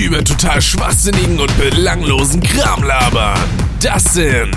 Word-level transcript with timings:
über 0.00 0.24
total 0.24 0.62
schwachsinnigen 0.62 1.38
und 1.38 1.56
belanglosen 1.58 2.40
Kram 2.40 2.82
labern. 2.82 3.38
Das 3.82 4.14
sind 4.14 4.56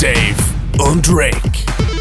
Dave 0.00 0.36
und 0.78 1.08
Rick. 1.08 1.91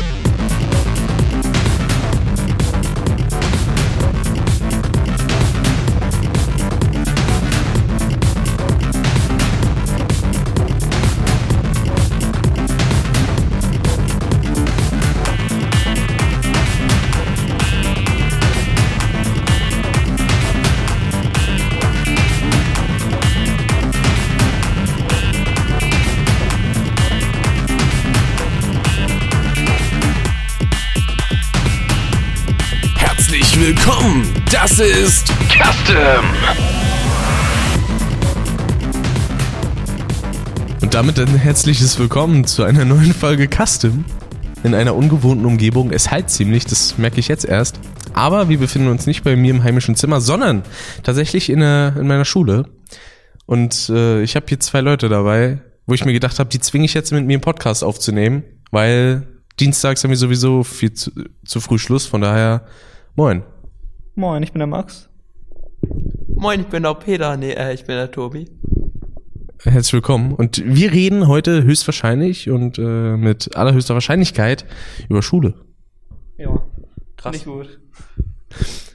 Das 34.51 34.79
ist 34.79 35.27
Custom. 35.49 36.25
Und 40.81 40.93
damit 40.93 41.19
ein 41.19 41.27
herzliches 41.27 41.97
Willkommen 41.97 42.43
zu 42.43 42.63
einer 42.63 42.83
neuen 42.83 43.13
Folge 43.13 43.47
Custom. 43.47 44.03
In 44.63 44.75
einer 44.75 44.93
ungewohnten 44.93 45.45
Umgebung. 45.45 45.91
Es 45.91 46.11
halt 46.11 46.29
ziemlich, 46.29 46.65
das 46.65 46.97
merke 46.97 47.21
ich 47.21 47.29
jetzt 47.29 47.45
erst. 47.45 47.79
Aber 48.13 48.49
wir 48.49 48.57
befinden 48.57 48.89
uns 48.89 49.05
nicht 49.05 49.23
bei 49.23 49.37
mir 49.37 49.51
im 49.51 49.63
heimischen 49.63 49.95
Zimmer, 49.95 50.19
sondern 50.19 50.63
tatsächlich 51.03 51.49
in, 51.49 51.61
der, 51.61 51.95
in 51.97 52.07
meiner 52.07 52.25
Schule. 52.25 52.65
Und 53.45 53.89
äh, 53.89 54.21
ich 54.21 54.35
habe 54.35 54.47
hier 54.49 54.59
zwei 54.59 54.81
Leute 54.81 55.07
dabei, 55.07 55.61
wo 55.85 55.93
ich 55.93 56.03
mir 56.03 56.13
gedacht 56.13 56.39
habe, 56.39 56.49
die 56.49 56.59
zwinge 56.59 56.83
ich 56.83 56.93
jetzt 56.93 57.13
mit 57.13 57.25
mir 57.25 57.35
einen 57.35 57.41
Podcast 57.41 57.85
aufzunehmen, 57.85 58.43
weil 58.69 59.27
dienstags 59.61 60.03
haben 60.03 60.11
wir 60.11 60.17
sowieso 60.17 60.63
viel 60.63 60.91
zu, 60.91 61.11
zu 61.45 61.61
früh 61.61 61.77
Schluss. 61.77 62.05
Von 62.05 62.19
daher, 62.19 62.65
moin. 63.15 63.43
Moin, 64.15 64.43
ich 64.43 64.51
bin 64.51 64.59
der 64.59 64.67
Max. 64.67 65.09
Moin, 66.35 66.61
ich 66.61 66.67
bin 66.67 66.83
der 66.83 66.93
Peter. 66.95 67.37
Nee, 67.37 67.53
äh, 67.53 67.73
ich 67.73 67.85
bin 67.85 67.95
der 67.95 68.11
Tobi. 68.11 68.49
Herzlich 69.63 69.93
willkommen. 69.93 70.33
Und 70.33 70.61
wir 70.65 70.91
reden 70.91 71.27
heute 71.27 71.63
höchstwahrscheinlich 71.63 72.49
und 72.49 72.77
äh, 72.77 73.15
mit 73.15 73.55
allerhöchster 73.55 73.93
Wahrscheinlichkeit 73.93 74.65
über 75.07 75.21
Schule. 75.21 75.53
Ja, 76.37 76.61
Krass. 77.15 77.33
nicht 77.33 77.45
gut. 77.45 77.79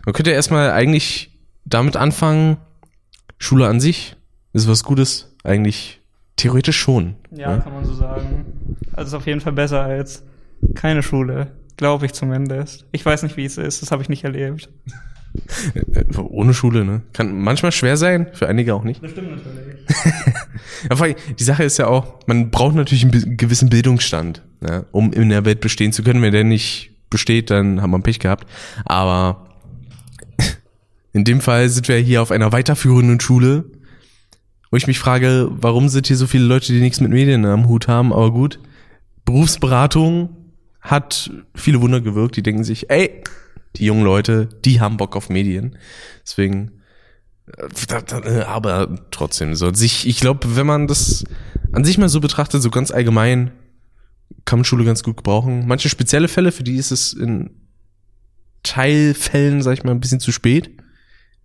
Man 0.04 0.12
könnte 0.12 0.30
ja 0.30 0.36
erstmal 0.36 0.70
eigentlich 0.70 1.38
damit 1.64 1.96
anfangen, 1.96 2.58
Schule 3.38 3.66
an 3.68 3.80
sich 3.80 4.16
ist 4.52 4.68
was 4.68 4.84
Gutes, 4.84 5.34
eigentlich 5.44 6.00
theoretisch 6.36 6.78
schon. 6.78 7.16
Ja, 7.30 7.58
kann 7.58 7.72
man 7.72 7.84
so 7.84 7.94
sagen. 7.94 8.76
Also 8.92 9.08
ist 9.16 9.22
auf 9.22 9.26
jeden 9.26 9.40
Fall 9.40 9.52
besser 9.52 9.82
als 9.82 10.24
keine 10.74 11.02
Schule. 11.02 11.52
Glaube 11.76 12.06
ich 12.06 12.12
zumindest. 12.12 12.86
Ich 12.92 13.04
weiß 13.04 13.22
nicht, 13.22 13.36
wie 13.36 13.44
es 13.44 13.58
ist. 13.58 13.82
Das 13.82 13.90
habe 13.90 14.02
ich 14.02 14.08
nicht 14.08 14.24
erlebt. 14.24 14.70
Ohne 16.18 16.54
Schule, 16.54 16.84
ne? 16.84 17.02
Kann 17.12 17.40
manchmal 17.40 17.72
schwer 17.72 17.96
sein, 17.96 18.28
für 18.32 18.48
einige 18.48 18.74
auch 18.74 18.84
nicht. 18.84 19.02
Das 19.02 19.10
stimmt 19.10 19.30
natürlich. 19.30 21.16
Die 21.38 21.44
Sache 21.44 21.64
ist 21.64 21.78
ja 21.78 21.88
auch, 21.88 22.20
man 22.26 22.50
braucht 22.50 22.74
natürlich 22.74 23.04
einen 23.04 23.36
gewissen 23.36 23.68
Bildungsstand, 23.68 24.42
ja, 24.66 24.84
um 24.92 25.12
in 25.12 25.28
der 25.28 25.44
Welt 25.44 25.60
bestehen 25.60 25.92
zu 25.92 26.02
können. 26.02 26.22
Wenn 26.22 26.32
der 26.32 26.44
nicht 26.44 26.90
besteht, 27.10 27.50
dann 27.50 27.82
hat 27.82 27.90
man 27.90 28.02
Pech 28.02 28.18
gehabt. 28.18 28.46
Aber 28.84 29.46
in 31.12 31.24
dem 31.24 31.40
Fall 31.40 31.68
sind 31.68 31.88
wir 31.88 31.96
hier 31.96 32.22
auf 32.22 32.30
einer 32.30 32.52
weiterführenden 32.52 33.20
Schule, 33.20 33.64
wo 34.70 34.76
ich 34.76 34.86
mich 34.86 34.98
frage, 34.98 35.48
warum 35.50 35.88
sind 35.88 36.06
hier 36.06 36.16
so 36.16 36.26
viele 36.26 36.44
Leute, 36.44 36.72
die 36.72 36.80
nichts 36.80 37.00
mit 37.00 37.10
Medien 37.10 37.44
am 37.44 37.68
Hut 37.68 37.88
haben? 37.88 38.12
Aber 38.12 38.32
gut, 38.32 38.58
Berufsberatung 39.24 40.35
hat 40.86 41.30
viele 41.54 41.80
Wunder 41.80 42.00
gewirkt. 42.00 42.36
Die 42.36 42.42
denken 42.42 42.64
sich, 42.64 42.90
ey, 42.90 43.22
die 43.76 43.84
jungen 43.84 44.04
Leute, 44.04 44.48
die 44.64 44.80
haben 44.80 44.96
Bock 44.96 45.16
auf 45.16 45.28
Medien. 45.28 45.76
Deswegen 46.22 46.72
äh, 47.46 48.40
aber 48.40 49.06
trotzdem 49.12 49.54
so 49.54 49.72
sich 49.72 50.04
ich 50.08 50.18
glaube 50.18 50.56
wenn 50.56 50.66
man 50.66 50.88
das 50.88 51.22
an 51.70 51.84
sich 51.84 51.96
mal 51.96 52.08
so 52.08 52.18
betrachtet 52.18 52.60
so 52.60 52.70
ganz 52.70 52.90
allgemein 52.90 53.52
kann 54.44 54.58
man 54.58 54.64
Schule 54.64 54.84
ganz 54.84 55.04
gut 55.04 55.18
gebrauchen 55.18 55.64
manche 55.64 55.88
spezielle 55.88 56.26
Fälle 56.26 56.50
für 56.50 56.64
die 56.64 56.74
ist 56.74 56.90
es 56.90 57.12
in 57.12 57.50
Teilfällen 58.64 59.62
sag 59.62 59.74
ich 59.74 59.84
mal 59.84 59.92
ein 59.92 60.00
bisschen 60.00 60.18
zu 60.18 60.32
spät 60.32 60.75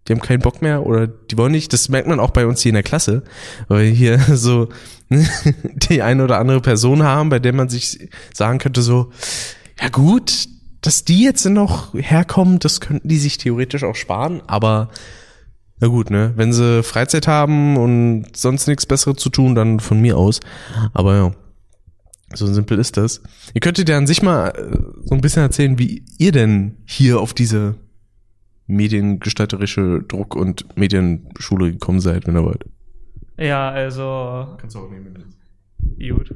die 0.08 0.14
haben 0.14 0.22
keinen 0.22 0.42
Bock 0.42 0.62
mehr 0.62 0.86
oder 0.86 1.08
die 1.08 1.38
wollen 1.38 1.52
nicht 1.52 1.74
das 1.74 1.90
merkt 1.90 2.08
man 2.08 2.20
auch 2.20 2.32
bei 2.32 2.46
uns 2.46 2.62
hier 2.62 2.72
in 2.72 2.76
der 2.76 2.84
Klasse 2.84 3.24
weil 3.68 3.86
wir 3.86 3.92
hier 3.92 4.20
so 4.36 4.70
die 5.10 6.02
eine 6.02 6.24
oder 6.24 6.40
andere 6.40 6.62
Person 6.62 7.04
haben 7.04 7.30
bei 7.30 7.40
der 7.40 7.54
man 7.54 7.70
sich 7.70 8.10
sagen 8.34 8.60
könnte 8.60 8.82
so 8.82 9.12
ja 9.80 9.90
gut 9.90 10.48
dass 10.82 11.06
die 11.06 11.24
jetzt 11.24 11.46
noch 11.46 11.94
herkommen 11.94 12.60
das 12.60 12.82
könnten 12.82 13.08
die 13.08 13.18
sich 13.18 13.38
theoretisch 13.38 13.84
auch 13.84 13.96
sparen 13.96 14.42
aber 14.48 14.90
na 15.82 15.88
gut, 15.88 16.12
ne? 16.12 16.32
Wenn 16.36 16.54
sie 16.54 16.84
Freizeit 16.84 17.28
haben 17.28 17.76
und 17.76 18.28
sonst 18.36 18.68
nichts 18.68 18.86
Besseres 18.86 19.18
zu 19.18 19.32
tun, 19.32 19.56
dann 19.56 19.80
von 19.80 20.00
mir 20.00 20.16
aus. 20.16 20.40
Aber 20.94 21.16
ja, 21.16 21.32
so 22.36 22.46
simpel 22.46 22.78
ist 22.78 22.98
das. 22.98 23.22
Ihr 23.56 23.62
könntet 23.62 23.90
ja 23.90 23.98
an 23.98 24.06
sich 24.06 24.22
mal 24.22 24.50
äh, 24.50 24.78
so 25.04 25.16
ein 25.16 25.22
bisschen 25.22 25.42
erzählen, 25.42 25.80
wie 25.80 26.06
ihr 26.20 26.32
denn 26.32 26.78
hier 26.86 27.20
auf 27.20 27.34
diese 27.34 27.76
mediengestalterische 28.72 30.04
Druck- 30.08 30.36
und 30.36 30.66
Medienschule 30.78 31.72
gekommen 31.72 32.00
seid, 32.00 32.28
wenn 32.28 32.36
ihr 32.36 32.44
wollt. 32.44 32.66
Ja, 33.38 33.70
also 33.70 34.56
Kannst 34.60 34.76
du 34.76 34.80
auch 34.80 34.90
nehmen. 34.90 35.14
gut. 35.98 36.34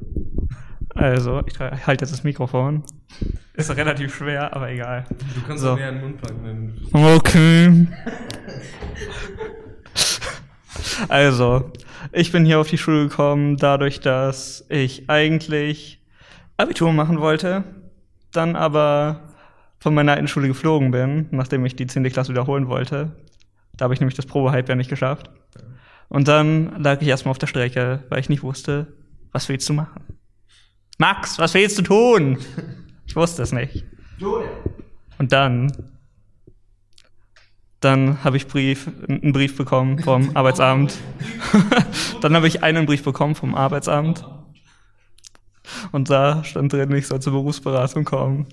Also, 0.94 1.42
ich 1.46 1.60
halte 1.60 2.04
jetzt 2.06 2.12
das 2.14 2.24
Mikrofon. 2.24 2.84
Ist 3.54 3.76
relativ 3.76 4.16
schwer, 4.16 4.56
aber 4.56 4.70
egal. 4.72 5.06
Du 5.36 5.42
kannst 5.46 5.64
So. 5.64 5.72
auch 5.72 5.76
näher 5.78 5.90
an 5.90 5.96
den 5.96 6.04
Mund 6.04 6.22
packen. 6.22 6.74
Okay. 6.94 7.88
Also, 11.10 11.72
ich 12.12 12.32
bin 12.32 12.46
hier 12.46 12.60
auf 12.60 12.70
die 12.70 12.78
Schule 12.78 13.08
gekommen, 13.10 13.58
dadurch, 13.58 14.00
dass 14.00 14.66
ich 14.70 15.10
eigentlich 15.10 16.02
Abitur 16.58 16.94
machen 16.94 17.20
wollte, 17.20 17.64
dann 18.32 18.56
aber 18.56 19.25
von 19.86 19.94
meiner 19.94 20.14
alten 20.14 20.28
Schule 20.28 20.48
geflogen 20.48 20.90
bin, 20.90 21.28
nachdem 21.30 21.64
ich 21.64 21.76
die 21.76 21.86
10. 21.86 22.04
Klasse 22.06 22.32
wiederholen 22.32 22.70
wollte. 22.70 23.12
Da 23.78 23.84
habe 23.84 23.94
ich 23.94 24.00
nämlich 24.00 24.16
das 24.16 24.26
Probehalbjahr 24.26 24.76
nicht 24.76 24.90
geschafft. 24.90 25.30
Und 26.10 26.28
dann 26.28 26.82
lag 26.82 27.04
ich 27.04 27.08
erstmal 27.08 27.30
auf 27.30 27.38
der 27.38 27.46
Strecke, 27.46 28.04
weil 28.10 28.20
ich 28.20 28.28
nicht 28.28 28.42
wusste, 28.42 28.88
was 29.32 29.48
willst 29.48 29.70
du 29.70 29.74
machen? 29.74 30.02
Max, 30.98 31.38
was 31.38 31.54
willst 31.54 31.78
du 31.78 31.84
tun? 31.84 32.40
Ich 33.06 33.16
wusste 33.16 33.44
es 33.44 33.52
nicht. 33.52 33.86
Und 35.20 35.32
dann 35.32 35.72
dann 37.80 38.24
habe 38.24 38.38
ich 38.38 38.48
Brief, 38.48 38.90
einen 39.08 39.34
Brief 39.34 39.56
bekommen 39.56 40.00
vom 40.00 40.32
Arbeitsamt. 40.36 40.98
dann 42.22 42.36
habe 42.36 42.48
ich 42.48 42.64
einen 42.64 42.88
Brief 42.88 43.04
bekommen 43.04 43.36
vom 43.36 43.54
Arbeitsamt. 43.54 44.26
Und 45.92 46.10
da 46.10 46.44
stand 46.44 46.74
drin, 46.74 46.92
ich 46.94 47.06
soll 47.06 47.22
zur 47.22 47.34
Berufsberatung 47.34 48.04
kommen. 48.04 48.48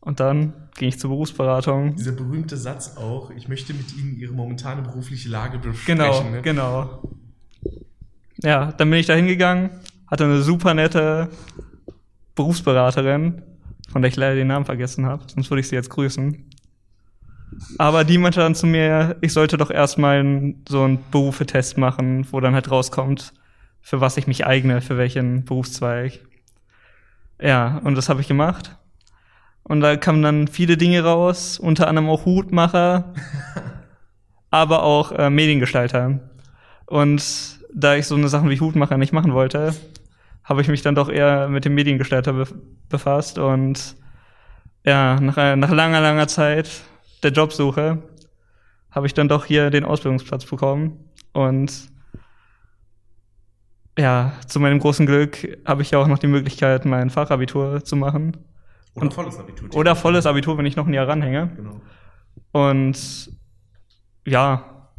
Und 0.00 0.18
dann 0.20 0.54
ging 0.76 0.88
ich 0.88 0.98
zur 0.98 1.10
Berufsberatung. 1.10 1.94
Dieser 1.96 2.12
berühmte 2.12 2.56
Satz 2.56 2.96
auch, 2.96 3.30
ich 3.30 3.48
möchte 3.48 3.74
mit 3.74 3.94
Ihnen 3.96 4.16
Ihre 4.16 4.32
momentane 4.32 4.82
berufliche 4.82 5.28
Lage 5.28 5.58
besprechen. 5.58 5.98
Genau, 5.98 6.22
ne? 6.30 6.42
genau. 6.42 7.02
Ja, 8.42 8.72
dann 8.72 8.88
bin 8.88 8.98
ich 8.98 9.06
da 9.06 9.14
hingegangen, 9.14 9.70
hatte 10.06 10.24
eine 10.24 10.40
super 10.40 10.72
nette 10.72 11.28
Berufsberaterin, 12.34 13.42
von 13.90 14.00
der 14.00 14.08
ich 14.10 14.16
leider 14.16 14.36
den 14.36 14.46
Namen 14.46 14.64
vergessen 14.64 15.04
habe, 15.04 15.24
sonst 15.26 15.50
würde 15.50 15.60
ich 15.60 15.68
sie 15.68 15.74
jetzt 15.74 15.90
grüßen. 15.90 16.50
Aber 17.76 18.04
die 18.04 18.16
meinte 18.16 18.40
dann 18.40 18.54
zu 18.54 18.66
mir, 18.66 19.16
ich 19.20 19.32
sollte 19.32 19.58
doch 19.58 19.70
erstmal 19.70 20.54
so 20.68 20.84
einen 20.84 20.98
Berufetest 21.10 21.76
machen, 21.76 22.26
wo 22.30 22.40
dann 22.40 22.54
halt 22.54 22.70
rauskommt, 22.70 23.34
für 23.82 24.00
was 24.00 24.16
ich 24.16 24.26
mich 24.26 24.46
eigne, 24.46 24.80
für 24.80 24.96
welchen 24.96 25.44
Berufszweig. 25.44 26.20
Ja, 27.40 27.78
und 27.84 27.96
das 27.96 28.08
habe 28.08 28.20
ich 28.20 28.28
gemacht. 28.28 28.76
Und 29.62 29.80
da 29.80 29.96
kamen 29.96 30.22
dann 30.22 30.48
viele 30.48 30.76
Dinge 30.76 31.04
raus, 31.04 31.58
unter 31.58 31.88
anderem 31.88 32.08
auch 32.08 32.24
Hutmacher, 32.24 33.14
aber 34.50 34.82
auch 34.82 35.12
äh, 35.12 35.30
Mediengestalter. 35.30 36.20
Und 36.86 37.60
da 37.72 37.94
ich 37.94 38.06
so 38.06 38.16
eine 38.16 38.28
Sachen 38.28 38.50
wie 38.50 38.60
Hutmacher 38.60 38.98
nicht 38.98 39.12
machen 39.12 39.32
wollte, 39.32 39.74
habe 40.44 40.62
ich 40.62 40.68
mich 40.68 40.82
dann 40.82 40.94
doch 40.94 41.08
eher 41.08 41.48
mit 41.48 41.64
dem 41.64 41.74
Mediengestalter 41.74 42.32
be 42.32 42.46
befasst 42.88 43.38
und 43.38 43.94
ja, 44.84 45.20
nach, 45.20 45.36
äh, 45.36 45.54
nach 45.54 45.70
langer, 45.70 46.00
langer 46.00 46.26
Zeit 46.26 46.68
der 47.22 47.30
Jobsuche 47.30 48.02
habe 48.90 49.06
ich 49.06 49.14
dann 49.14 49.28
doch 49.28 49.44
hier 49.44 49.70
den 49.70 49.84
Ausbildungsplatz 49.84 50.44
bekommen 50.44 51.04
und 51.32 51.90
ja, 53.96 54.32
zu 54.48 54.58
meinem 54.58 54.80
großen 54.80 55.06
Glück 55.06 55.58
habe 55.64 55.82
ich 55.82 55.92
ja 55.92 55.98
auch 55.98 56.08
noch 56.08 56.18
die 56.18 56.26
Möglichkeit, 56.26 56.84
mein 56.84 57.10
Fachabitur 57.10 57.84
zu 57.84 57.94
machen. 57.94 58.36
Oder 58.94 59.10
volles 59.10 59.38
Abitur. 59.38 59.74
Oder 59.74 59.96
volles 59.96 60.26
Abitur, 60.26 60.58
wenn 60.58 60.66
ich 60.66 60.76
noch 60.76 60.86
ein 60.86 60.94
Jahr 60.94 61.08
ranhänge. 61.08 61.50
Genau. 61.56 61.80
Und 62.52 63.30
ja, 64.26 64.90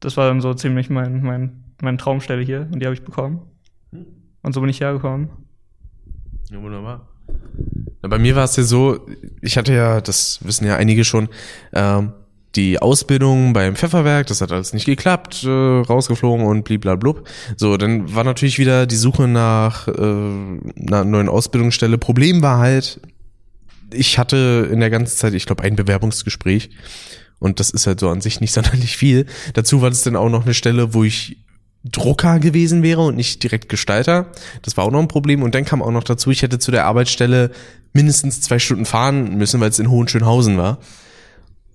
das 0.00 0.16
war 0.16 0.28
dann 0.28 0.40
so 0.40 0.54
ziemlich 0.54 0.90
mein, 0.90 1.22
mein, 1.22 1.64
meine 1.82 1.96
Traumstelle 1.96 2.42
hier 2.42 2.68
und 2.72 2.80
die 2.80 2.86
habe 2.86 2.94
ich 2.94 3.04
bekommen. 3.04 3.42
Und 4.42 4.52
so 4.54 4.60
bin 4.60 4.70
ich 4.70 4.80
hergekommen. 4.80 5.30
Ja, 6.50 6.60
wunderbar. 6.62 7.08
Na, 8.02 8.08
bei 8.08 8.18
mir 8.18 8.34
war 8.34 8.44
es 8.44 8.56
ja 8.56 8.62
so, 8.62 9.06
ich 9.42 9.58
hatte 9.58 9.74
ja, 9.74 10.00
das 10.00 10.44
wissen 10.44 10.66
ja 10.66 10.76
einige 10.76 11.04
schon, 11.04 11.28
ähm, 11.72 12.12
die 12.56 12.80
Ausbildung 12.80 13.52
beim 13.52 13.76
Pfefferwerk, 13.76 14.26
das 14.26 14.40
hat 14.40 14.50
alles 14.50 14.72
nicht 14.72 14.84
geklappt, 14.84 15.44
äh, 15.44 15.48
rausgeflogen 15.48 16.44
und 16.44 16.64
bliblablub. 16.64 17.28
So, 17.56 17.76
dann 17.76 18.14
war 18.14 18.24
natürlich 18.24 18.58
wieder 18.58 18.86
die 18.86 18.96
Suche 18.96 19.28
nach 19.28 19.86
äh, 19.86 19.92
einer 19.92 21.04
neuen 21.04 21.28
Ausbildungsstelle. 21.28 21.98
Problem 21.98 22.42
war 22.42 22.58
halt, 22.58 23.00
ich 23.92 24.18
hatte 24.18 24.68
in 24.70 24.80
der 24.80 24.90
ganzen 24.90 25.16
Zeit, 25.16 25.34
ich 25.34 25.46
glaube, 25.46 25.62
ein 25.62 25.76
Bewerbungsgespräch 25.76 26.70
und 27.38 27.60
das 27.60 27.70
ist 27.70 27.86
halt 27.86 28.00
so 28.00 28.08
an 28.08 28.20
sich 28.20 28.40
nicht 28.40 28.52
sonderlich 28.54 28.96
viel. 28.96 29.26
Dazu 29.54 29.82
war 29.82 29.90
das 29.90 30.02
dann 30.02 30.16
auch 30.16 30.28
noch 30.28 30.44
eine 30.44 30.54
Stelle, 30.54 30.94
wo 30.94 31.04
ich 31.04 31.38
Drucker 31.84 32.40
gewesen 32.40 32.82
wäre 32.82 33.00
und 33.00 33.16
nicht 33.16 33.42
direkt 33.42 33.70
Gestalter. 33.70 34.26
Das 34.62 34.76
war 34.76 34.84
auch 34.84 34.90
noch 34.90 35.00
ein 35.00 35.08
Problem. 35.08 35.42
Und 35.42 35.54
dann 35.54 35.64
kam 35.64 35.82
auch 35.82 35.90
noch 35.90 36.04
dazu, 36.04 36.30
ich 36.30 36.42
hätte 36.42 36.58
zu 36.58 36.70
der 36.70 36.84
Arbeitsstelle 36.84 37.50
mindestens 37.94 38.42
zwei 38.42 38.58
Stunden 38.58 38.84
fahren 38.84 39.36
müssen, 39.38 39.60
weil 39.60 39.70
es 39.70 39.78
in 39.78 39.90
Hohenschönhausen 39.90 40.58
war. 40.58 40.78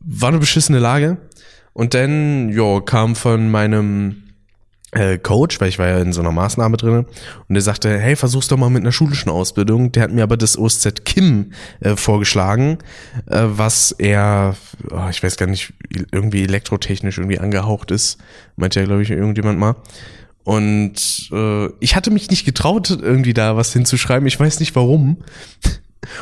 War 0.06 0.30
eine 0.30 0.40
beschissene 0.40 0.80
Lage. 0.80 1.18
Und 1.74 1.94
dann, 1.94 2.50
ja, 2.50 2.80
kam 2.80 3.16
von 3.16 3.52
meinem 3.52 4.24
äh, 4.96 5.18
Coach, 5.18 5.60
weil 5.60 5.70
ich 5.70 5.78
war 5.78 5.88
ja 5.88 6.00
in 6.00 6.14
so 6.14 6.22
einer 6.22 6.32
Maßnahme 6.32 6.78
drinne 6.78 7.06
und 7.48 7.54
der 7.54 7.62
sagte, 7.62 8.00
hey, 8.00 8.16
versuch's 8.16 8.48
doch 8.48 8.58
mal 8.58 8.70
mit 8.70 8.82
einer 8.82 8.94
schulischen 8.94 9.30
Ausbildung. 9.30 9.92
Der 9.92 10.04
hat 10.04 10.12
mir 10.12 10.24
aber 10.24 10.38
das 10.38 10.58
OSZ 10.58 11.04
Kim 11.04 11.52
äh, 11.82 11.96
vorgeschlagen, 11.96 12.80
äh, 13.30 13.44
was 13.44 13.92
er, 13.92 14.56
oh, 14.92 15.10
ich 15.10 15.22
weiß 15.22 15.36
gar 15.36 15.48
nicht, 15.48 15.74
irgendwie 16.12 16.44
elektrotechnisch 16.44 17.18
irgendwie 17.18 17.40
angehaucht 17.40 17.92
ist, 17.92 18.20
meinte 18.56 18.80
ja, 18.80 18.86
glaube 18.86 19.04
ich, 19.04 19.12
irgendjemand 19.12 19.60
mal. 19.60 19.76
Und 20.46 21.30
äh, 21.32 21.68
ich 21.80 21.96
hatte 21.96 22.12
mich 22.12 22.30
nicht 22.30 22.46
getraut, 22.46 22.90
irgendwie 22.90 23.34
da 23.34 23.58
was 23.58 23.74
hinzuschreiben. 23.74 24.28
Ich 24.28 24.40
weiß 24.40 24.60
nicht 24.60 24.76
warum. 24.76 25.18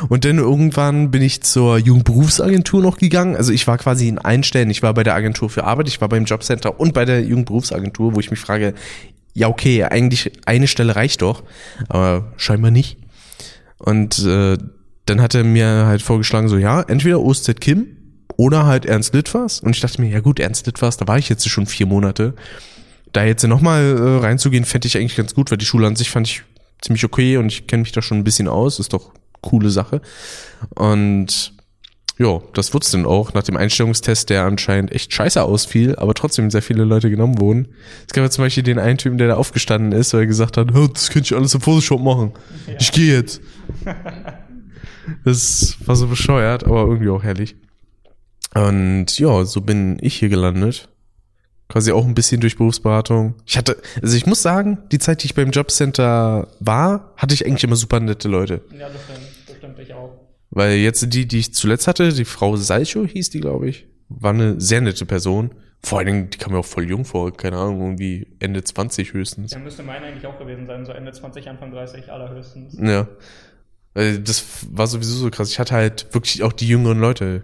Und 0.08 0.24
dann 0.24 0.38
irgendwann 0.38 1.10
bin 1.10 1.22
ich 1.22 1.42
zur 1.42 1.78
Jugendberufsagentur 1.78 2.82
noch 2.82 2.98
gegangen. 2.98 3.36
Also 3.36 3.52
ich 3.52 3.66
war 3.66 3.78
quasi 3.78 4.08
in 4.08 4.18
allen 4.18 4.42
Stellen. 4.42 4.70
Ich 4.70 4.82
war 4.82 4.94
bei 4.94 5.02
der 5.02 5.14
Agentur 5.14 5.50
für 5.50 5.64
Arbeit, 5.64 5.88
ich 5.88 6.00
war 6.00 6.08
beim 6.08 6.24
Jobcenter 6.24 6.80
und 6.80 6.94
bei 6.94 7.04
der 7.04 7.22
Jugendberufsagentur, 7.22 8.14
wo 8.14 8.20
ich 8.20 8.30
mich 8.30 8.40
frage, 8.40 8.74
ja 9.34 9.48
okay, 9.48 9.84
eigentlich 9.84 10.32
eine 10.46 10.66
Stelle 10.66 10.96
reicht 10.96 11.22
doch, 11.22 11.42
aber 11.88 12.32
scheinbar 12.36 12.70
nicht. 12.70 12.98
Und 13.78 14.24
äh, 14.24 14.56
dann 15.06 15.20
hat 15.20 15.34
er 15.34 15.44
mir 15.44 15.84
halt 15.86 16.02
vorgeschlagen, 16.02 16.48
so 16.48 16.56
ja, 16.56 16.80
entweder 16.82 17.20
OSZ 17.20 17.60
Kim 17.60 17.96
oder 18.36 18.66
halt 18.66 18.86
Ernst 18.86 19.14
Littfers. 19.14 19.60
Und 19.60 19.74
ich 19.74 19.80
dachte 19.80 20.00
mir, 20.00 20.08
ja 20.08 20.20
gut, 20.20 20.40
Ernst 20.40 20.66
Littfers, 20.66 20.96
da 20.96 21.06
war 21.06 21.18
ich 21.18 21.28
jetzt 21.28 21.48
schon 21.48 21.66
vier 21.66 21.86
Monate. 21.86 22.34
Da 23.12 23.24
jetzt 23.24 23.46
nochmal 23.46 23.82
äh, 23.82 24.24
reinzugehen, 24.24 24.64
fände 24.64 24.88
ich 24.88 24.96
eigentlich 24.96 25.16
ganz 25.16 25.34
gut, 25.34 25.50
weil 25.50 25.58
die 25.58 25.66
Schule 25.66 25.86
an 25.86 25.96
sich 25.96 26.10
fand 26.10 26.28
ich 26.28 26.42
ziemlich 26.80 27.04
okay 27.04 27.36
und 27.36 27.46
ich 27.46 27.66
kenne 27.66 27.82
mich 27.82 27.92
da 27.92 28.02
schon 28.02 28.18
ein 28.18 28.24
bisschen 28.24 28.48
aus. 28.48 28.80
Ist 28.80 28.92
doch 28.92 29.12
coole 29.44 29.70
Sache. 29.70 30.00
Und 30.74 31.52
ja, 32.18 32.40
das 32.52 32.72
wurde 32.72 32.86
dann 32.92 33.06
auch 33.06 33.34
nach 33.34 33.42
dem 33.42 33.56
Einstellungstest, 33.56 34.30
der 34.30 34.44
anscheinend 34.44 34.92
echt 34.92 35.12
scheiße 35.12 35.42
ausfiel, 35.42 35.96
aber 35.96 36.14
trotzdem 36.14 36.48
sehr 36.50 36.62
viele 36.62 36.84
Leute 36.84 37.10
genommen 37.10 37.40
wurden. 37.40 37.68
Es 38.06 38.12
gab 38.12 38.22
ja 38.22 38.30
zum 38.30 38.44
Beispiel 38.44 38.62
den 38.62 38.78
einen 38.78 38.98
Typen, 38.98 39.18
der 39.18 39.28
da 39.28 39.34
aufgestanden 39.34 39.92
ist, 39.92 40.12
weil 40.14 40.20
er 40.20 40.26
gesagt 40.26 40.56
hat, 40.56 40.72
"Hä, 40.72 40.88
das 40.92 41.10
könnte 41.10 41.26
ich 41.34 41.36
alles 41.36 41.54
im 41.54 41.60
Photoshop 41.60 42.00
machen. 42.00 42.32
Ich 42.78 42.92
gehe 42.92 43.14
jetzt. 43.16 43.40
Das 45.24 45.76
war 45.84 45.96
so 45.96 46.06
bescheuert, 46.06 46.64
aber 46.64 46.82
irgendwie 46.86 47.10
auch 47.10 47.22
herrlich. 47.22 47.56
Und 48.54 49.18
ja, 49.18 49.44
so 49.44 49.60
bin 49.60 49.98
ich 50.00 50.14
hier 50.14 50.28
gelandet. 50.28 50.88
Quasi 51.68 51.92
auch 51.92 52.06
ein 52.06 52.14
bisschen 52.14 52.40
durch 52.40 52.56
Berufsberatung. 52.56 53.34
Ich 53.46 53.56
hatte, 53.56 53.76
also 54.00 54.16
ich 54.16 54.26
muss 54.26 54.42
sagen, 54.42 54.78
die 54.92 54.98
Zeit, 54.98 55.22
die 55.22 55.26
ich 55.26 55.34
beim 55.34 55.50
Jobcenter 55.50 56.48
war, 56.60 57.12
hatte 57.16 57.34
ich 57.34 57.44
eigentlich 57.46 57.64
immer 57.64 57.76
super 57.76 58.00
nette 58.00 58.28
Leute. 58.28 58.60
Ja, 58.78 58.88
das 58.88 59.02
stimmt, 59.02 59.18
das 59.48 59.56
stimmt 59.56 59.78
ich 59.80 59.92
auch. 59.92 60.12
Weil 60.54 60.76
jetzt 60.76 61.12
die, 61.12 61.26
die 61.26 61.38
ich 61.38 61.52
zuletzt 61.52 61.88
hatte, 61.88 62.12
die 62.12 62.24
Frau 62.24 62.54
Salcho 62.54 63.04
hieß 63.04 63.30
die, 63.30 63.40
glaube 63.40 63.68
ich, 63.68 63.88
war 64.08 64.32
eine 64.32 64.60
sehr 64.60 64.80
nette 64.80 65.04
Person. 65.04 65.50
Vor 65.82 65.98
allen 65.98 66.06
Dingen, 66.06 66.30
die 66.30 66.38
kam 66.38 66.52
mir 66.52 66.60
auch 66.60 66.64
voll 66.64 66.88
jung 66.88 67.04
vor, 67.04 67.36
keine 67.36 67.56
Ahnung, 67.56 67.80
irgendwie 67.80 68.28
Ende 68.38 68.62
20 68.62 69.12
höchstens. 69.12 69.52
Ja, 69.52 69.58
müsste 69.58 69.82
meine 69.82 70.06
eigentlich 70.06 70.26
auch 70.26 70.38
gewesen 70.38 70.66
sein, 70.66 70.86
so 70.86 70.92
Ende 70.92 71.12
20, 71.12 71.48
Anfang 71.48 71.72
30 71.72 72.10
allerhöchstens. 72.10 72.78
Ja. 72.80 73.08
Das 73.94 74.44
war 74.70 74.86
sowieso 74.86 75.16
so 75.16 75.30
krass. 75.30 75.50
Ich 75.50 75.58
hatte 75.58 75.74
halt 75.74 76.06
wirklich 76.12 76.42
auch 76.42 76.52
die 76.52 76.68
jüngeren 76.68 77.00
Leute. 77.00 77.42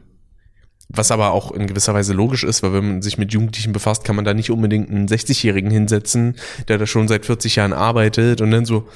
Was 0.88 1.10
aber 1.10 1.32
auch 1.32 1.52
in 1.52 1.66
gewisser 1.66 1.94
Weise 1.94 2.14
logisch 2.14 2.42
ist, 2.42 2.62
weil 2.62 2.72
wenn 2.72 2.86
man 2.86 3.02
sich 3.02 3.18
mit 3.18 3.32
Jugendlichen 3.32 3.72
befasst, 3.72 4.04
kann 4.04 4.16
man 4.16 4.24
da 4.24 4.34
nicht 4.34 4.50
unbedingt 4.50 4.88
einen 4.88 5.06
60-Jährigen 5.06 5.70
hinsetzen, 5.70 6.36
der 6.68 6.78
da 6.78 6.86
schon 6.86 7.08
seit 7.08 7.26
40 7.26 7.56
Jahren 7.56 7.72
arbeitet 7.72 8.40
und 8.40 8.50
dann 8.50 8.64
so, 8.64 8.88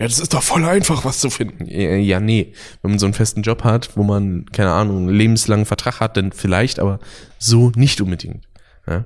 ja, 0.00 0.06
das 0.06 0.18
ist 0.18 0.32
doch 0.32 0.42
voll 0.42 0.64
einfach, 0.64 1.04
was 1.04 1.20
zu 1.20 1.28
finden. 1.28 1.66
Ja, 1.66 2.20
nee. 2.20 2.54
Wenn 2.80 2.92
man 2.92 2.98
so 2.98 3.04
einen 3.04 3.12
festen 3.12 3.42
Job 3.42 3.64
hat, 3.64 3.98
wo 3.98 4.02
man, 4.02 4.46
keine 4.46 4.70
Ahnung, 4.70 4.96
einen 4.96 5.14
lebenslangen 5.14 5.66
Vertrag 5.66 6.00
hat, 6.00 6.16
dann 6.16 6.32
vielleicht, 6.32 6.80
aber 6.80 7.00
so 7.38 7.70
nicht 7.76 8.00
unbedingt. 8.00 8.48
Ja? 8.86 9.04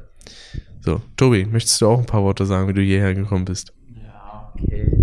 So, 0.83 1.03
Tobi, 1.17 1.47
möchtest 1.47 1.81
du 1.81 1.89
auch 1.89 1.99
ein 1.99 2.07
paar 2.07 2.23
Worte 2.23 2.47
sagen, 2.47 2.69
wie 2.69 2.75
du 2.75 2.81
hierher 2.81 3.13
gekommen 3.13 3.45
bist? 3.45 3.73
Ja, 3.93 4.55
okay. 4.55 4.97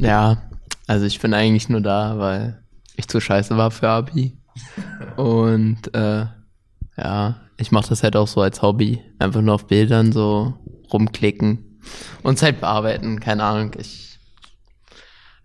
Ja, 0.00 0.42
also 0.86 1.06
ich 1.06 1.18
bin 1.18 1.32
eigentlich 1.32 1.70
nur 1.70 1.80
da, 1.80 2.18
weil 2.18 2.62
ich 2.94 3.08
zu 3.08 3.20
scheiße 3.20 3.56
war 3.56 3.70
für 3.70 3.88
Abi. 3.88 4.36
Und 5.16 5.94
äh, 5.94 6.26
ja, 6.98 7.40
ich 7.56 7.72
mache 7.72 7.88
das 7.88 8.02
halt 8.02 8.16
auch 8.16 8.28
so 8.28 8.42
als 8.42 8.60
Hobby. 8.60 9.00
Einfach 9.18 9.40
nur 9.40 9.54
auf 9.54 9.66
Bildern 9.66 10.12
so 10.12 10.52
rumklicken 10.92 11.80
und 12.22 12.38
Zeit 12.38 12.60
bearbeiten, 12.60 13.20
keine 13.20 13.44
Ahnung. 13.44 13.72
Ich 13.78 14.08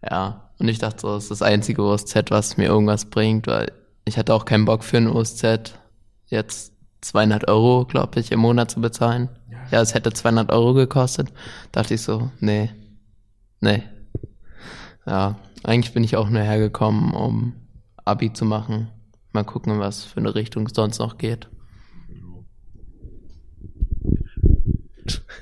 ja, 0.10 0.50
und 0.60 0.68
ich 0.68 0.80
dachte, 0.80 1.02
so, 1.02 1.16
das 1.16 1.24
ist 1.24 1.32
das 1.32 1.42
einzige 1.42 1.84
OSZ, 1.84 2.30
was 2.30 2.58
mir 2.58 2.66
irgendwas 2.66 3.06
bringt, 3.06 3.48
weil 3.48 3.72
ich 4.06 4.18
hatte 4.18 4.34
auch 4.34 4.46
keinen 4.46 4.66
Bock 4.66 4.84
für 4.84 4.98
ein 4.98 5.08
OSZ, 5.08 5.74
jetzt 6.28 6.74
200 7.02 7.48
Euro, 7.48 7.86
glaube 7.86 8.20
ich, 8.20 8.32
im 8.32 8.40
Monat 8.40 8.72
zu 8.72 8.82
bezahlen. 8.82 9.30
Ja, 9.72 9.82
es 9.82 9.94
hätte 9.94 10.12
200 10.12 10.52
Euro 10.52 10.74
gekostet. 10.74 11.30
Dachte 11.72 11.94
ich 11.94 12.02
so, 12.02 12.32
nee, 12.40 12.70
nee. 13.62 13.84
Ja, 15.06 15.38
eigentlich 15.64 15.94
bin 15.94 16.04
ich 16.04 16.16
auch 16.16 16.30
nur 16.30 16.42
hergekommen, 16.42 17.14
um 17.14 17.54
Abi 18.06 18.34
zu 18.34 18.46
machen. 18.46 18.90
Mal 19.32 19.44
gucken, 19.44 19.80
was 19.80 20.04
für 20.04 20.20
eine 20.20 20.36
Richtung 20.36 20.68
es 20.68 20.74
sonst 20.74 21.00
noch 21.00 21.18
geht. 21.18 21.50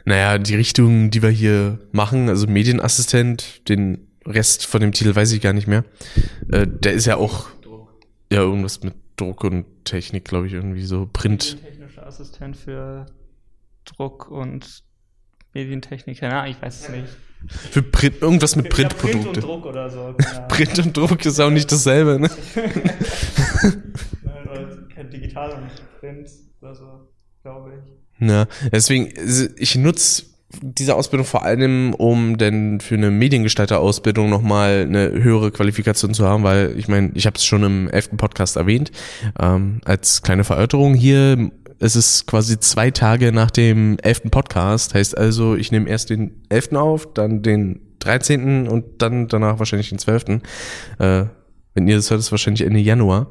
Naja, 0.06 0.38
die 0.38 0.56
Richtung, 0.56 1.12
die 1.12 1.22
wir 1.22 1.30
hier 1.30 1.80
machen, 1.92 2.30
also 2.30 2.48
Medienassistent, 2.48 3.68
den 3.70 4.08
Rest 4.26 4.66
von 4.66 4.82
dem 4.82 4.92
Titel 4.92 5.16
weiß 5.16 5.32
ich 5.32 5.42
gar 5.42 5.54
nicht 5.54 5.68
mehr. 5.68 5.84
Äh, 6.52 6.68
der 6.68 6.94
ist 6.94 7.06
ja 7.06 7.18
auch 7.18 7.50
ja 8.32 8.40
irgendwas 8.40 8.82
mit 8.82 8.96
Druck 9.18 9.44
und 9.44 9.66
Technik, 9.84 10.26
glaube 10.26 10.48
ich, 10.48 10.54
irgendwie 10.54 10.84
so 10.84 11.10
Print. 11.12 11.62
Technischer 11.62 12.06
Assistent 12.08 12.58
für 12.58 13.06
Druck 13.86 14.30
und 14.30 14.84
Medientechnik. 15.54 16.20
Keine 16.20 16.36
Ahnung, 16.36 16.52
ich 16.52 16.62
weiß 16.62 16.82
es 16.82 16.90
nicht. 16.90 17.08
Für 17.48 17.82
Print, 17.82 18.22
irgendwas 18.22 18.56
mit 18.56 18.66
Ja, 18.78 18.88
Print 18.88 19.28
und. 19.28 19.44
Druck 19.44 19.66
oder 19.66 19.90
so. 19.90 20.02
Ahnung. 20.02 20.18
Print 20.48 20.80
und 20.80 20.96
Druck 20.96 21.26
ist 21.26 21.40
auch 21.40 21.50
nicht 21.50 21.72
dasselbe, 21.72 22.20
ne? 22.20 22.30
Nein, 24.24 24.48
oder 24.50 24.78
kein 24.94 25.10
Digital 25.10 25.52
und 25.52 26.00
Print 26.00 26.30
oder 26.62 26.76
so, 26.76 27.11
glaube 27.44 27.72
ich. 27.74 28.28
Ja, 28.28 28.48
deswegen, 28.72 29.10
ich 29.58 29.76
nutze 29.76 30.24
diese 30.62 30.96
Ausbildung 30.96 31.26
vor 31.26 31.44
allem, 31.44 31.94
um 31.94 32.38
denn 32.38 32.82
für 32.82 32.96
eine 32.96 33.10
Mediengestalter-Ausbildung 33.10 34.30
nochmal 34.30 34.86
eine 34.88 35.12
höhere 35.12 35.52
Qualifikation 35.52 36.14
zu 36.14 36.28
haben, 36.28 36.44
weil 36.44 36.78
ich 36.78 36.88
meine, 36.88 37.12
ich 37.14 37.26
habe 37.26 37.38
es 37.38 37.46
schon 37.46 37.64
im 37.64 37.90
elften 37.90 38.18
Podcast 38.18 38.58
erwähnt, 38.58 38.92
ähm, 39.40 39.82
als 39.86 40.22
kleine 40.22 40.44
Verörterung 40.44 40.94
hier, 40.94 41.52
es 41.80 41.96
ist 41.96 42.28
quasi 42.28 42.60
zwei 42.60 42.92
Tage 42.92 43.32
nach 43.32 43.50
dem 43.50 43.98
elften 44.04 44.30
Podcast, 44.30 44.94
heißt 44.94 45.18
also, 45.18 45.56
ich 45.56 45.72
nehme 45.72 45.90
erst 45.90 46.10
den 46.10 46.44
elften 46.50 46.78
auf, 46.78 47.12
dann 47.14 47.42
den 47.42 47.82
13. 48.00 48.68
und 48.68 49.02
dann 49.02 49.28
danach 49.28 49.60
wahrscheinlich 49.60 49.90
den 49.90 50.00
12. 50.00 50.42
Äh, 51.00 51.26
wenn 51.74 51.88
ihr 51.88 51.96
das 51.96 52.10
hört, 52.10 52.20
ist 52.20 52.32
wahrscheinlich 52.32 52.66
Ende 52.66 52.80
Januar. 52.80 53.28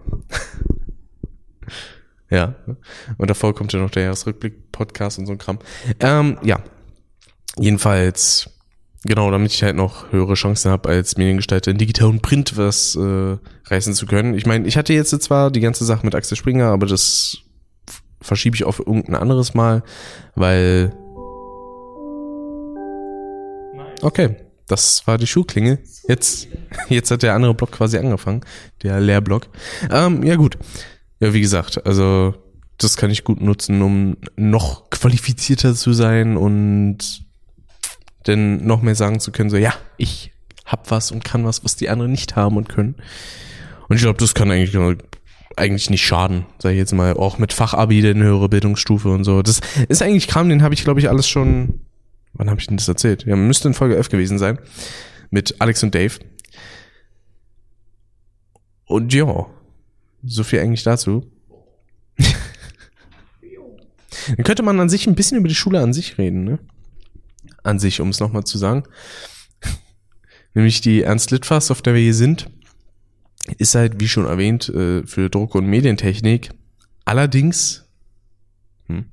Ja. 2.30 2.54
Und 3.18 3.28
davor 3.28 3.54
kommt 3.54 3.72
ja 3.72 3.80
noch 3.80 3.90
der 3.90 4.04
Jahresrückblick-Podcast 4.04 5.18
und 5.18 5.26
so 5.26 5.32
ein 5.32 5.38
Kram. 5.38 5.58
Ähm, 5.98 6.38
ja. 6.42 6.60
Jedenfalls, 7.58 8.48
genau, 9.04 9.30
damit 9.30 9.52
ich 9.52 9.62
halt 9.62 9.76
noch 9.76 10.12
höhere 10.12 10.34
Chancen 10.34 10.70
habe, 10.70 10.88
als 10.88 11.16
Mediengestalter 11.16 11.72
in 11.72 11.78
Digital 11.78 12.08
und 12.08 12.22
Print 12.22 12.56
was 12.56 12.94
äh, 12.94 13.36
reißen 13.66 13.94
zu 13.94 14.06
können. 14.06 14.34
Ich 14.34 14.46
meine, 14.46 14.66
ich 14.68 14.76
hatte 14.76 14.92
jetzt 14.92 15.10
zwar 15.22 15.50
die 15.50 15.60
ganze 15.60 15.84
Sache 15.84 16.06
mit 16.06 16.14
Axel 16.14 16.36
Springer, 16.36 16.66
aber 16.68 16.86
das 16.86 17.38
verschiebe 18.22 18.54
ich 18.54 18.64
auf 18.64 18.78
irgendein 18.78 19.16
anderes 19.16 19.54
Mal, 19.54 19.82
weil, 20.36 20.92
okay, 24.02 24.36
das 24.68 25.04
war 25.06 25.18
die 25.18 25.26
Schuhklinge. 25.26 25.80
Jetzt, 26.06 26.46
jetzt 26.88 27.10
hat 27.10 27.24
der 27.24 27.34
andere 27.34 27.54
Block 27.54 27.72
quasi 27.72 27.98
angefangen, 27.98 28.42
der 28.82 29.00
Leerblock. 29.00 29.48
Ähm, 29.90 30.22
ja 30.22 30.36
gut. 30.36 30.56
Ja, 31.20 31.32
wie 31.32 31.40
gesagt, 31.40 31.86
also 31.86 32.34
das 32.78 32.96
kann 32.96 33.10
ich 33.10 33.24
gut 33.24 33.40
nutzen, 33.40 33.82
um 33.82 34.16
noch 34.36 34.90
qualifizierter 34.90 35.74
zu 35.74 35.92
sein 35.92 36.36
und 36.36 37.24
dann 38.24 38.66
noch 38.66 38.82
mehr 38.82 38.94
sagen 38.94 39.20
zu 39.20 39.32
können, 39.32 39.50
so 39.50 39.56
ja, 39.56 39.74
ich 39.96 40.32
hab 40.64 40.90
was 40.90 41.10
und 41.10 41.24
kann 41.24 41.44
was, 41.44 41.64
was 41.64 41.76
die 41.76 41.88
anderen 41.88 42.10
nicht 42.10 42.36
haben 42.36 42.56
und 42.56 42.68
können. 42.68 42.96
Und 43.88 43.96
ich 43.96 44.02
glaube, 44.02 44.18
das 44.18 44.34
kann 44.34 44.50
eigentlich 44.50 44.98
eigentlich 45.56 45.90
nicht 45.90 46.06
schaden, 46.06 46.46
sag 46.58 46.70
ich 46.70 46.78
jetzt 46.78 46.92
mal, 46.92 47.14
auch 47.14 47.38
mit 47.38 47.52
Fachabi, 47.52 48.00
denn 48.02 48.22
höhere 48.22 48.48
Bildungsstufe 48.48 49.10
und 49.10 49.24
so. 49.24 49.42
Das 49.42 49.60
ist 49.88 50.00
eigentlich 50.00 50.28
Kram, 50.28 50.48
den 50.48 50.62
habe 50.62 50.74
ich 50.74 50.84
glaube 50.84 51.00
ich 51.00 51.08
alles 51.08 51.28
schon 51.28 51.80
Wann 52.32 52.48
habe 52.48 52.60
ich 52.60 52.66
denn 52.66 52.76
das 52.76 52.88
erzählt? 52.88 53.24
Ja, 53.24 53.36
müsste 53.36 53.68
in 53.68 53.74
Folge 53.74 53.96
11 53.96 54.08
gewesen 54.08 54.38
sein 54.38 54.58
mit 55.30 55.60
Alex 55.60 55.82
und 55.82 55.94
Dave. 55.94 56.14
Und 58.86 59.12
ja, 59.12 59.46
so 60.22 60.44
viel 60.44 60.60
eigentlich 60.60 60.82
dazu. 60.82 61.30
Dann 64.36 64.44
könnte 64.44 64.62
man 64.62 64.78
an 64.80 64.88
sich 64.88 65.06
ein 65.06 65.14
bisschen 65.14 65.38
über 65.38 65.48
die 65.48 65.54
Schule 65.54 65.80
an 65.80 65.92
sich 65.92 66.18
reden, 66.18 66.44
ne? 66.44 66.58
An 67.62 67.78
sich, 67.78 68.00
um 68.00 68.08
es 68.08 68.20
nochmal 68.20 68.44
zu 68.44 68.58
sagen. 68.58 68.84
Nämlich 70.54 70.80
die 70.80 71.02
Ernst 71.02 71.30
Litfass, 71.30 71.70
auf 71.70 71.82
der 71.82 71.94
wir 71.94 72.02
hier 72.02 72.14
sind, 72.14 72.50
ist 73.58 73.74
halt, 73.74 74.00
wie 74.00 74.08
schon 74.08 74.26
erwähnt, 74.26 74.68
äh, 74.68 75.06
für 75.06 75.30
Druck- 75.30 75.54
und 75.54 75.66
Medientechnik. 75.66 76.50
Allerdings, 77.04 77.86
hm, 78.86 79.06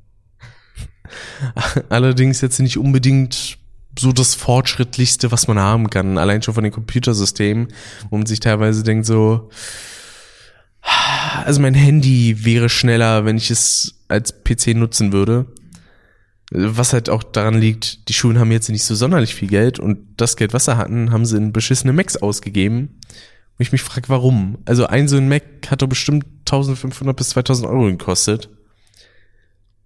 allerdings 1.89 2.41
jetzt 2.41 2.59
nicht 2.59 2.77
unbedingt 2.77 3.57
so 3.99 4.11
das 4.11 4.35
fortschrittlichste, 4.35 5.31
was 5.31 5.47
man 5.47 5.59
haben 5.59 5.89
kann. 5.89 6.17
Allein 6.17 6.41
schon 6.41 6.53
von 6.53 6.63
den 6.63 6.73
Computersystemen, 6.73 7.69
wo 8.09 8.17
man 8.17 8.25
sich 8.25 8.39
teilweise 8.39 8.83
denkt 8.83 9.05
so, 9.05 9.49
also 11.45 11.61
mein 11.61 11.73
Handy 11.73 12.45
wäre 12.45 12.69
schneller, 12.69 13.25
wenn 13.25 13.37
ich 13.37 13.51
es 13.51 13.95
als 14.07 14.43
PC 14.43 14.75
nutzen 14.75 15.11
würde. 15.11 15.45
Was 16.51 16.93
halt 16.93 17.09
auch 17.09 17.23
daran 17.23 17.59
liegt, 17.59 18.07
die 18.07 18.13
Schulen 18.13 18.39
haben 18.39 18.51
jetzt 18.51 18.69
nicht 18.69 18.85
so 18.85 18.95
sonderlich 18.95 19.35
viel 19.35 19.49
Geld 19.49 19.79
und 19.79 19.99
das 20.15 20.37
Geld, 20.37 20.53
was 20.53 20.65
sie 20.65 20.77
hatten, 20.77 21.11
haben 21.11 21.25
sie 21.25 21.35
in 21.35 21.51
beschissene 21.51 21.91
Macs 21.91 22.15
ausgegeben. 22.15 22.99
Und 23.57 23.63
ich 23.63 23.71
mich 23.71 23.81
frage, 23.81 24.07
warum? 24.07 24.59
Also 24.65 24.87
ein 24.87 25.07
so 25.07 25.17
ein 25.17 25.27
Mac 25.27 25.43
hat 25.69 25.81
doch 25.81 25.87
bestimmt 25.87 26.25
1500 26.41 27.15
bis 27.15 27.29
2000 27.29 27.67
Euro 27.67 27.85
gekostet. 27.85 28.49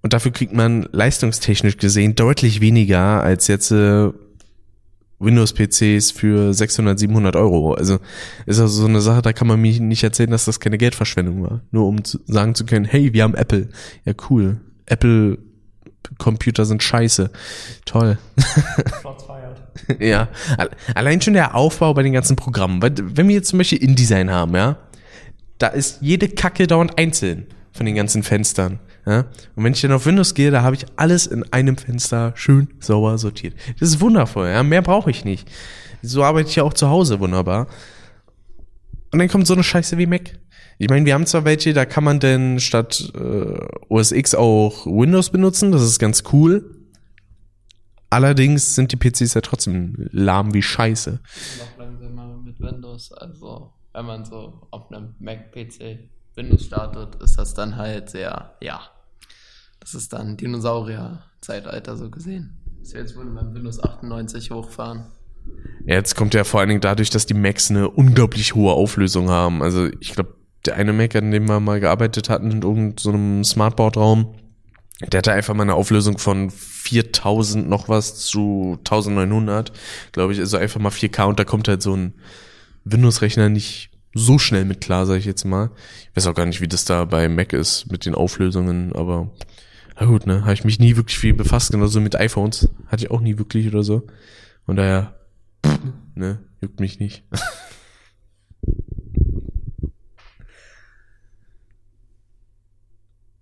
Und 0.01 0.13
dafür 0.13 0.31
kriegt 0.31 0.53
man 0.53 0.87
leistungstechnisch 0.91 1.77
gesehen 1.77 2.15
deutlich 2.15 2.61
weniger 2.61 3.21
als 3.23 3.47
jetzt 3.47 3.71
äh, 3.71 4.09
Windows-PCs 5.21 6.11
für 6.11 6.53
600, 6.53 6.97
700 6.99 7.35
Euro. 7.35 7.73
Also 7.73 7.99
ist 8.45 8.59
also 8.59 8.81
so 8.81 8.87
eine 8.87 9.01
Sache, 9.01 9.21
da 9.21 9.33
kann 9.33 9.47
man 9.47 9.61
mir 9.61 9.79
nicht 9.79 10.03
erzählen, 10.03 10.31
dass 10.31 10.45
das 10.45 10.59
keine 10.59 10.77
Geldverschwendung 10.77 11.43
war. 11.43 11.61
Nur 11.71 11.87
um 11.87 12.03
zu 12.03 12.19
sagen 12.27 12.55
zu 12.55 12.65
können, 12.65 12.85
hey, 12.85 13.13
wir 13.13 13.23
haben 13.23 13.35
Apple. 13.35 13.69
Ja, 14.05 14.13
cool. 14.29 14.61
Apple 14.85 15.37
Computer 16.17 16.65
sind 16.65 16.83
scheiße. 16.83 17.31
Toll. 17.85 18.17
Ja. 19.99 20.27
Allein 20.93 21.21
schon 21.21 21.33
der 21.33 21.55
Aufbau 21.55 21.93
bei 21.93 22.03
den 22.03 22.13
ganzen 22.13 22.35
Programmen. 22.35 22.81
Wenn 22.81 23.27
wir 23.27 23.35
jetzt 23.35 23.49
zum 23.49 23.57
Beispiel 23.57 23.81
InDesign 23.81 24.29
haben, 24.29 24.53
ja, 24.53 24.77
da 25.57 25.67
ist 25.67 25.99
jede 26.01 26.27
Kacke 26.27 26.67
dauernd 26.67 26.97
einzeln 26.97 27.47
von 27.71 27.85
den 27.85 27.95
ganzen 27.95 28.21
Fenstern. 28.21 28.79
Ja? 29.05 29.25
Und 29.55 29.63
wenn 29.63 29.73
ich 29.73 29.81
dann 29.81 29.91
auf 29.91 30.05
Windows 30.05 30.33
gehe, 30.33 30.51
da 30.51 30.61
habe 30.61 30.75
ich 30.75 30.85
alles 30.95 31.27
in 31.27 31.43
einem 31.51 31.77
Fenster 31.77 32.33
schön 32.35 32.67
sauber 32.79 33.17
sortiert. 33.17 33.55
Das 33.79 33.89
ist 33.89 34.01
wundervoll, 34.01 34.49
ja? 34.49 34.63
mehr 34.63 34.81
brauche 34.81 35.11
ich 35.11 35.25
nicht. 35.25 35.49
So 36.01 36.23
arbeite 36.23 36.49
ich 36.49 36.55
ja 36.55 36.63
auch 36.63 36.73
zu 36.73 36.89
Hause 36.89 37.19
wunderbar. 37.19 37.67
Und 39.11 39.19
dann 39.19 39.27
kommt 39.27 39.45
so 39.45 39.53
eine 39.53 39.63
Scheiße 39.63 39.97
wie 39.97 40.05
Mac. 40.05 40.39
Ich 40.77 40.89
meine, 40.89 41.05
wir 41.05 41.13
haben 41.13 41.25
zwar 41.25 41.45
welche, 41.45 41.73
da 41.73 41.85
kann 41.85 42.03
man 42.03 42.19
denn 42.19 42.59
statt 42.59 43.11
äh, 43.15 43.67
OS 43.89 44.11
X 44.11 44.33
auch 44.33 44.85
Windows 44.87 45.29
benutzen, 45.29 45.71
das 45.71 45.83
ist 45.83 45.99
ganz 45.99 46.23
cool. 46.33 46.77
Allerdings 48.09 48.75
sind 48.75 48.91
die 48.91 48.97
PCs 48.97 49.35
ja 49.35 49.41
trotzdem 49.41 50.09
lahm 50.11 50.53
wie 50.53 50.61
Scheiße. 50.61 51.19
Noch 51.59 51.77
langsamer 51.77 52.37
mit 52.43 52.59
Windows, 52.59 53.11
also 53.13 53.73
wenn 53.93 54.05
man 54.05 54.25
so 54.25 54.67
auf 54.71 54.91
einem 54.91 55.15
Mac-PC 55.19 56.09
Windows 56.35 56.65
startet, 56.65 57.21
ist 57.21 57.37
das 57.37 57.53
dann 57.53 57.75
halt 57.75 58.09
sehr, 58.09 58.53
ja, 58.61 58.81
das 59.79 59.95
ist 59.95 60.13
dann 60.13 60.37
Dinosaurier-Zeitalter 60.37 61.97
so 61.97 62.09
gesehen. 62.09 62.57
Wir 62.83 63.01
jetzt 63.01 63.15
wohl 63.15 63.25
beim 63.25 63.53
Windows 63.53 63.81
98 63.81 64.51
hochfahren. 64.51 65.05
Jetzt 65.85 66.15
kommt 66.15 66.33
ja 66.33 66.43
vor 66.43 66.59
allen 66.59 66.69
Dingen 66.69 66.81
dadurch, 66.81 67.09
dass 67.09 67.25
die 67.25 67.33
Macs 67.33 67.69
eine 67.69 67.89
unglaublich 67.89 68.55
hohe 68.55 68.73
Auflösung 68.73 69.29
haben. 69.29 69.61
Also 69.61 69.87
ich 69.99 70.13
glaube, 70.13 70.35
der 70.65 70.75
eine 70.75 70.93
Mac, 70.93 71.15
an 71.15 71.31
dem 71.31 71.47
wir 71.47 71.59
mal 71.59 71.79
gearbeitet 71.79 72.29
hatten, 72.29 72.51
in 72.51 72.61
irgendeinem 72.61 73.43
so 73.43 73.49
Smartboard-Raum, 73.51 74.35
der 75.11 75.19
hatte 75.19 75.31
einfach 75.31 75.55
mal 75.55 75.63
eine 75.63 75.73
Auflösung 75.73 76.19
von 76.19 76.51
4000 76.51 77.67
noch 77.67 77.89
was 77.89 78.17
zu 78.17 78.77
1900, 78.79 79.71
glaube 80.11 80.33
ich. 80.33 80.39
Also 80.39 80.57
einfach 80.57 80.79
mal 80.79 80.89
4K 80.89 81.23
und 81.25 81.39
da 81.39 81.43
kommt 81.43 81.67
halt 81.67 81.81
so 81.81 81.95
ein 81.95 82.13
Windows-Rechner 82.83 83.49
nicht 83.49 83.90
so 84.13 84.37
schnell 84.39 84.65
mit 84.65 84.81
klar, 84.81 85.05
sage 85.05 85.19
ich 85.19 85.25
jetzt 85.25 85.45
mal. 85.45 85.71
Ich 86.09 86.15
weiß 86.15 86.27
auch 86.27 86.35
gar 86.35 86.45
nicht, 86.45 86.61
wie 86.61 86.67
das 86.67 86.85
da 86.85 87.05
bei 87.05 87.29
Mac 87.29 87.53
ist 87.53 87.91
mit 87.91 88.05
den 88.05 88.15
Auflösungen, 88.15 88.93
aber 88.93 89.31
na 89.99 90.05
gut, 90.05 90.25
ne, 90.25 90.41
habe 90.41 90.53
ich 90.53 90.63
mich 90.63 90.79
nie 90.79 90.95
wirklich 90.95 91.17
viel 91.19 91.33
befasst, 91.33 91.71
genauso 91.71 92.01
mit 92.01 92.15
iPhones 92.15 92.69
hatte 92.87 93.05
ich 93.05 93.11
auch 93.11 93.21
nie 93.21 93.37
wirklich 93.37 93.67
oder 93.67 93.83
so. 93.83 94.07
Und 94.65 94.77
daher, 94.77 95.15
ne, 96.15 96.39
juckt 96.61 96.79
mich 96.79 96.99
nicht. 96.99 97.23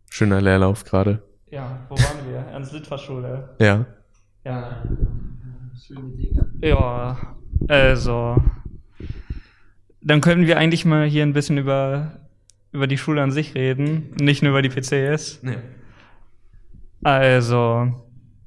Schöner 0.09 0.41
Leerlauf 0.41 0.83
gerade. 0.83 1.23
Ja, 1.49 1.85
wo 1.87 1.95
waren 1.95 2.27
wir? 2.27 2.39
Ernst 2.39 2.73
Litfaß 2.73 3.01
Schule. 3.01 3.55
Ja. 3.59 3.85
Ja. 4.43 4.83
Schöne 5.81 6.09
Dinge. 6.09 6.51
Ja, 6.61 7.37
also. 7.69 8.35
Dann 10.01 10.21
können 10.21 10.47
wir 10.47 10.57
eigentlich 10.57 10.85
mal 10.85 11.05
hier 11.05 11.23
ein 11.23 11.33
bisschen 11.33 11.57
über, 11.57 12.19
über 12.71 12.87
die 12.87 12.97
Schule 12.97 13.21
an 13.21 13.31
sich 13.31 13.55
reden, 13.55 14.15
nicht 14.19 14.41
nur 14.41 14.51
über 14.51 14.61
die 14.61 14.69
PCs. 14.69 15.39
Nee. 15.43 15.57
Also, 17.03 17.93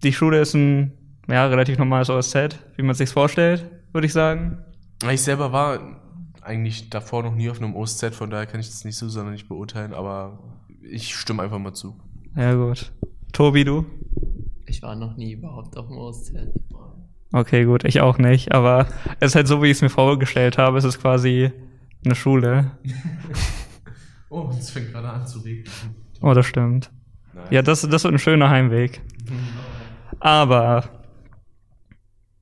die 0.03 0.13
Schule 0.13 0.41
ist 0.41 0.55
ein 0.55 0.93
ja, 1.29 1.47
relativ 1.47 1.79
normales 1.79 2.11
OSZ, 2.11 2.59
wie 2.77 2.83
man 2.83 2.95
sich's 2.95 3.13
vorstellt, 3.13 3.71
würde 3.93 4.07
ich 4.07 4.13
sagen. 4.13 4.59
Ich 5.11 5.23
selber 5.23 5.53
war 5.53 6.01
eigentlich 6.43 6.91
davor 6.91 7.23
noch 7.23 7.35
nie 7.35 7.49
auf 7.51 7.59
einem 7.59 7.77
OSZ, 7.77 8.15
von 8.15 8.31
daher 8.31 8.47
kann 8.47 8.61
ich 8.61 8.67
das 8.67 8.85
nicht 8.85 8.97
so 8.97 9.09
sonderlich 9.09 9.49
beurteilen, 9.49 9.95
aber 9.95 10.39
ich 10.83 11.15
stimme 11.15 11.43
einfach 11.43 11.59
mal 11.59 11.73
zu. 11.73 11.97
Ja, 12.37 12.55
gut. 12.55 12.93
Tobi, 13.33 13.65
du? 13.65 13.87
Ich 14.67 14.83
war 14.83 14.97
noch 14.97 15.17
nie 15.17 15.33
überhaupt 15.33 15.77
auf 15.77 15.87
dem 15.87 15.99
OSZ. 15.99 16.33
Okay, 17.33 17.65
gut, 17.65 17.85
ich 17.85 18.01
auch 18.01 18.19
nicht, 18.19 18.53
aber 18.53 18.87
es 19.19 19.29
ist 19.29 19.35
halt 19.35 19.49
so, 19.49 19.63
wie 19.63 19.67
ich 19.67 19.79
es 19.79 19.83
mir 19.83 19.89
vorgestellt 19.89 20.59
habe. 20.59 20.77
Es 20.77 20.85
ist 20.85 21.01
quasi 21.01 21.51
eine 22.05 22.15
Schule. 22.15 22.73
Oh, 24.35 24.51
es 24.59 24.71
fängt 24.71 24.93
gerade 24.93 25.11
an 25.11 25.27
zu 25.27 25.41
regnen. 25.41 25.71
Oh, 26.23 26.33
das 26.33 26.47
stimmt. 26.47 26.91
Ja, 27.51 27.61
das, 27.61 27.83
das 27.83 28.03
wird 28.03 28.15
ein 28.15 28.19
schöner 28.19 28.49
Heimweg. 28.49 29.03
Aber 30.21 30.89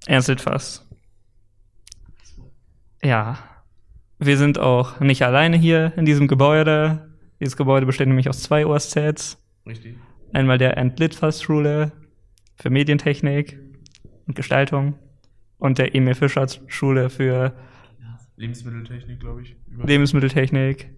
Ernst 0.06 0.28
Litfaß. 0.28 0.86
Ja, 3.02 3.38
wir 4.20 4.36
sind 4.38 4.60
auch 4.60 5.00
nicht 5.00 5.24
alleine 5.24 5.56
hier 5.56 5.92
in 5.96 6.04
diesem 6.04 6.28
Gebäude. 6.28 7.10
Dieses 7.40 7.56
Gebäude 7.56 7.86
besteht 7.86 8.06
nämlich 8.06 8.28
aus 8.28 8.40
zwei 8.40 8.64
OSZs. 8.66 9.38
Richtig. 9.66 9.96
Einmal 10.32 10.58
der 10.58 10.76
Ernst 10.76 11.00
Litfaß 11.00 11.42
Schule 11.42 11.90
für 12.54 12.70
Medientechnik 12.70 13.58
und 14.26 14.34
Gestaltung 14.34 14.94
und 15.58 15.78
der 15.78 15.94
Emil 15.94 16.14
Fischer 16.14 16.46
Schule 16.68 17.10
für 17.10 17.54
Lebensmitteltechnik, 18.36 19.20
glaube 19.20 19.42
ich. 19.42 19.56
Lebensmitteltechnik 19.68 20.90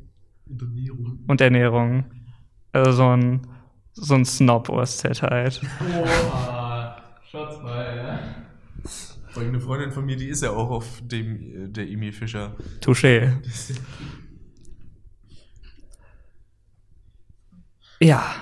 Ernährung. 0.48 1.24
und 1.26 1.40
Ernährung. 1.40 2.04
Also 2.72 2.92
so 2.92 3.08
ein, 3.08 3.46
so 3.92 4.14
ein 4.14 4.24
Snob-OSZ 4.24 5.22
halt. 5.22 5.60
Boah, 5.78 6.96
Shots 7.28 7.60
mal, 7.62 7.96
ja. 7.96 9.40
Eine 9.40 9.60
Freundin 9.60 9.90
von 9.90 10.04
mir, 10.04 10.16
die 10.16 10.28
ist 10.28 10.42
ja 10.42 10.50
auch 10.50 10.70
auf 10.70 11.00
dem, 11.02 11.66
äh, 11.66 11.68
der 11.68 11.88
Emil 11.88 12.12
Fischer. 12.12 12.56
Touché. 12.80 13.32
Ja. 18.02 18.34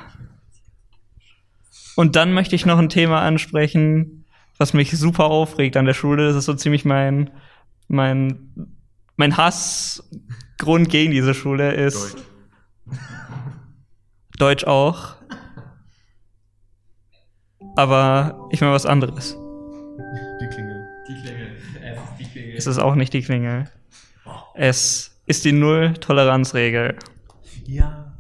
Und 1.97 2.17
dann 2.17 2.33
möchte 2.33 2.57
ich 2.57 2.65
noch 2.65 2.79
ein 2.79 2.89
Thema 2.89 3.21
ansprechen, 3.21 4.20
was 4.61 4.75
mich 4.75 4.90
super 4.90 5.25
aufregt 5.25 5.79
an 5.79 5.87
der 5.87 5.95
Schule. 5.95 6.26
Das 6.26 6.37
ist 6.37 6.45
so 6.45 6.52
ziemlich 6.52 6.85
mein, 6.85 7.31
mein, 7.88 8.76
mein 9.17 9.38
Hassgrund 9.38 10.90
gegen 10.90 11.12
diese 11.12 11.33
Schule 11.33 11.73
ist 11.73 12.19
Deutsch 14.38 14.64
auch. 14.64 15.17
Aber 17.75 18.49
ich 18.50 18.61
meine 18.61 18.75
was 18.75 18.85
anderes. 18.85 19.35
Die 20.43 20.49
Klingel. 20.49 20.87
Die 21.09 21.14
Klingel. 21.23 21.57
Es 21.57 21.97
ist 21.97 22.19
die 22.19 22.25
Klingel. 22.25 22.57
Es 22.57 22.67
ist 22.67 22.79
auch 22.79 22.95
nicht 22.97 23.14
die 23.14 23.23
Klingel. 23.23 23.64
Es 24.55 25.23
ist 25.25 25.47
die 25.47 25.52
Null-Toleranz-Regel. 25.52 26.99
Ja. 27.64 28.12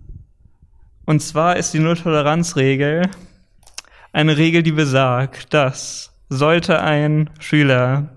Und 1.04 1.20
zwar 1.20 1.58
ist 1.58 1.74
die 1.74 1.80
Nulltoleranzregel 1.80 3.10
eine 4.12 4.36
Regel, 4.38 4.62
die 4.62 4.72
besagt, 4.72 5.52
dass 5.52 6.09
sollte 6.30 6.80
ein 6.80 7.28
Schüler 7.40 8.08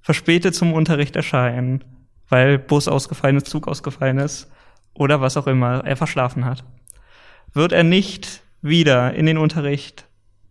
verspätet 0.00 0.54
zum 0.56 0.72
Unterricht 0.72 1.14
erscheinen, 1.14 1.84
weil 2.28 2.58
Bus 2.58 2.88
ausgefallen 2.88 3.36
ist, 3.36 3.46
Zug 3.46 3.68
ausgefallen 3.68 4.18
ist 4.18 4.50
oder 4.94 5.20
was 5.20 5.36
auch 5.36 5.46
immer, 5.46 5.84
er 5.84 5.96
verschlafen 5.96 6.44
hat, 6.44 6.64
wird 7.52 7.72
er 7.72 7.84
nicht 7.84 8.42
wieder 8.62 9.14
in 9.14 9.26
den 9.26 9.38
Unterricht 9.38 10.06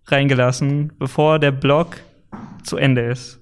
reingelassen, 0.05 0.93
bevor 0.97 1.39
der 1.39 1.51
Block 1.51 1.97
zu 2.63 2.77
Ende 2.77 3.01
ist. 3.01 3.39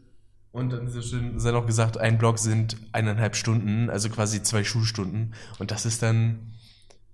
Und 0.51 0.71
dann 0.71 0.87
ist 0.87 1.09
schön, 1.09 1.39
sei 1.39 1.51
noch 1.51 1.67
gesagt, 1.67 1.97
ein 1.97 2.17
Block 2.17 2.39
sind 2.39 2.77
eineinhalb 2.91 3.35
Stunden, 3.35 3.89
also 3.89 4.09
quasi 4.09 4.41
zwei 4.41 4.63
Schulstunden. 4.63 5.33
Und 5.59 5.71
das 5.71 5.85
ist 5.85 6.01
dann 6.01 6.53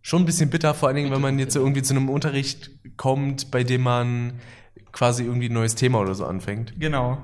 schon 0.02 0.22
ein 0.22 0.26
bisschen 0.26 0.50
bitter, 0.50 0.74
vor 0.74 0.88
allen 0.88 0.96
Dingen, 0.96 1.12
wenn 1.12 1.22
man 1.22 1.40
jetzt 1.40 1.56
irgendwie 1.56 1.82
zu 1.82 1.94
einem 1.94 2.10
Unterricht 2.10 2.72
kommt, 2.96 3.52
bei 3.52 3.64
dem 3.64 3.82
man 3.82 4.34
quasi 4.94 5.24
irgendwie 5.26 5.50
ein 5.50 5.54
neues 5.54 5.76
Thema 5.76 6.00
oder 6.00 6.16
so 6.16 6.26
anfängt. 6.26 6.80
Genau. 6.80 7.22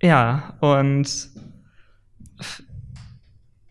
Ja, 0.00 0.56
und 0.60 1.30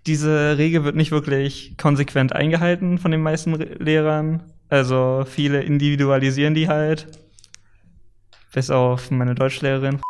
diese 0.07 0.57
Regel 0.57 0.83
wird 0.83 0.95
nicht 0.95 1.11
wirklich 1.11 1.77
konsequent 1.77 2.33
eingehalten 2.33 2.97
von 2.97 3.11
den 3.11 3.21
meisten 3.21 3.53
Re- 3.53 3.75
Lehrern. 3.79 4.43
Also 4.69 5.25
viele 5.27 5.61
individualisieren 5.61 6.53
die 6.55 6.67
halt. 6.67 7.07
Bis 8.53 8.69
auf 8.69 9.11
meine 9.11 9.35
Deutschlehrerin. 9.35 10.01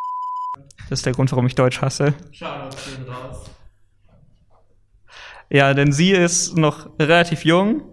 Das 0.90 1.00
ist 1.00 1.06
der 1.06 1.14
Grund, 1.14 1.32
warum 1.32 1.46
ich 1.48 1.56
Deutsch 1.56 1.82
hasse. 1.82 2.14
Ja, 5.50 5.74
denn 5.74 5.92
sie 5.92 6.12
ist 6.12 6.56
noch 6.58 6.98
relativ 7.00 7.44
jung 7.44 7.84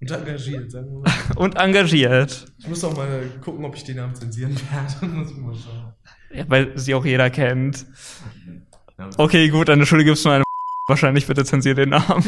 Und 0.00 0.10
engagiert, 0.10 0.70
sagen 0.70 0.86
wir 0.90 1.00
mal. 1.00 1.12
und 1.36 1.56
engagiert. 1.56 2.46
Ich 2.58 2.68
muss 2.68 2.82
auch 2.84 2.96
mal 2.96 3.22
gucken, 3.44 3.64
ob 3.64 3.76
ich 3.76 3.84
den 3.84 3.96
Namen 3.96 4.14
zensieren 4.14 4.56
werde. 4.70 5.06
muss 5.14 5.30
ich 5.30 5.36
mal 5.36 5.54
schauen. 5.54 5.92
Ja, 6.32 6.44
weil 6.48 6.78
sie 6.78 6.94
auch 6.94 7.04
jeder 7.04 7.28
kennt. 7.28 7.84
Okay, 9.16 9.48
gut, 9.48 9.68
an 9.68 9.78
der 9.78 9.86
Schule 9.86 10.04
gibt's 10.04 10.24
nur 10.24 10.34
eine 10.34 10.44
Wahrscheinlich 10.88 11.26
bitte 11.26 11.44
zensiert 11.44 11.78
den 11.78 11.90
Namen. 11.90 12.24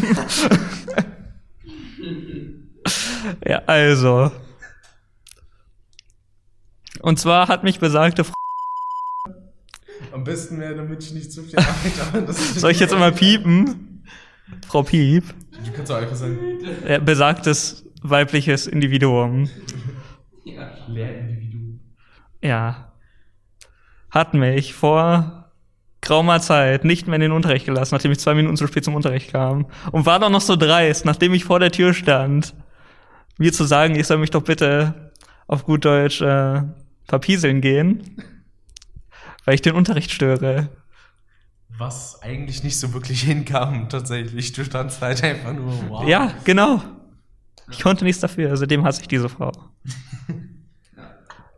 ja, 3.46 3.62
also. 3.66 4.30
Und 7.00 7.18
zwar 7.18 7.48
hat 7.48 7.64
mich 7.64 7.80
besagte 7.80 8.24
Frau. 8.24 8.34
Am 10.12 10.24
besten 10.24 10.60
wäre, 10.60 10.76
damit 10.76 11.02
ich 11.02 11.12
nicht 11.12 11.32
zu 11.32 11.42
viel 11.42 11.58
Arbeit 11.58 12.12
habe. 12.12 12.32
Soll 12.32 12.70
ich 12.70 12.80
jetzt 12.80 12.92
immer 12.92 13.10
piepen? 13.10 14.04
Frau 14.68 14.82
Piep. 14.82 15.24
Du 15.64 15.72
kannst 15.72 15.92
auch 15.92 15.96
einfach 15.96 16.16
sagen, 16.16 16.38
Ja, 16.88 16.98
besagtes 16.98 17.84
weibliches 18.02 18.66
Individuum. 18.66 19.48
Lehrindividuum. 20.88 21.80
Ja. 22.42 22.92
Hat 24.10 24.34
mich 24.34 24.74
vor 24.74 25.50
graumer 26.00 26.40
Zeit 26.40 26.84
nicht 26.84 27.06
mehr 27.06 27.14
in 27.14 27.20
den 27.22 27.32
Unterricht 27.32 27.64
gelassen, 27.64 27.94
nachdem 27.94 28.12
ich 28.12 28.18
zwei 28.18 28.34
Minuten 28.34 28.56
zu 28.56 28.66
spät 28.66 28.84
zum 28.84 28.94
Unterricht 28.94 29.30
kam. 29.30 29.66
Und 29.92 30.04
war 30.04 30.18
doch 30.18 30.30
noch 30.30 30.40
so 30.40 30.56
dreist, 30.56 31.04
nachdem 31.04 31.32
ich 31.32 31.44
vor 31.44 31.60
der 31.60 31.70
Tür 31.70 31.94
stand, 31.94 32.54
mir 33.38 33.52
zu 33.52 33.64
sagen, 33.64 33.94
ich 33.94 34.06
soll 34.06 34.18
mich 34.18 34.30
doch 34.30 34.42
bitte 34.42 35.12
auf 35.46 35.64
gut 35.64 35.84
Deutsch 35.84 36.20
äh, 36.20 36.62
verpieseln 37.04 37.60
gehen, 37.60 38.16
weil 39.44 39.54
ich 39.54 39.62
den 39.62 39.74
Unterricht 39.74 40.10
störe. 40.10 40.68
Was 41.78 42.22
eigentlich 42.22 42.62
nicht 42.62 42.78
so 42.78 42.92
wirklich 42.92 43.22
hinkam, 43.22 43.88
tatsächlich. 43.88 44.52
Du 44.52 44.64
standst 44.64 45.00
halt 45.00 45.22
einfach 45.24 45.52
nur, 45.52 45.72
wow. 45.88 46.06
Ja, 46.06 46.32
genau. 46.44 46.82
Ich 47.70 47.80
konnte 47.80 48.04
nichts 48.04 48.20
dafür, 48.20 48.56
seitdem 48.56 48.84
hasse 48.84 49.02
ich 49.02 49.08
diese 49.08 49.28
Frau. 49.28 49.52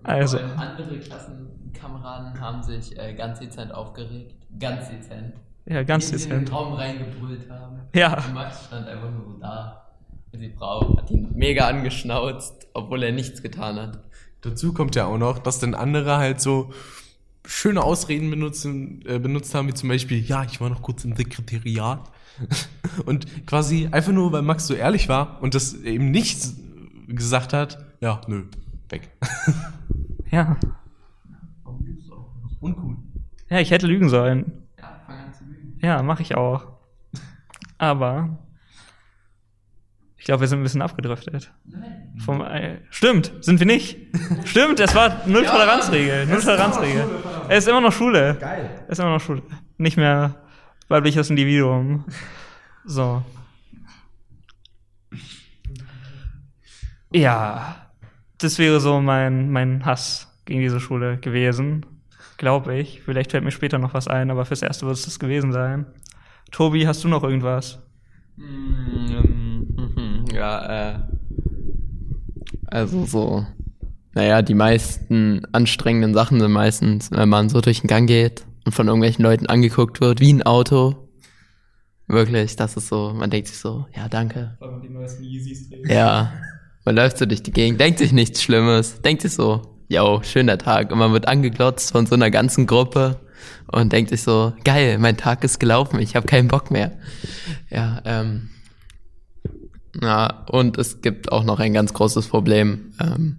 Also. 0.06 0.38
Andere 0.38 0.98
Klassenkameraden 0.98 2.38
haben 2.38 2.62
sich 2.62 2.94
äh, 2.98 3.14
ganz 3.14 3.38
dezent 3.38 3.72
aufgeregt. 3.72 4.34
Ganz 4.60 4.90
dezent. 4.90 5.32
Ja, 5.64 5.82
ganz 5.82 6.04
Indem 6.06 6.18
sie 6.18 6.24
in 6.24 6.30
den 6.30 6.40
dezent. 6.40 6.52
Raum 6.52 6.74
reingebrüllt 6.74 7.50
haben. 7.50 7.80
Ja. 7.94 8.18
Und 8.18 8.34
Max 8.34 8.66
stand 8.66 8.86
einfach 8.86 9.10
nur 9.10 9.24
so 9.24 9.38
da. 9.40 9.94
Und 10.30 10.40
die 10.40 10.50
Frau 10.50 10.94
hat 10.98 11.10
ihn 11.10 11.32
mega 11.34 11.66
angeschnauzt, 11.68 12.68
obwohl 12.74 13.02
er 13.02 13.12
nichts 13.12 13.40
getan 13.42 13.76
hat. 13.76 13.98
Dazu 14.42 14.74
kommt 14.74 14.94
ja 14.94 15.06
auch 15.06 15.16
noch, 15.16 15.38
dass 15.38 15.58
dann 15.58 15.74
andere 15.74 16.18
halt 16.18 16.38
so 16.38 16.70
schöne 17.46 17.82
Ausreden 17.82 18.30
benutzen, 18.30 19.02
äh, 19.06 19.18
benutzt 19.18 19.54
haben, 19.54 19.68
wie 19.68 19.74
zum 19.74 19.88
Beispiel, 19.88 20.18
ja, 20.18 20.44
ich 20.44 20.60
war 20.60 20.70
noch 20.70 20.82
kurz 20.82 21.04
im 21.04 21.14
Sekretariat. 21.14 22.10
Und 23.06 23.46
quasi 23.46 23.88
einfach 23.90 24.12
nur, 24.12 24.32
weil 24.32 24.42
Max 24.42 24.66
so 24.66 24.74
ehrlich 24.74 25.08
war 25.08 25.40
und 25.40 25.54
das 25.54 25.74
eben 25.74 26.10
nicht 26.10 26.44
gesagt 27.06 27.52
hat, 27.52 27.78
ja, 28.00 28.20
nö, 28.26 28.44
weg. 28.88 29.10
Ja. 30.30 30.56
Uncool. 32.58 32.96
Ja, 33.48 33.60
ich 33.60 33.70
hätte 33.70 33.86
lügen 33.86 34.08
sollen. 34.08 34.64
Ja, 34.80 35.00
fang 35.06 35.16
an 35.16 35.32
zu 35.32 35.44
lügen. 35.44 35.78
Ja, 35.80 36.02
mache 36.02 36.22
ich 36.22 36.34
auch. 36.34 36.66
Aber 37.78 38.36
ich 40.24 40.26
glaube, 40.26 40.40
wir 40.40 40.48
sind 40.48 40.60
ein 40.60 40.62
bisschen 40.62 40.80
abgedriftet. 40.80 41.52
Nein. 41.66 42.14
Vom, 42.24 42.40
äh, 42.40 42.78
stimmt, 42.88 43.30
sind 43.42 43.60
wir 43.60 43.66
nicht. 43.66 43.98
stimmt, 44.46 44.80
es 44.80 44.94
war 44.94 45.20
null 45.26 45.44
Toleranzregel. 45.44 46.24
Null 46.24 46.40
Toleranzregel. 46.40 47.04
Es 47.50 47.64
ist 47.64 47.68
immer 47.68 47.82
noch 47.82 47.92
Schule. 47.92 48.34
Geil. 48.40 48.70
Es 48.86 48.92
ist 48.92 49.00
immer 49.00 49.10
noch 49.10 49.20
Schule. 49.20 49.42
Nicht 49.76 49.98
mehr 49.98 50.36
weibliches 50.88 51.28
Individuum. 51.28 52.06
So. 52.86 53.22
Ja, 57.12 57.90
das 58.38 58.58
wäre 58.58 58.80
so 58.80 59.02
mein, 59.02 59.50
mein 59.50 59.84
Hass 59.84 60.34
gegen 60.46 60.60
diese 60.60 60.80
Schule 60.80 61.18
gewesen. 61.18 61.84
Glaube 62.38 62.74
ich. 62.78 63.02
Vielleicht 63.02 63.32
fällt 63.32 63.44
mir 63.44 63.50
später 63.50 63.78
noch 63.78 63.92
was 63.92 64.08
ein, 64.08 64.30
aber 64.30 64.46
fürs 64.46 64.62
Erste 64.62 64.86
wird 64.86 64.96
es 64.96 65.04
das 65.04 65.18
gewesen 65.18 65.52
sein. 65.52 65.84
Tobi, 66.50 66.86
hast 66.86 67.04
du 67.04 67.08
noch 67.08 67.24
irgendwas? 67.24 67.78
Mm, 68.36 69.33
Ja, 70.34 70.94
äh. 70.94 70.98
Also 72.66 73.06
so. 73.06 73.46
Naja, 74.14 74.42
die 74.42 74.54
meisten 74.54 75.42
anstrengenden 75.52 76.14
Sachen 76.14 76.40
sind 76.40 76.52
meistens, 76.52 77.10
wenn 77.10 77.28
man 77.28 77.48
so 77.48 77.60
durch 77.60 77.80
den 77.80 77.88
Gang 77.88 78.06
geht 78.06 78.44
und 78.64 78.72
von 78.72 78.86
irgendwelchen 78.86 79.24
Leuten 79.24 79.46
angeguckt 79.46 80.00
wird, 80.00 80.20
wie 80.20 80.32
ein 80.32 80.42
Auto. 80.42 81.08
Wirklich, 82.06 82.56
das 82.56 82.76
ist 82.76 82.88
so, 82.88 83.12
man 83.14 83.30
denkt 83.30 83.48
sich 83.48 83.58
so, 83.58 83.86
ja, 83.96 84.08
danke. 84.08 84.56
Ja, 85.88 86.32
man 86.84 86.94
läuft 86.94 87.18
so 87.18 87.26
durch 87.26 87.42
die 87.42 87.50
Gegend, 87.50 87.80
denkt 87.80 87.98
sich 87.98 88.12
nichts 88.12 88.42
Schlimmes, 88.42 89.00
denkt 89.02 89.22
sich 89.22 89.32
so, 89.32 89.62
yo, 89.88 90.20
schöner 90.22 90.58
Tag. 90.58 90.92
Und 90.92 90.98
man 90.98 91.12
wird 91.12 91.26
angeglotzt 91.26 91.92
von 91.92 92.06
so 92.06 92.14
einer 92.14 92.30
ganzen 92.30 92.66
Gruppe 92.66 93.20
und 93.68 93.92
denkt 93.92 94.10
sich 94.10 94.22
so, 94.22 94.52
geil, 94.64 94.98
mein 94.98 95.16
Tag 95.16 95.42
ist 95.44 95.58
gelaufen, 95.58 95.98
ich 95.98 96.14
habe 96.14 96.26
keinen 96.26 96.48
Bock 96.48 96.70
mehr. 96.70 96.92
Ja, 97.70 98.00
ähm. 98.04 98.50
Ja, 100.02 100.44
und 100.50 100.78
es 100.78 101.02
gibt 101.02 101.30
auch 101.30 101.44
noch 101.44 101.60
ein 101.60 101.72
ganz 101.72 101.94
großes 101.94 102.28
Problem. 102.28 102.92
Ähm, 103.00 103.38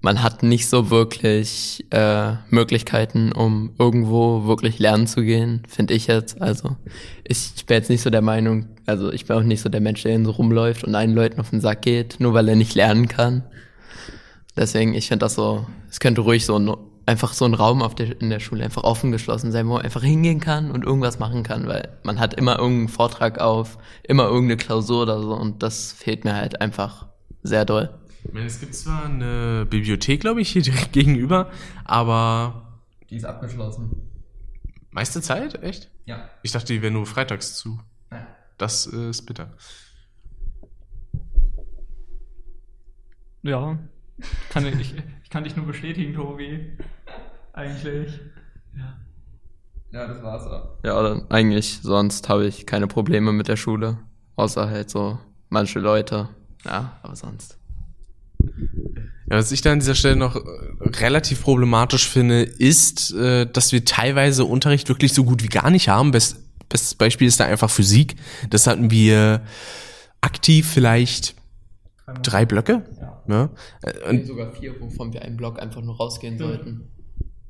man 0.00 0.22
hat 0.22 0.42
nicht 0.42 0.68
so 0.68 0.90
wirklich 0.90 1.86
äh, 1.90 2.32
Möglichkeiten, 2.48 3.32
um 3.32 3.74
irgendwo 3.78 4.46
wirklich 4.46 4.78
lernen 4.78 5.06
zu 5.06 5.22
gehen, 5.22 5.62
finde 5.68 5.92
ich 5.94 6.06
jetzt. 6.06 6.40
Also 6.40 6.76
ich, 7.24 7.66
bin 7.66 7.76
jetzt 7.76 7.90
nicht 7.90 8.00
so 8.00 8.08
der 8.08 8.22
Meinung, 8.22 8.68
also 8.86 9.12
ich 9.12 9.26
bin 9.26 9.36
auch 9.36 9.42
nicht 9.42 9.60
so 9.60 9.68
der 9.68 9.82
Mensch, 9.82 10.02
der 10.02 10.24
so 10.24 10.30
rumläuft 10.30 10.84
und 10.84 10.94
allen 10.94 11.14
Leuten 11.14 11.40
auf 11.40 11.50
den 11.50 11.60
Sack 11.60 11.82
geht, 11.82 12.16
nur 12.18 12.32
weil 12.32 12.48
er 12.48 12.56
nicht 12.56 12.74
lernen 12.74 13.08
kann. 13.08 13.44
Deswegen, 14.56 14.94
ich 14.94 15.08
finde 15.08 15.24
das 15.24 15.34
so, 15.34 15.66
es 15.90 16.00
könnte 16.00 16.22
ruhig 16.22 16.46
so 16.46 16.56
einfach 17.06 17.32
so 17.32 17.44
ein 17.44 17.54
Raum 17.54 17.82
auf 17.82 17.94
der, 17.94 18.20
in 18.20 18.30
der 18.30 18.40
Schule 18.40 18.64
einfach 18.64 18.84
offen 18.84 19.10
geschlossen 19.12 19.52
sein, 19.52 19.66
wo 19.66 19.74
man 19.74 19.82
einfach 19.82 20.02
hingehen 20.02 20.40
kann 20.40 20.70
und 20.70 20.84
irgendwas 20.84 21.18
machen 21.18 21.42
kann, 21.42 21.66
weil 21.66 21.98
man 22.04 22.20
hat 22.20 22.34
immer 22.34 22.58
irgendeinen 22.58 22.88
Vortrag 22.88 23.38
auf, 23.40 23.78
immer 24.02 24.24
irgendeine 24.24 24.56
Klausur 24.56 25.02
oder 25.02 25.20
so 25.20 25.34
und 25.34 25.62
das 25.62 25.92
fehlt 25.92 26.24
mir 26.24 26.34
halt 26.34 26.60
einfach 26.60 27.08
sehr 27.42 27.64
doll. 27.64 27.98
Ich 28.24 28.32
meine, 28.32 28.46
es 28.46 28.60
gibt 28.60 28.74
zwar 28.74 29.06
eine 29.06 29.66
Bibliothek, 29.68 30.20
glaube 30.20 30.40
ich, 30.42 30.50
hier 30.50 30.62
direkt 30.70 30.92
gegenüber, 30.92 31.50
aber 31.84 32.80
Die 33.08 33.16
ist 33.16 33.24
abgeschlossen. 33.24 34.08
meiste 34.90 35.22
Zeit, 35.22 35.62
echt? 35.62 35.90
Ja. 36.04 36.28
Ich 36.42 36.52
dachte, 36.52 36.72
die 36.72 36.82
wäre 36.82 36.92
nur 36.92 37.06
freitags 37.06 37.56
zu. 37.56 37.78
Nein. 38.10 38.26
Das 38.58 38.86
äh, 38.92 39.10
ist 39.10 39.22
bitter. 39.26 39.52
Ja. 43.42 43.78
Kann 44.50 44.66
ich, 44.66 44.94
ich 45.30 45.32
kann 45.32 45.44
dich 45.44 45.54
nur 45.54 45.64
bestätigen, 45.64 46.12
Tobi. 46.12 46.76
Eigentlich. 47.52 48.18
Ja, 49.92 50.08
das 50.08 50.20
war's 50.24 50.44
auch. 50.44 50.70
Ja, 50.82 51.00
dann 51.00 51.30
eigentlich, 51.30 51.78
sonst 51.84 52.28
habe 52.28 52.48
ich 52.48 52.66
keine 52.66 52.88
Probleme 52.88 53.30
mit 53.30 53.46
der 53.46 53.54
Schule. 53.54 53.98
Außer 54.34 54.68
halt 54.68 54.90
so 54.90 55.20
manche 55.48 55.78
Leute. 55.78 56.30
Ja, 56.64 56.98
aber 57.04 57.14
sonst. 57.14 57.60
Ja, 58.40 59.36
was 59.36 59.52
ich 59.52 59.60
da 59.60 59.70
an 59.70 59.78
dieser 59.78 59.94
Stelle 59.94 60.16
noch 60.16 60.34
äh, 60.34 60.40
relativ 60.98 61.42
problematisch 61.42 62.08
finde, 62.08 62.42
ist, 62.42 63.14
äh, 63.14 63.46
dass 63.46 63.70
wir 63.70 63.84
teilweise 63.84 64.44
Unterricht 64.44 64.88
wirklich 64.88 65.14
so 65.14 65.22
gut 65.22 65.44
wie 65.44 65.48
gar 65.48 65.70
nicht 65.70 65.88
haben. 65.88 66.10
Best, 66.10 66.40
bestes 66.68 66.96
Beispiel 66.96 67.28
ist 67.28 67.38
da 67.38 67.44
einfach 67.44 67.70
Physik. 67.70 68.16
Das 68.50 68.66
hatten 68.66 68.90
wir 68.90 69.42
aktiv 70.22 70.68
vielleicht 70.68 71.36
drei 72.24 72.44
Blöcke. 72.44 72.82
Ja. 73.28 73.50
Äh, 73.82 74.10
Und 74.10 74.26
sogar 74.26 74.52
vier, 74.52 74.80
wovon 74.80 75.12
wir 75.12 75.22
einen 75.22 75.36
Block 75.36 75.60
einfach 75.60 75.82
nur 75.82 75.96
rausgehen 75.96 76.38
sollten. 76.38 76.88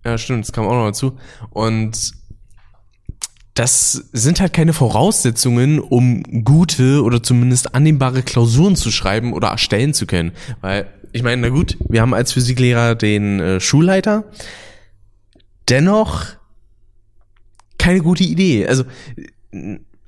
Ja, 0.05 0.17
stimmt, 0.17 0.45
das 0.45 0.53
kam 0.53 0.67
auch 0.67 0.73
noch 0.73 0.87
dazu. 0.87 1.19
Und 1.51 2.13
das 3.55 3.93
sind 4.13 4.41
halt 4.41 4.53
keine 4.53 4.73
Voraussetzungen, 4.73 5.81
um 5.81 6.23
gute 6.45 7.03
oder 7.03 7.23
zumindest 7.23 7.75
annehmbare 7.75 8.23
Klausuren 8.23 8.77
zu 8.77 8.91
schreiben 8.91 9.33
oder 9.33 9.49
erstellen 9.49 9.93
zu 9.93 10.07
können. 10.07 10.33
Weil, 10.61 10.87
ich 11.13 11.23
meine, 11.23 11.43
na 11.43 11.49
gut, 11.49 11.77
wir 11.89 12.01
haben 12.01 12.15
als 12.15 12.33
Physiklehrer 12.33 12.95
den 12.95 13.41
äh, 13.41 13.61
Schulleiter. 13.61 14.25
Dennoch 15.69 16.27
keine 17.77 18.01
gute 18.01 18.25
Idee. 18.25 18.67
Also, 18.67 18.85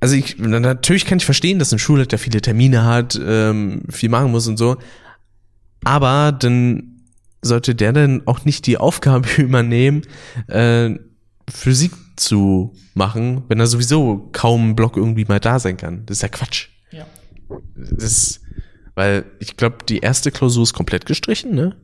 also 0.01 0.15
ich, 0.15 0.37
na, 0.39 0.61
natürlich 0.61 1.05
kann 1.05 1.19
ich 1.19 1.25
verstehen, 1.25 1.59
dass 1.59 1.73
ein 1.73 1.79
Schulleiter 1.79 2.19
viele 2.19 2.41
Termine 2.41 2.85
hat, 2.85 3.21
ähm, 3.23 3.83
viel 3.91 4.09
machen 4.09 4.31
muss 4.31 4.47
und 4.47 4.57
so. 4.57 4.77
Aber 5.85 6.33
dann 6.33 6.93
sollte 7.43 7.75
der 7.75 7.93
dann 7.93 8.27
auch 8.27 8.45
nicht 8.45 8.67
die 8.67 8.79
Aufgabe 8.79 9.29
übernehmen, 9.39 10.03
äh, 10.49 10.97
Physik 11.51 11.93
zu 12.17 12.75
machen, 12.95 13.45
wenn 13.49 13.59
er 13.59 13.67
sowieso 13.67 14.29
kaum 14.33 14.71
ein 14.71 14.77
Block 14.77 14.97
irgendwie 14.97 15.25
mal 15.25 15.41
da 15.41 15.59
sein 15.59 15.77
kann. 15.77 16.07
Das 16.07 16.19
ist 16.19 16.23
ja 16.23 16.29
Quatsch. 16.29 16.69
Ja. 16.91 17.07
Das 17.75 18.05
ist, 18.05 18.41
weil 18.95 19.25
ich 19.41 19.57
glaube, 19.57 19.79
die 19.89 19.99
erste 19.99 20.31
Klausur 20.31 20.63
ist 20.63 20.73
komplett 20.73 21.07
gestrichen, 21.07 21.55
ne? 21.55 21.77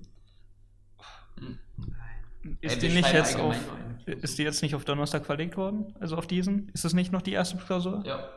Ist 2.60 2.82
die 2.82 2.88
nicht 2.88 3.12
jetzt 3.12 3.36
auf, 3.36 3.56
ist 4.06 4.38
die 4.38 4.42
jetzt 4.42 4.62
nicht 4.62 4.74
auf 4.74 4.84
Donnerstag 4.84 5.26
verlegt 5.26 5.56
worden? 5.56 5.94
Also 6.00 6.16
auf 6.16 6.26
diesen? 6.26 6.70
Ist 6.72 6.84
das 6.84 6.92
nicht 6.92 7.12
noch 7.12 7.22
die 7.22 7.32
erste 7.32 7.56
Klausur? 7.56 8.02
Ja, 8.04 8.28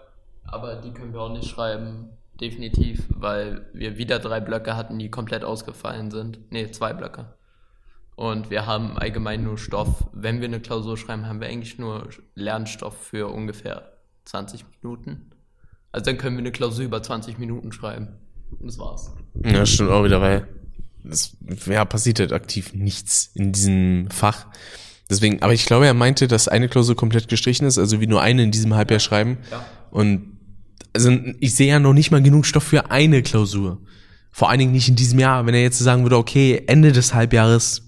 aber 0.45 0.78
die 0.78 0.91
können 0.91 1.13
wir 1.13 1.21
auch 1.21 1.34
nicht 1.34 1.50
schreiben, 1.50 2.10
definitiv, 2.41 3.04
weil 3.10 3.67
wir 3.73 3.97
wieder 3.97 4.19
drei 4.19 4.39
Blöcke 4.39 4.75
hatten, 4.75 4.99
die 4.99 5.10
komplett 5.10 5.43
ausgefallen 5.43 6.12
sind. 6.12 6.39
Nee, 6.51 6.71
zwei 6.71 6.93
Blöcke. 6.93 7.34
Und 8.15 8.49
wir 8.49 8.65
haben 8.65 8.97
allgemein 8.97 9.43
nur 9.43 9.58
Stoff. 9.58 10.06
Wenn 10.13 10.41
wir 10.41 10.47
eine 10.47 10.60
Klausur 10.60 10.97
schreiben, 10.97 11.27
haben 11.27 11.39
wir 11.39 11.47
eigentlich 11.47 11.80
nur 11.80 12.10
Lernstoff 12.36 12.95
für 12.95 13.27
ungefähr 13.27 13.93
20 14.25 14.65
Minuten. 14.82 15.32
Also 15.91 16.06
dann 16.06 16.17
können 16.17 16.38
wir 16.38 16.41
eine 16.41 16.51
Klausur 16.51 16.86
über 16.86 17.01
20 17.01 17.38
Minuten 17.38 17.71
schreiben. 17.71 18.10
Und 18.60 18.67
das 18.67 18.77
war's. 18.77 19.13
Ja, 19.43 19.65
stimmt 19.65 19.91
auch 19.91 20.04
wieder, 20.04 20.21
weil 20.21 20.47
es 21.10 21.38
ja, 21.65 21.84
passiert 21.86 22.19
halt 22.19 22.34
aktiv 22.34 22.73
nichts 22.73 23.32
in 23.34 23.51
diesem 23.54 24.10
Fach. 24.12 24.47
Deswegen, 25.10 25.41
aber 25.41 25.54
ich 25.54 25.65
glaube, 25.65 25.88
er 25.88 25.93
meinte, 25.93 26.27
dass 26.27 26.47
eine 26.47 26.69
Klausur 26.69 26.95
komplett 26.95 27.27
gestrichen 27.27 27.65
ist, 27.65 27.77
also 27.77 27.99
wie 27.99 28.08
nur 28.08 28.21
eine 28.21 28.43
in 28.43 28.51
diesem 28.51 28.75
Halbjahr 28.75 28.99
schreiben. 28.99 29.39
Ja. 29.49 29.65
Und 29.89 30.38
also 30.93 31.17
ich 31.39 31.56
sehe 31.56 31.69
ja 31.69 31.80
noch 31.80 31.93
nicht 31.93 32.12
mal 32.12 32.21
genug 32.21 32.45
Stoff 32.45 32.63
für 32.63 32.91
eine 32.91 33.21
Klausur. 33.21 33.82
Vor 34.32 34.49
allen 34.49 34.60
Dingen 34.60 34.71
nicht 34.71 34.88
in 34.88 34.95
diesem 34.95 35.19
Jahr. 35.19 35.45
Wenn 35.45 35.54
er 35.54 35.62
jetzt 35.62 35.80
sagen 35.80 36.04
würde, 36.04 36.17
okay, 36.17 36.63
Ende 36.67 36.91
des 36.91 37.13
Halbjahres 37.13 37.84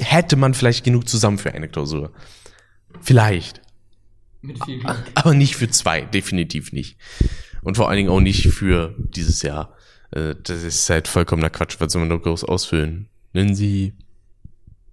hätte 0.00 0.36
man 0.36 0.54
vielleicht 0.54 0.84
genug 0.84 1.08
zusammen 1.08 1.38
für 1.38 1.52
eine 1.52 1.68
Klausur. 1.68 2.12
Vielleicht. 3.00 3.60
Aber 5.14 5.34
nicht 5.34 5.56
für 5.56 5.68
zwei, 5.68 6.02
definitiv 6.02 6.72
nicht. 6.72 6.96
Und 7.62 7.76
vor 7.76 7.88
allen 7.88 7.98
Dingen 7.98 8.08
auch 8.10 8.20
nicht 8.20 8.48
für 8.48 8.94
dieses 8.98 9.42
Jahr. 9.42 9.74
Äh, 10.12 10.34
Das 10.42 10.62
ist 10.62 10.88
halt 10.88 11.08
vollkommener 11.08 11.50
Quatsch, 11.50 11.76
was 11.78 11.92
soll 11.92 12.00
man 12.00 12.10
da 12.10 12.16
groß 12.16 12.44
ausfüllen? 12.44 13.08
Nennen 13.32 13.54
Sie 13.54 13.94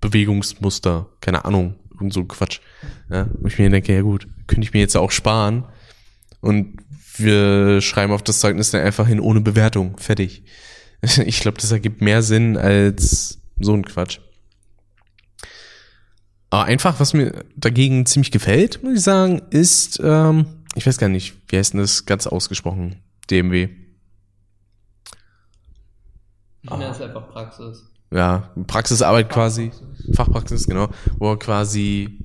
Bewegungsmuster, 0.02 1.10
keine 1.22 1.46
Ahnung, 1.46 1.76
und 2.00 2.14
so 2.14 2.26
Quatsch. 2.26 2.60
Ja, 3.10 3.28
wo 3.40 3.48
ich 3.48 3.58
mir 3.58 3.70
denke, 3.70 3.94
ja 3.94 4.02
gut, 4.02 4.28
könnte 4.48 4.64
ich 4.64 4.74
mir 4.74 4.80
jetzt 4.80 4.98
auch 4.98 5.12
sparen. 5.12 5.66
Und 6.42 6.78
wir 7.20 7.82
schreiben 7.82 8.14
auf 8.14 8.24
das 8.24 8.40
Zeugnis 8.40 8.72
dann 8.72 8.82
einfach 8.82 9.08
hin 9.08 9.20
ohne 9.20 9.42
Bewertung. 9.42 9.98
Fertig. 9.98 10.44
Ich 11.26 11.42
glaube, 11.42 11.60
das 11.62 11.72
ergibt 11.72 12.02
mehr 12.02 12.24
Sinn 12.24 12.58
als 12.58 13.40
so 13.60 13.74
ein 13.74 13.86
Quatsch. 13.86 14.20
Aber 16.50 16.64
einfach, 16.66 17.00
was 17.00 17.14
mir 17.14 17.46
dagegen 17.56 18.06
ziemlich 18.08 18.32
gefällt, 18.32 18.82
muss 18.84 18.98
ich 18.98 19.04
sagen, 19.04 19.42
ist, 19.52 20.00
ähm, 20.04 20.46
ich 20.76 20.88
weiß 20.88 20.98
gar 20.98 21.10
nicht, 21.10 21.36
wie 21.50 21.58
heißt 21.58 21.74
denn 21.74 21.82
das 21.82 22.06
ganz 22.06 22.26
ausgesprochen? 22.26 23.02
DMW. 23.30 23.70
Ich 26.64 26.70
nenne 26.70 26.90
es 26.90 27.02
einfach 27.02 27.30
Praxis. 27.30 27.86
Ja, 28.12 28.54
Praxisarbeit 28.68 29.30
quasi. 29.30 29.72
Fachpraxis, 30.14 30.68
genau. 30.68 30.90
Wo 31.18 31.32
er 31.32 31.40
quasi, 31.40 32.20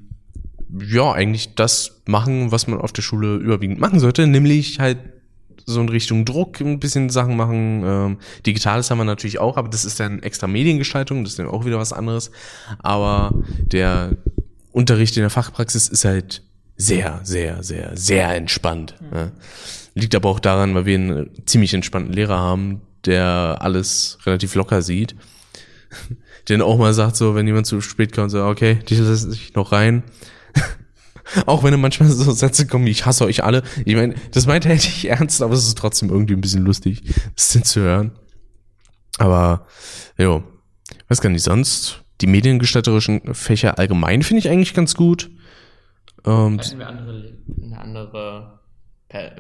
ja, 0.81 1.13
eigentlich 1.13 1.55
das 1.55 2.03
machen, 2.07 2.51
was 2.53 2.67
man 2.67 2.81
auf 2.81 2.93
der 2.93 3.03
Schule 3.03 3.37
überwiegend 3.37 3.79
machen 3.79 4.01
sollte, 4.01 4.27
nämlich 4.27 4.79
halt 4.79 4.99
so 5.65 5.81
in 5.81 5.89
Richtung 5.89 6.25
Druck 6.25 6.61
ein 6.61 6.81
bisschen 6.81 7.11
Sachen 7.11 7.37
machen. 7.37 7.83
Ähm, 7.85 8.19
Digitales 8.47 8.91
haben 8.91 8.99
wir 8.99 9.05
natürlich 9.05 9.39
auch, 9.39 9.57
aber 9.57 9.69
das 9.69 9.85
ist 9.85 10.01
dann 10.01 10.23
extra 10.23 10.47
Mediengestaltung, 10.47 11.25
das 11.25 11.35
ist 11.35 11.39
dann 11.39 11.49
auch 11.49 11.65
wieder 11.65 11.79
was 11.79 11.93
anderes. 11.93 12.31
Aber 12.79 13.33
der 13.67 14.17
Unterricht 14.73 15.17
in 15.17 15.23
der 15.23 15.31
Fachpraxis 15.31 15.89
ist 15.89 16.05
halt 16.05 16.43
sehr, 16.77 17.21
sehr, 17.23 17.63
sehr, 17.63 17.97
sehr 17.97 18.35
entspannt. 18.35 18.95
Ja. 19.15 19.31
Liegt 19.95 20.15
aber 20.15 20.31
auch 20.31 20.41
daran, 20.41 20.75
weil 20.75 20.87
wir 20.87 20.95
einen 20.97 21.31
ziemlich 21.47 21.75
entspannten 21.75 22.13
Lehrer 22.13 22.39
haben, 22.39 22.81
der 23.05 23.59
alles 23.61 24.19
relativ 24.25 24.55
locker 24.55 24.83
sieht. 24.83 25.15
Dann 26.47 26.63
auch 26.63 26.79
mal 26.79 26.95
sagt, 26.95 27.17
so, 27.17 27.35
wenn 27.35 27.47
jemand 27.47 27.67
zu 27.67 27.81
spät 27.81 28.13
kommt, 28.13 28.31
so, 28.31 28.45
okay, 28.45 28.79
die 28.89 28.97
lässt 28.97 29.31
sich 29.31 29.55
noch 29.55 29.71
rein. 29.71 30.03
Auch 31.47 31.63
wenn 31.63 31.79
manchmal 31.81 32.09
so 32.09 32.33
Sätze 32.33 32.67
kommen, 32.67 32.87
ich 32.87 33.07
hasse 33.07 33.25
euch 33.25 33.45
alle. 33.45 33.63
Ich 33.85 33.95
meine, 33.95 34.15
das 34.33 34.47
meint 34.47 34.67
er 34.67 34.75
nicht 34.75 35.05
ernst, 35.09 35.43
aber 35.43 35.55
es 35.55 35.67
ist 35.67 35.79
trotzdem 35.79 36.11
irgendwie 36.11 36.35
ein 36.35 36.41
bisschen 36.41 36.65
lustig, 36.65 37.03
das 37.35 37.49
zu 37.49 37.81
hören. 37.81 38.13
Aber, 39.19 39.67
jo, 40.19 40.43
weiß 41.09 41.21
gar 41.21 41.31
nicht, 41.31 41.45
sonst, 41.45 42.03
die 42.21 42.27
mediengestalterischen 42.27 43.35
Fächer 43.35 43.79
allgemein 43.79 44.23
finde 44.23 44.41
ich 44.41 44.49
eigentlich 44.49 44.75
ganz 44.75 44.95
gut. 44.95 45.31
Ähm, 46.25 46.59
Hatten 46.59 46.79
wir 46.79 46.89
andere, 46.89 47.39
eine 47.63 47.81
andere, 47.81 48.61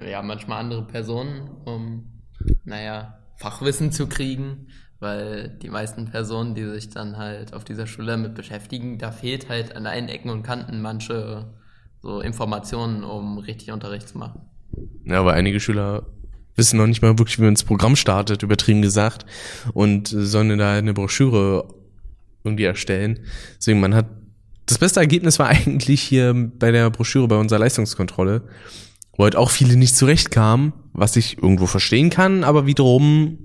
ja, 0.08 0.22
manchmal 0.22 0.60
andere 0.60 0.86
Personen, 0.86 1.48
um, 1.64 2.22
naja, 2.64 3.18
Fachwissen 3.36 3.92
zu 3.92 4.06
kriegen, 4.08 4.68
weil 5.02 5.48
die 5.48 5.68
meisten 5.68 6.06
Personen, 6.06 6.54
die 6.54 6.64
sich 6.64 6.88
dann 6.88 7.16
halt 7.16 7.52
auf 7.52 7.64
dieser 7.64 7.86
Schule 7.86 8.12
damit 8.12 8.34
beschäftigen, 8.34 8.98
da 8.98 9.10
fehlt 9.10 9.48
halt 9.48 9.74
an 9.74 9.86
allen 9.86 10.08
Ecken 10.08 10.30
und 10.30 10.44
Kanten 10.44 10.80
manche 10.80 11.52
so 12.00 12.20
Informationen, 12.20 13.02
um 13.02 13.38
richtig 13.38 13.72
Unterricht 13.72 14.08
zu 14.08 14.16
machen. 14.16 14.42
Ja, 15.04 15.18
aber 15.20 15.34
einige 15.34 15.58
Schüler 15.58 16.06
wissen 16.54 16.76
noch 16.76 16.86
nicht 16.86 17.02
mal 17.02 17.18
wirklich, 17.18 17.38
wie 17.38 17.42
man 17.42 17.54
das 17.54 17.64
Programm 17.64 17.96
startet, 17.96 18.44
übertrieben 18.44 18.80
gesagt, 18.80 19.26
und 19.72 20.08
sollen 20.08 20.56
da 20.56 20.74
eine 20.74 20.94
Broschüre 20.94 21.68
irgendwie 22.44 22.64
erstellen. 22.64 23.20
Deswegen, 23.58 23.80
man 23.80 23.94
hat, 23.94 24.06
das 24.66 24.78
beste 24.78 25.00
Ergebnis 25.00 25.38
war 25.40 25.48
eigentlich 25.48 26.00
hier 26.00 26.32
bei 26.58 26.70
der 26.70 26.90
Broschüre 26.90 27.26
bei 27.26 27.36
unserer 27.36 27.58
Leistungskontrolle, 27.58 28.42
wo 29.16 29.24
halt 29.24 29.34
auch 29.34 29.50
viele 29.50 29.76
nicht 29.76 29.96
zurechtkamen, 29.96 30.72
was 30.92 31.16
ich 31.16 31.38
irgendwo 31.38 31.66
verstehen 31.66 32.08
kann, 32.08 32.44
aber 32.44 32.66
wiederum 32.66 33.38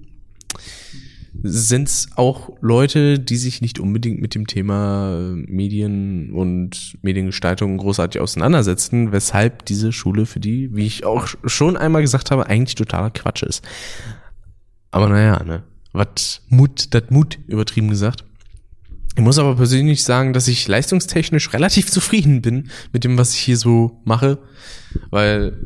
sind 1.44 1.88
es 1.88 2.10
auch 2.16 2.50
Leute, 2.62 3.20
die 3.20 3.38
sich 3.38 3.62
nicht 3.62 3.80
unbedingt 3.80 4.22
mit 4.22 4.36
dem 4.36 4.48
Thema 4.48 5.18
äh, 5.18 5.34
Medien 5.34 6.32
und 6.32 6.98
Mediengestaltung 7.02 7.78
großartig 7.78 8.22
auseinandersetzen, 8.22 9.12
weshalb 9.12 9.66
diese 9.66 9.92
Schule 9.92 10.26
für 10.26 10.40
die, 10.40 10.76
wie 10.76 10.86
ich 10.86 11.06
auch 11.06 11.28
schon 11.46 11.78
einmal 11.78 12.02
gesagt 12.02 12.32
habe, 12.32 12.48
eigentlich 12.48 12.76
totaler 12.76 13.12
Quatsch 13.12 13.44
ist. 13.44 13.64
Aber 14.92 15.10
naja, 15.10 15.44
ne, 15.44 15.64
was 15.94 16.42
Mut, 16.50 16.94
das 16.94 17.04
Mut, 17.10 17.40
übertrieben 17.48 17.90
gesagt. 17.90 18.24
Ich 19.16 19.24
muss 19.24 19.40
aber 19.40 19.56
persönlich 19.56 20.04
sagen, 20.04 20.32
dass 20.32 20.48
ich 20.48 20.68
leistungstechnisch 20.68 21.52
relativ 21.52 21.90
zufrieden 21.90 22.44
bin 22.44 22.70
mit 22.94 23.04
dem, 23.04 23.18
was 23.18 23.34
ich 23.34 23.40
hier 23.40 23.58
so 23.58 24.00
mache, 24.06 24.38
weil 25.10 25.58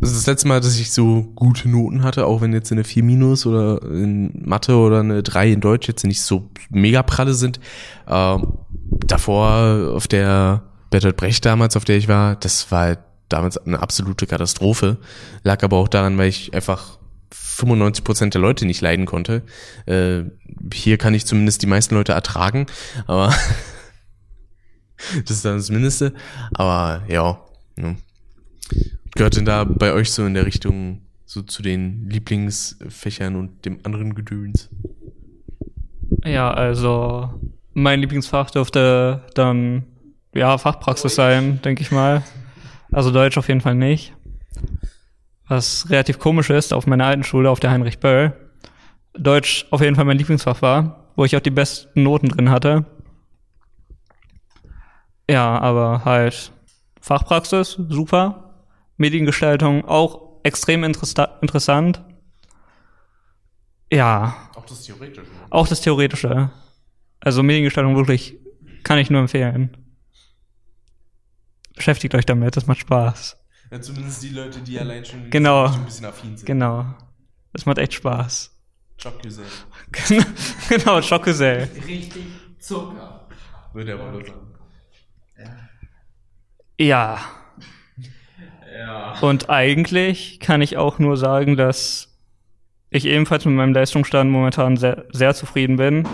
das 0.00 0.10
ist 0.10 0.18
das 0.18 0.26
letzte 0.26 0.48
Mal, 0.48 0.60
dass 0.60 0.78
ich 0.78 0.92
so 0.92 1.22
gute 1.34 1.68
Noten 1.68 2.02
hatte, 2.02 2.26
auch 2.26 2.40
wenn 2.40 2.52
jetzt 2.52 2.72
eine 2.72 2.84
4 2.84 3.02
minus 3.02 3.46
oder 3.46 3.82
in 3.82 4.42
Mathe 4.44 4.76
oder 4.76 5.00
eine 5.00 5.22
3 5.22 5.52
in 5.52 5.60
Deutsch 5.60 5.88
jetzt 5.88 6.04
nicht 6.04 6.22
so 6.22 6.50
mega 6.70 7.02
pralle 7.02 7.34
sind. 7.34 7.60
Ähm, 8.06 8.58
davor 9.06 9.92
auf 9.94 10.08
der 10.08 10.62
Bertolt 10.90 11.16
Brecht 11.16 11.44
damals, 11.44 11.76
auf 11.76 11.84
der 11.84 11.96
ich 11.96 12.08
war, 12.08 12.36
das 12.36 12.70
war 12.70 12.80
halt 12.80 12.98
damals 13.28 13.58
eine 13.58 13.80
absolute 13.80 14.26
Katastrophe. 14.26 14.98
Lag 15.42 15.62
aber 15.62 15.76
auch 15.76 15.88
daran, 15.88 16.18
weil 16.18 16.28
ich 16.28 16.54
einfach 16.54 16.98
95 17.32 18.04
Prozent 18.04 18.34
der 18.34 18.40
Leute 18.40 18.66
nicht 18.66 18.80
leiden 18.80 19.06
konnte. 19.06 19.42
Äh, 19.86 20.24
hier 20.72 20.98
kann 20.98 21.14
ich 21.14 21.26
zumindest 21.26 21.62
die 21.62 21.66
meisten 21.66 21.94
Leute 21.94 22.12
ertragen, 22.12 22.66
aber 23.06 23.34
das 25.24 25.36
ist 25.36 25.44
dann 25.44 25.56
das 25.56 25.70
Mindeste. 25.70 26.12
Aber 26.54 27.02
ja, 27.08 27.40
ne. 27.76 27.96
Gehört 29.16 29.36
denn 29.36 29.44
da 29.44 29.64
bei 29.64 29.92
euch 29.92 30.12
so 30.12 30.24
in 30.24 30.34
der 30.34 30.46
Richtung 30.46 31.00
so 31.24 31.42
zu 31.42 31.62
den 31.62 32.08
Lieblingsfächern 32.08 33.34
und 33.34 33.64
dem 33.64 33.80
anderen 33.82 34.14
Gedöns? 34.14 34.70
Ja, 36.24 36.52
also 36.52 37.30
mein 37.74 38.00
Lieblingsfach 38.00 38.50
dürfte 38.50 39.24
dann 39.34 39.84
ja 40.34 40.56
Fachpraxis 40.58 41.14
sein, 41.14 41.60
denke 41.62 41.82
ich 41.82 41.90
mal. 41.90 42.22
Also 42.92 43.10
Deutsch 43.10 43.36
auf 43.38 43.48
jeden 43.48 43.60
Fall 43.60 43.74
nicht. 43.74 44.12
was 45.48 45.88
relativ 45.90 46.18
komisch 46.18 46.50
ist, 46.50 46.72
auf 46.72 46.86
meiner 46.86 47.06
alten 47.06 47.24
Schule, 47.24 47.50
auf 47.50 47.60
der 47.60 47.70
Heinrich 47.70 47.98
Böll, 47.98 48.32
Deutsch 49.14 49.66
auf 49.70 49.80
jeden 49.80 49.96
Fall 49.96 50.04
mein 50.04 50.18
Lieblingsfach 50.18 50.62
war, 50.62 51.10
wo 51.16 51.24
ich 51.24 51.36
auch 51.36 51.40
die 51.40 51.50
besten 51.50 52.02
Noten 52.02 52.28
drin 52.28 52.50
hatte. 52.50 52.84
Ja, 55.28 55.58
aber 55.58 56.04
halt 56.04 56.52
Fachpraxis, 57.00 57.78
super. 57.88 58.45
Mediengestaltung 58.96 59.84
auch 59.84 60.40
extrem 60.42 60.84
interessa- 60.84 61.40
interessant. 61.40 62.02
Ja, 63.92 64.50
Auch 64.54 64.66
das 64.66 64.82
Theoretische. 64.84 65.26
auch 65.50 65.68
das 65.68 65.80
Theoretische. 65.80 66.50
Also 67.20 67.42
Mediengestaltung 67.42 67.96
wirklich 67.96 68.36
kann 68.82 68.98
ich 68.98 69.10
nur 69.10 69.20
empfehlen. 69.20 69.76
Beschäftigt 71.74 72.14
euch 72.14 72.24
damit, 72.26 72.56
das 72.56 72.66
macht 72.66 72.78
Spaß. 72.80 73.36
Ja, 73.70 73.80
zumindest 73.80 74.22
die 74.22 74.28
Leute, 74.30 74.60
die 74.60 74.78
allein 74.78 75.04
schon 75.04 75.28
Genau. 75.30 75.66
ein 75.66 75.84
bisschen 75.84 76.04
affin 76.06 76.36
sind. 76.36 76.46
Genau. 76.46 76.86
Das 77.52 77.66
macht 77.66 77.78
echt 77.78 77.94
Spaß. 77.94 78.52
Jobgesell. 78.98 79.44
genau, 80.68 81.02
Schockgesell. 81.02 81.68
Richtig 81.86 82.24
Zucker. 82.58 83.28
Würde 83.72 83.90
er 83.92 84.12
wohl 84.12 84.24
sagen. 84.24 84.54
Ja. 86.78 86.84
Ja. 86.86 87.20
Und 89.20 89.50
eigentlich 89.50 90.40
kann 90.40 90.62
ich 90.62 90.76
auch 90.76 90.98
nur 90.98 91.16
sagen, 91.16 91.56
dass 91.56 92.16
ich 92.90 93.06
ebenfalls 93.06 93.44
mit 93.44 93.54
meinem 93.54 93.74
Leistungsstand 93.74 94.30
momentan 94.30 94.76
sehr, 94.76 95.04
sehr 95.10 95.34
zufrieden 95.34 95.76
bin. 95.76 96.06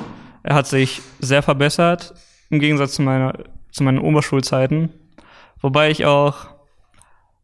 Er 0.42 0.55
hat 0.55 0.66
sich 0.66 1.01
sehr 1.20 1.42
verbessert, 1.42 2.14
im 2.51 2.61
Gegensatz 2.61 2.94
zu, 2.94 3.03
meiner, 3.03 3.35
zu 3.70 3.83
meinen 3.83 3.98
Oberschulzeiten. 3.98 4.90
Wobei 5.61 5.90
ich 5.90 6.05
auch 6.05 6.46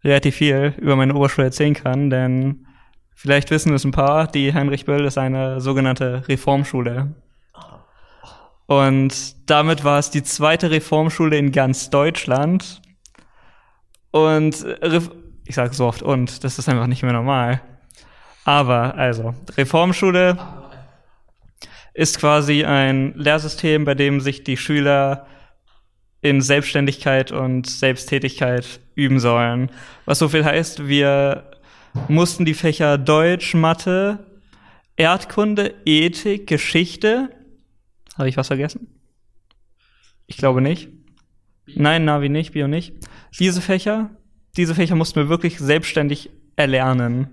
relativ 0.03 0.37
viel 0.37 0.75
über 0.79 0.97
meine 0.97 1.15
Oberschule 1.15 1.47
erzählen 1.47 1.75
kann, 1.75 2.11
denn 2.11 2.67
vielleicht 3.15 3.51
wissen 3.51 3.73
es 3.73 3.85
ein 3.85 3.93
paar, 3.93 4.27
die 4.27 4.55
Heinrich 4.55 4.85
Böll 4.85 5.05
ist 5.05 5.19
eine 5.19 5.61
sogenannte 5.61 6.27
Reformschule. 6.29 7.15
Und 8.67 9.49
damit 9.49 9.83
war 9.83 9.99
es 9.99 10.11
die 10.11 10.23
zweite 10.23 10.71
Reformschule 10.71 11.37
in 11.39 11.53
ganz 11.53 11.91
Deutschland. 11.91 12.83
Und 14.11 14.65
äh, 14.65 15.01
ich 15.47 15.55
sage 15.55 15.75
so 15.75 15.87
oft 15.87 16.03
und, 16.03 16.45
das 16.45 16.59
ist 16.59 16.69
einfach 16.69 16.87
nicht 16.87 17.03
mehr 17.03 17.13
normal. 17.13 17.61
Aber 18.45 18.95
also, 18.95 19.35
Reformschule 19.57 20.39
ist 21.95 22.19
quasi 22.19 22.65
ein 22.65 23.13
Lehrsystem, 23.15 23.85
bei 23.85 23.95
dem 23.95 24.21
sich 24.21 24.45
die 24.45 24.57
Schüler 24.57 25.27
in 26.21 26.41
Selbstständigkeit 26.41 27.33
und 27.33 27.67
Selbsttätigkeit 27.67 28.81
üben 28.95 29.21
sollen. 29.21 29.71
Was 30.05 30.19
so 30.19 30.29
viel 30.29 30.45
heißt, 30.45 30.89
wir 30.89 31.51
mussten 32.09 32.45
die 32.45 32.55
Fächer 32.55 32.99
Deutsch, 32.99 33.55
Mathe, 33.55 34.27
Erdkunde, 34.97 35.75
Ethik, 35.85 36.47
Geschichte. 36.47 37.31
Habe 38.17 38.29
ich 38.29 38.37
was 38.37 38.49
vergessen? 38.49 38.89
Ich 40.27 40.37
glaube 40.37 40.61
nicht. 40.61 40.89
Nein, 41.67 42.05
Navi 42.05 42.29
nicht, 42.29 42.53
Bio 42.53 42.67
nicht. 42.67 42.95
Diese 43.39 43.61
Fächer, 43.61 44.11
diese 44.57 44.75
Fächer 44.75 44.95
mussten 44.95 45.17
wir 45.17 45.29
wirklich 45.29 45.59
selbstständig 45.59 46.31
erlernen. 46.57 47.29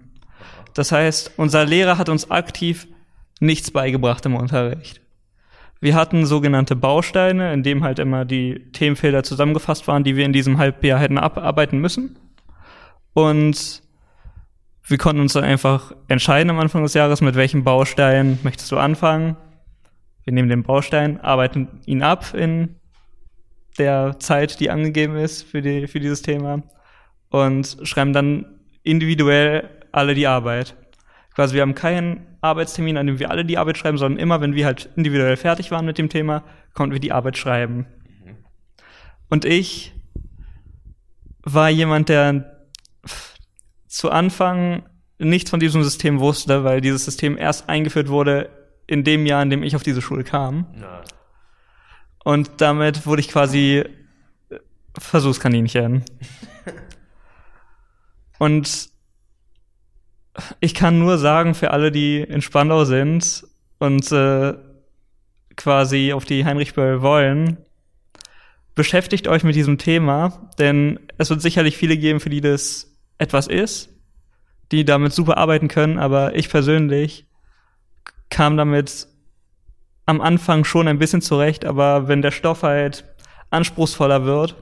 Das 0.74 0.92
heißt, 0.92 1.34
unser 1.38 1.66
Lehrer 1.66 1.98
hat 1.98 2.10
uns 2.10 2.30
aktiv 2.30 2.88
nichts 3.40 3.72
beigebracht 3.72 4.26
im 4.26 4.36
Unterricht. 4.36 5.02
Wir 5.82 5.96
hatten 5.96 6.26
sogenannte 6.26 6.76
Bausteine, 6.76 7.54
in 7.54 7.64
dem 7.64 7.84
halt 7.84 8.00
immer 8.00 8.26
die 8.26 8.72
Themenfelder 8.72 9.24
zusammengefasst 9.24 9.88
waren, 9.88 10.04
die 10.04 10.16
wir 10.16 10.26
in 10.26 10.34
diesem 10.34 10.58
Halbjahr 10.58 11.00
hätten 11.00 11.18
abarbeiten 11.18 11.80
müssen. 11.80 12.18
Und 13.14 13.82
wir 14.84 14.98
konnten 14.98 15.22
uns 15.22 15.34
dann 15.34 15.44
einfach 15.44 15.94
entscheiden 16.08 16.50
am 16.50 16.60
Anfang 16.60 16.84
des 16.84 16.94
Jahres, 16.94 17.22
mit 17.22 17.36
welchem 17.36 17.64
Baustein 17.64 18.40
möchtest 18.44 18.72
du 18.72 18.78
anfangen. 18.78 19.36
Wir 20.24 20.34
nehmen 20.34 20.50
den 20.50 20.64
Baustein, 20.64 21.20
arbeiten 21.22 21.82
ihn 21.86 22.04
ab 22.04 22.34
in 22.34 22.76
der 23.78 24.20
Zeit, 24.20 24.60
die 24.60 24.70
angegeben 24.70 25.16
ist 25.16 25.44
für, 25.44 25.62
die, 25.62 25.88
für 25.88 26.00
dieses 26.00 26.22
Thema 26.22 26.64
und 27.30 27.78
schreiben 27.84 28.14
dann 28.14 28.60
individuell 28.84 29.70
alle 29.92 30.14
die 30.16 30.28
Arbeit. 30.28 30.76
Quasi 31.34 31.56
wir 31.56 31.62
haben 31.62 31.76
keinen 31.76 32.26
Arbeitstermin, 32.42 32.98
an 32.98 33.08
dem 33.08 33.20
wir 33.20 33.32
alle 33.32 33.44
die 33.44 33.58
Arbeit 33.58 33.78
schreiben, 33.78 33.98
sondern 33.98 34.20
immer, 34.20 34.40
wenn 34.40 34.56
wir 34.56 34.66
halt 34.66 34.90
individuell 34.96 35.36
fertig 35.36 35.72
waren 35.72 35.86
mit 35.86 35.98
dem 35.98 36.10
Thema, 36.10 36.44
konnten 36.74 36.94
wir 36.94 37.00
die 37.00 37.12
Arbeit 37.12 37.38
schreiben. 37.38 37.88
Und 39.30 39.44
ich 39.44 39.94
war 41.44 41.70
jemand, 41.70 42.10
der 42.10 42.68
zu 43.88 44.12
Anfang 44.12 44.84
nichts 45.18 45.50
von 45.50 45.60
diesem 45.60 45.84
System 45.84 46.20
wusste, 46.20 46.64
weil 46.64 46.82
dieses 46.82 47.06
System 47.06 47.38
erst 47.38 47.70
eingeführt 47.70 48.10
wurde 48.10 48.50
in 48.88 49.04
dem 49.04 49.26
Jahr, 49.26 49.42
in 49.42 49.50
dem 49.50 49.64
ich 49.64 49.76
auf 49.76 49.84
diese 49.84 50.02
Schule 50.02 50.24
kam. 50.24 50.68
Ja. 50.80 51.02
Und 52.26 52.50
damit 52.58 53.06
wurde 53.06 53.20
ich 53.20 53.28
quasi 53.30 53.84
äh, 54.50 54.60
Versuchskaninchen. 54.98 56.04
Und 58.40 58.90
ich 60.60 60.74
kann 60.74 60.98
nur 60.98 61.20
sagen, 61.20 61.54
für 61.54 61.70
alle, 61.70 61.92
die 61.92 62.20
in 62.20 62.42
Spandau 62.42 62.84
sind 62.84 63.46
und 63.80 64.12
äh, 64.12 64.56
quasi 65.56 66.12
auf 66.14 66.26
die 66.26 66.44
Heinrich 66.44 66.74
Böll 66.74 67.02
wollen, 67.02 67.58
beschäftigt 68.74 69.28
euch 69.30 69.44
mit 69.44 69.56
diesem 69.56 69.78
Thema, 69.78 70.50
denn 70.58 71.00
es 71.18 71.30
wird 71.30 71.42
sicherlich 71.42 71.78
viele 71.78 71.96
geben, 71.96 72.20
für 72.20 72.30
die 72.30 72.42
das 72.42 72.98
etwas 73.18 73.48
ist, 73.48 73.90
die 74.74 74.84
damit 74.84 75.14
super 75.14 75.38
arbeiten 75.38 75.70
können, 75.70 76.00
aber 76.00 76.36
ich 76.36 76.50
persönlich 76.50 77.28
kam 78.30 78.58
damit 78.58 79.08
am 80.06 80.22
Anfang 80.22 80.64
schon 80.64 80.88
ein 80.88 81.00
bisschen 81.00 81.22
zurecht, 81.22 81.66
aber 81.66 82.08
wenn 82.08 82.22
der 82.22 82.32
Stoff 82.32 82.64
halt 82.64 83.06
anspruchsvoller 83.50 84.26
wird, 84.26 84.56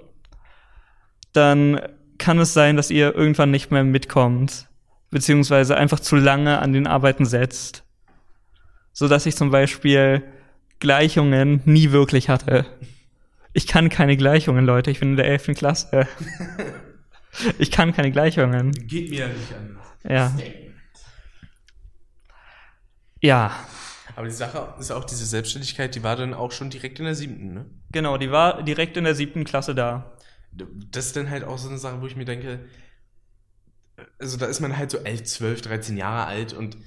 dann 1.34 1.82
kann 2.18 2.40
es 2.40 2.54
sein, 2.54 2.76
dass 2.78 2.92
ihr 2.92 3.14
irgendwann 3.16 3.52
nicht 3.52 3.72
mehr 3.72 3.84
mitkommt, 3.84 4.68
beziehungsweise 5.10 5.76
einfach 5.76 6.00
zu 6.00 6.16
lange 6.16 6.60
an 6.60 6.74
den 6.74 6.88
Arbeiten 6.88 7.26
setzt. 7.26 7.84
So 8.94 9.08
dass 9.08 9.26
ich 9.26 9.36
zum 9.36 9.52
Beispiel 9.52 10.24
Gleichungen 10.80 11.62
nie 11.66 11.92
wirklich 11.92 12.30
hatte. 12.30 12.66
Ich 13.54 13.68
kann 13.68 13.90
keine 13.90 14.18
Gleichungen, 14.18 14.66
Leute. 14.66 14.92
Ich 14.92 15.00
bin 15.00 15.12
in 15.12 15.18
der 15.18 15.28
11. 15.28 15.56
Klasse. 15.56 16.08
Ich 17.58 17.72
kann 17.72 17.96
keine 17.96 18.12
Gleichungen. 18.12 18.72
Geht 18.72 19.10
mir 19.10 19.22
ja 19.22 19.28
nicht 19.28 19.54
an. 19.56 19.78
Ja. 20.08 20.32
Ja, 23.22 23.52
Aber 24.16 24.28
die 24.28 24.34
Sache 24.34 24.74
ist 24.80 24.92
auch, 24.92 25.06
diese 25.06 25.26
Selbstständigkeit, 25.26 25.96
die 25.96 26.04
war 26.04 26.16
dann 26.16 26.34
auch 26.34 26.52
schon 26.52 26.70
direkt 26.70 27.00
in 27.00 27.06
der 27.06 27.16
siebten, 27.16 27.54
ne? 27.54 27.66
genau. 27.92 28.18
Die 28.18 28.32
war 28.32 28.64
direkt 28.64 28.98
in 28.98 29.04
der 29.04 29.16
siebten 29.16 29.44
Klasse 29.44 29.76
da. 29.76 30.14
Das 30.52 31.08
ist 31.08 31.16
dann 31.16 31.30
halt 31.30 31.44
auch 31.44 31.58
so 31.58 31.70
eine 31.70 31.78
Sache, 31.78 32.02
wo 32.02 32.06
ich 32.06 32.16
mir 32.16 32.26
denke, 32.26 32.60
also 34.20 34.38
da 34.38 34.46
ist 34.46 34.60
man 34.60 34.78
halt 34.78 34.92
so 34.92 35.00
11, 35.00 35.24
12, 35.24 35.62
13 35.62 35.98
Jahre 35.98 36.26
alt 36.26 36.54
und 36.54 36.78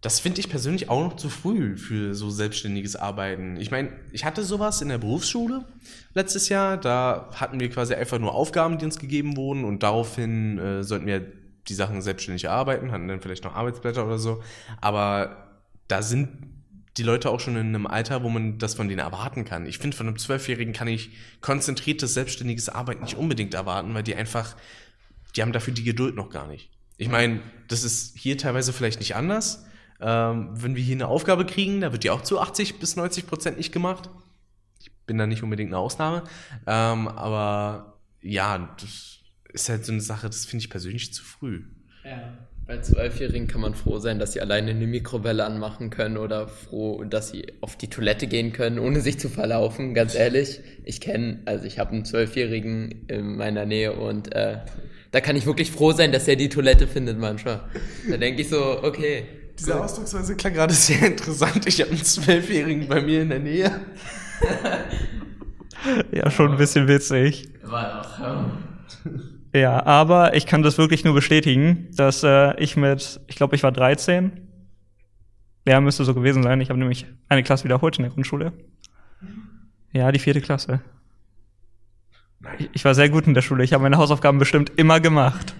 das 0.00 0.18
finde 0.18 0.40
ich 0.40 0.48
persönlich 0.48 0.88
auch 0.88 1.02
noch 1.04 1.16
zu 1.16 1.28
früh 1.28 1.76
für 1.76 2.14
so 2.14 2.30
selbstständiges 2.30 2.96
Arbeiten. 2.96 3.56
Ich 3.58 3.70
meine, 3.70 3.92
ich 4.12 4.24
hatte 4.24 4.42
sowas 4.42 4.80
in 4.80 4.88
der 4.88 4.96
Berufsschule 4.96 5.66
letztes 6.14 6.48
Jahr. 6.48 6.78
Da 6.78 7.28
hatten 7.34 7.60
wir 7.60 7.68
quasi 7.68 7.92
einfach 7.92 8.18
nur 8.18 8.34
Aufgaben, 8.34 8.78
die 8.78 8.86
uns 8.86 8.98
gegeben 8.98 9.36
wurden 9.36 9.64
und 9.64 9.82
daraufhin 9.82 10.58
äh, 10.58 10.82
sollten 10.84 11.06
wir 11.06 11.30
die 11.68 11.74
Sachen 11.74 12.00
selbstständig 12.00 12.44
erarbeiten, 12.44 12.92
hatten 12.92 13.08
dann 13.08 13.20
vielleicht 13.20 13.44
noch 13.44 13.54
Arbeitsblätter 13.54 14.06
oder 14.06 14.18
so. 14.18 14.42
Aber 14.80 15.49
da 15.90 16.02
sind 16.02 16.28
die 16.96 17.02
Leute 17.02 17.30
auch 17.30 17.40
schon 17.40 17.56
in 17.56 17.68
einem 17.68 17.86
Alter, 17.86 18.22
wo 18.22 18.28
man 18.28 18.58
das 18.58 18.74
von 18.74 18.88
denen 18.88 18.98
erwarten 18.98 19.44
kann. 19.44 19.66
Ich 19.66 19.78
finde, 19.78 19.96
von 19.96 20.06
einem 20.06 20.18
Zwölfjährigen 20.18 20.72
kann 20.72 20.88
ich 20.88 21.10
konzentriertes, 21.40 22.14
selbstständiges 22.14 22.68
Arbeiten 22.68 23.04
nicht 23.04 23.16
unbedingt 23.16 23.54
erwarten, 23.54 23.94
weil 23.94 24.02
die 24.02 24.14
einfach, 24.14 24.56
die 25.36 25.42
haben 25.42 25.52
dafür 25.52 25.72
die 25.72 25.84
Geduld 25.84 26.16
noch 26.16 26.30
gar 26.30 26.46
nicht. 26.46 26.70
Ich 26.96 27.08
meine, 27.08 27.40
das 27.68 27.84
ist 27.84 28.18
hier 28.18 28.36
teilweise 28.36 28.72
vielleicht 28.72 28.98
nicht 28.98 29.16
anders. 29.16 29.64
Ähm, 30.00 30.50
wenn 30.52 30.76
wir 30.76 30.82
hier 30.82 30.96
eine 30.96 31.08
Aufgabe 31.08 31.46
kriegen, 31.46 31.80
da 31.80 31.92
wird 31.92 32.04
die 32.04 32.10
auch 32.10 32.22
zu 32.22 32.40
80 32.40 32.78
bis 32.78 32.96
90 32.96 33.26
Prozent 33.26 33.56
nicht 33.56 33.72
gemacht. 33.72 34.10
Ich 34.80 34.90
bin 35.06 35.16
da 35.16 35.26
nicht 35.26 35.42
unbedingt 35.42 35.70
eine 35.70 35.78
Ausnahme. 35.78 36.24
Ähm, 36.66 37.08
aber 37.08 37.98
ja, 38.20 38.74
das 38.78 39.20
ist 39.52 39.68
halt 39.68 39.86
so 39.86 39.92
eine 39.92 40.00
Sache, 40.00 40.26
das 40.26 40.44
finde 40.44 40.64
ich 40.64 40.70
persönlich 40.70 41.14
zu 41.14 41.22
früh. 41.22 41.64
Ja. 42.04 42.36
Bei 42.70 42.78
Zwölfjährigen 42.78 43.48
kann 43.48 43.62
man 43.62 43.74
froh 43.74 43.98
sein, 43.98 44.20
dass 44.20 44.34
sie 44.34 44.40
alleine 44.40 44.70
eine 44.70 44.86
Mikrowelle 44.86 45.44
anmachen 45.44 45.90
können 45.90 46.16
oder 46.16 46.46
froh, 46.46 47.02
dass 47.02 47.30
sie 47.30 47.46
auf 47.60 47.74
die 47.74 47.90
Toilette 47.90 48.28
gehen 48.28 48.52
können, 48.52 48.78
ohne 48.78 49.00
sich 49.00 49.18
zu 49.18 49.28
verlaufen. 49.28 49.92
Ganz 49.92 50.14
ehrlich, 50.14 50.60
ich 50.84 51.00
kenne, 51.00 51.40
also 51.46 51.64
ich 51.64 51.80
habe 51.80 51.90
einen 51.90 52.04
Zwölfjährigen 52.04 53.06
in 53.08 53.34
meiner 53.34 53.66
Nähe 53.66 53.94
und 53.94 54.32
äh, 54.32 54.58
da 55.10 55.20
kann 55.20 55.34
ich 55.34 55.46
wirklich 55.46 55.72
froh 55.72 55.90
sein, 55.90 56.12
dass 56.12 56.28
er 56.28 56.36
die 56.36 56.48
Toilette 56.48 56.86
findet 56.86 57.18
manchmal. 57.18 57.62
Da 58.08 58.16
denke 58.16 58.42
ich 58.42 58.48
so, 58.48 58.84
okay. 58.84 59.24
Diese 59.58 59.82
Ausdrucksweise 59.82 60.36
klang 60.36 60.54
gerade 60.54 60.72
sehr 60.72 61.04
interessant. 61.04 61.66
Ich 61.66 61.80
habe 61.80 61.90
einen 61.90 62.04
Zwölfjährigen 62.04 62.86
bei 62.86 63.00
mir 63.00 63.22
in 63.22 63.30
der 63.30 63.40
Nähe. 63.40 63.80
Ja, 66.12 66.30
schon 66.30 66.52
ein 66.52 66.56
bisschen 66.56 66.86
witzig. 66.86 67.48
War 67.64 68.00
doch, 68.00 68.20
ja. 68.20 68.52
Ja, 69.52 69.84
aber 69.84 70.34
ich 70.34 70.46
kann 70.46 70.62
das 70.62 70.78
wirklich 70.78 71.04
nur 71.04 71.14
bestätigen, 71.14 71.88
dass 71.96 72.22
äh, 72.22 72.58
ich 72.60 72.76
mit, 72.76 73.20
ich 73.26 73.36
glaube, 73.36 73.56
ich 73.56 73.62
war 73.62 73.72
13. 73.72 74.48
Ja, 75.66 75.80
müsste 75.80 76.04
so 76.04 76.14
gewesen 76.14 76.42
sein. 76.42 76.60
Ich 76.60 76.70
habe 76.70 76.78
nämlich 76.78 77.06
eine 77.28 77.42
Klasse 77.42 77.64
wiederholt 77.64 77.98
in 77.98 78.04
der 78.04 78.12
Grundschule. 78.12 78.52
Ja, 79.92 80.12
die 80.12 80.20
vierte 80.20 80.40
Klasse. 80.40 80.80
Ich, 82.58 82.70
ich 82.72 82.84
war 82.84 82.94
sehr 82.94 83.08
gut 83.08 83.26
in 83.26 83.34
der 83.34 83.42
Schule. 83.42 83.64
Ich 83.64 83.72
habe 83.72 83.82
meine 83.82 83.98
Hausaufgaben 83.98 84.38
bestimmt 84.38 84.72
immer 84.76 85.00
gemacht. 85.00 85.54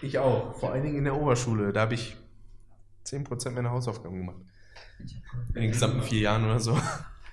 Ich 0.00 0.18
auch. 0.18 0.58
Vor 0.58 0.72
allen 0.72 0.82
Dingen 0.82 0.98
in 0.98 1.04
der 1.04 1.16
Oberschule. 1.16 1.72
Da 1.72 1.82
habe 1.82 1.94
ich 1.94 2.16
10% 3.06 3.50
meiner 3.50 3.70
Hausaufgaben 3.70 4.18
gemacht. 4.18 4.38
In 5.54 5.62
den 5.62 5.70
gesamten 5.70 6.02
vier 6.02 6.20
Jahren 6.20 6.44
oder 6.44 6.60
so. 6.60 6.78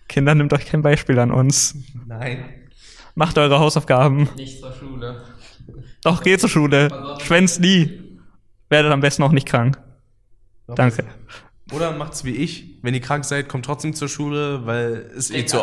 Kinder, 0.07 0.35
nimmt 0.35 0.53
euch 0.53 0.65
kein 0.65 0.81
Beispiel 0.81 1.19
an 1.19 1.31
uns. 1.31 1.75
Nein. 2.05 2.43
Macht 3.15 3.37
eure 3.37 3.59
Hausaufgaben. 3.59 4.29
Nicht 4.35 4.59
zur 4.59 4.73
Schule. 4.73 5.23
Doch, 6.03 6.23
geht 6.23 6.39
zur 6.41 6.49
Schule. 6.49 7.17
Schwänzt 7.21 7.59
nie. 7.59 8.19
Werdet 8.69 8.91
am 8.91 9.01
besten 9.01 9.23
auch 9.23 9.31
nicht 9.31 9.47
krank. 9.47 9.79
Danke. 10.67 11.05
Oder 11.71 11.91
macht's 11.91 12.23
wie 12.23 12.35
ich. 12.35 12.79
Wenn 12.81 12.93
ihr 12.93 13.01
krank 13.01 13.25
seid, 13.25 13.49
kommt 13.49 13.65
trotzdem 13.65 13.93
zur 13.93 14.07
Schule, 14.07 14.65
weil 14.65 15.11
es 15.15 15.29
eh 15.31 15.45
zu, 15.45 15.61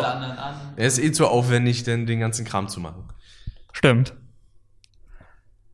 es 0.75 0.97
ist 0.97 1.03
eh 1.03 1.11
zu 1.11 1.27
aufwendig, 1.27 1.83
denn 1.83 2.05
den 2.05 2.19
ganzen 2.19 2.45
Kram 2.45 2.67
zu 2.67 2.79
machen. 2.79 3.05
Stimmt. 3.73 4.13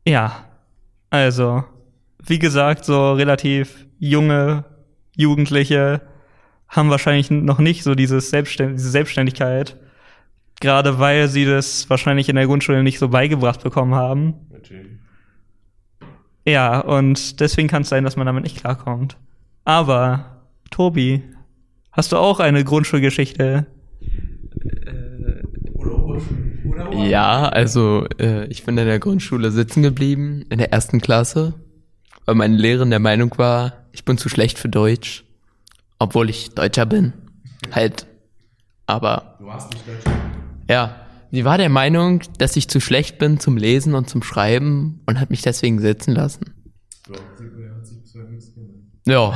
Ja. 0.05 0.45
Also, 1.09 1.63
wie 2.25 2.39
gesagt, 2.39 2.85
so 2.85 3.13
relativ 3.13 3.85
junge 3.99 4.65
Jugendliche 5.15 6.01
haben 6.67 6.89
wahrscheinlich 6.89 7.29
noch 7.29 7.59
nicht 7.59 7.83
so 7.83 7.93
dieses 7.93 8.29
Selbstständ 8.29 8.79
diese 8.79 8.89
Selbstständigkeit. 8.89 9.77
Gerade 10.63 10.97
weil 10.97 11.27
sie 11.27 11.43
das 11.43 11.89
wahrscheinlich 11.89 12.29
in 12.29 12.37
der 12.37 12.45
Grundschule 12.45 12.83
nicht 12.83 12.97
so 12.97 13.09
beigebracht 13.09 13.61
bekommen 13.61 13.95
haben. 13.95 14.35
Natürlich. 14.49 14.93
Ja, 16.45 16.79
und 16.79 17.41
deswegen 17.41 17.67
kann 17.67 17.81
es 17.81 17.89
sein, 17.89 18.05
dass 18.05 18.15
man 18.15 18.25
damit 18.25 18.43
nicht 18.43 18.55
klarkommt. 18.55 19.17
Aber, 19.65 20.41
Tobi, 20.71 21.21
hast 21.91 22.13
du 22.13 22.17
auch 22.17 22.39
eine 22.39 22.63
Grundschulgeschichte? 22.63 23.65
Ja, 26.93 27.49
also 27.49 28.07
äh, 28.17 28.45
ich 28.45 28.63
bin 28.63 28.77
in 28.77 28.85
der 28.85 28.99
Grundschule 28.99 29.51
sitzen 29.51 29.83
geblieben, 29.83 30.45
in 30.49 30.59
der 30.59 30.71
ersten 30.71 31.01
Klasse, 31.01 31.55
weil 32.23 32.35
meine 32.35 32.55
Lehrerin 32.55 32.89
der 32.89 32.99
Meinung 32.99 33.37
war, 33.37 33.73
ich 33.91 34.05
bin 34.05 34.17
zu 34.17 34.29
schlecht 34.29 34.57
für 34.57 34.69
Deutsch, 34.69 35.25
obwohl 35.99 36.29
ich 36.29 36.51
Deutscher 36.51 36.85
bin. 36.85 37.11
Halt, 37.73 38.05
aber 38.85 39.35
Du 39.39 39.45
warst 39.47 39.69
nicht 39.73 39.85
Deutsch. 39.85 40.22
Ja, 40.69 40.95
sie 41.31 41.45
war 41.45 41.57
der 41.57 41.69
Meinung, 41.69 42.21
dass 42.37 42.55
ich 42.55 42.67
zu 42.67 42.79
schlecht 42.79 43.17
bin 43.17 43.39
zum 43.39 43.57
Lesen 43.57 43.95
und 43.95 44.09
zum 44.09 44.23
Schreiben 44.23 45.01
und 45.05 45.19
hat 45.19 45.29
mich 45.29 45.41
deswegen 45.41 45.79
sitzen 45.79 46.13
lassen. 46.13 46.53
Ja. 49.05 49.33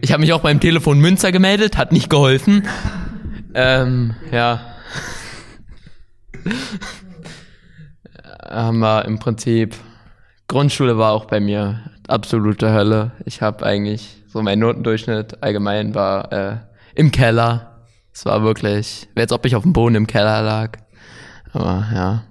Ich 0.00 0.12
habe 0.12 0.20
mich 0.20 0.32
auch 0.32 0.40
beim 0.40 0.60
Telefon 0.60 0.98
Münster 0.98 1.32
gemeldet, 1.32 1.76
hat 1.76 1.92
nicht 1.92 2.10
geholfen. 2.10 2.66
Ähm, 3.54 4.14
ja. 4.32 4.60
Aber 8.40 9.04
im 9.04 9.18
Prinzip, 9.18 9.76
Grundschule 10.48 10.98
war 10.98 11.12
auch 11.12 11.24
bei 11.26 11.40
mir 11.40 11.90
absolute 12.08 12.72
Hölle. 12.72 13.12
Ich 13.24 13.40
habe 13.40 13.64
eigentlich, 13.64 14.22
so 14.26 14.42
mein 14.42 14.58
Notendurchschnitt 14.58 15.42
allgemein 15.42 15.94
war 15.94 16.32
äh, 16.32 16.56
im 16.94 17.10
Keller. 17.10 17.73
Es 18.14 18.24
war 18.24 18.44
wirklich, 18.44 19.08
als 19.16 19.32
ob 19.32 19.44
ich 19.44 19.56
auf 19.56 19.64
dem 19.64 19.72
Boden 19.72 19.96
im 19.96 20.06
Keller 20.06 20.40
lag. 20.40 20.78
Aber 21.52 21.88
ja. 21.92 22.24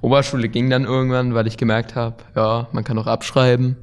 Oberschule 0.00 0.48
ging 0.48 0.70
dann 0.70 0.84
irgendwann, 0.84 1.34
weil 1.34 1.48
ich 1.48 1.56
gemerkt 1.56 1.96
habe, 1.96 2.16
ja, 2.36 2.68
man 2.72 2.84
kann 2.84 2.98
auch 2.98 3.08
abschreiben. 3.08 3.76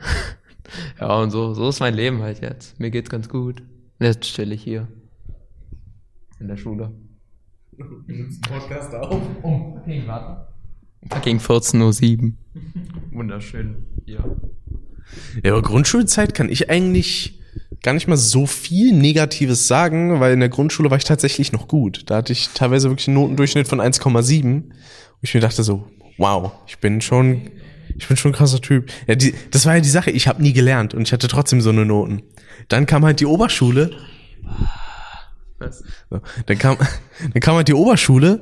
ja, 1.00 1.16
und 1.18 1.30
so, 1.30 1.54
so 1.54 1.68
ist 1.68 1.78
mein 1.78 1.94
Leben 1.94 2.20
halt 2.20 2.40
jetzt. 2.42 2.80
Mir 2.80 2.90
geht's 2.90 3.10
ganz 3.10 3.28
gut. 3.28 3.62
Jetzt 4.00 4.26
stelle 4.26 4.54
ich 4.54 4.62
hier. 4.62 4.88
In 6.40 6.48
der 6.48 6.56
Schule. 6.56 6.90
Podcast 8.48 8.92
auf. 8.94 9.22
Fucking 11.10 11.38
14.07 11.38 12.22
Uhr. 12.22 12.32
Wunderschön. 13.12 13.86
Ja. 14.04 14.24
Ja, 15.44 15.52
aber 15.52 15.62
Grundschulzeit 15.62 16.34
kann 16.34 16.48
ich 16.48 16.70
eigentlich 16.70 17.40
gar 17.82 17.92
nicht 17.92 18.08
mal 18.08 18.16
so 18.16 18.46
viel 18.46 18.92
Negatives 18.92 19.68
sagen, 19.68 20.20
weil 20.20 20.32
in 20.32 20.40
der 20.40 20.48
Grundschule 20.48 20.90
war 20.90 20.98
ich 20.98 21.04
tatsächlich 21.04 21.52
noch 21.52 21.68
gut. 21.68 22.04
Da 22.06 22.16
hatte 22.16 22.32
ich 22.32 22.50
teilweise 22.54 22.88
wirklich 22.88 23.08
einen 23.08 23.16
Notendurchschnitt 23.16 23.68
von 23.68 23.80
1,7. 23.80 24.44
Und 24.44 24.72
ich 25.22 25.34
mir 25.34 25.40
dachte 25.40 25.62
so, 25.62 25.86
wow, 26.18 26.52
ich 26.66 26.78
bin 26.78 27.00
schon, 27.00 27.50
ich 27.96 28.08
bin 28.08 28.16
schon 28.16 28.32
ein 28.32 28.34
krasser 28.34 28.60
Typ. 28.60 28.90
Ja, 29.06 29.14
die, 29.14 29.34
das 29.50 29.66
war 29.66 29.74
ja 29.74 29.80
die 29.80 29.88
Sache, 29.88 30.10
ich 30.10 30.28
habe 30.28 30.42
nie 30.42 30.52
gelernt 30.52 30.94
und 30.94 31.02
ich 31.02 31.12
hatte 31.12 31.28
trotzdem 31.28 31.60
so 31.60 31.70
eine 31.70 31.84
Noten. 31.84 32.22
Dann 32.68 32.86
kam 32.86 33.04
halt 33.04 33.20
die 33.20 33.26
Oberschule. 33.26 33.90
So, 36.10 36.20
dann 36.46 36.58
kam, 36.58 36.76
dann 37.32 37.40
kam 37.40 37.56
halt 37.56 37.68
die 37.68 37.74
Oberschule 37.74 38.40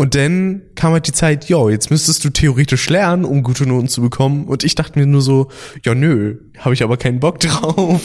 und 0.00 0.14
dann 0.14 0.62
kam 0.76 0.92
halt 0.92 1.06
die 1.06 1.12
Zeit, 1.12 1.50
jo, 1.50 1.68
jetzt 1.68 1.90
müsstest 1.90 2.24
du 2.24 2.30
theoretisch 2.30 2.88
lernen, 2.88 3.26
um 3.26 3.42
gute 3.42 3.66
Noten 3.66 3.88
zu 3.88 4.00
bekommen. 4.00 4.46
Und 4.46 4.64
ich 4.64 4.74
dachte 4.74 4.98
mir 4.98 5.04
nur 5.04 5.20
so, 5.20 5.50
ja 5.84 5.94
nö, 5.94 6.38
habe 6.58 6.72
ich 6.72 6.82
aber 6.82 6.96
keinen 6.96 7.20
Bock 7.20 7.38
drauf. 7.40 8.00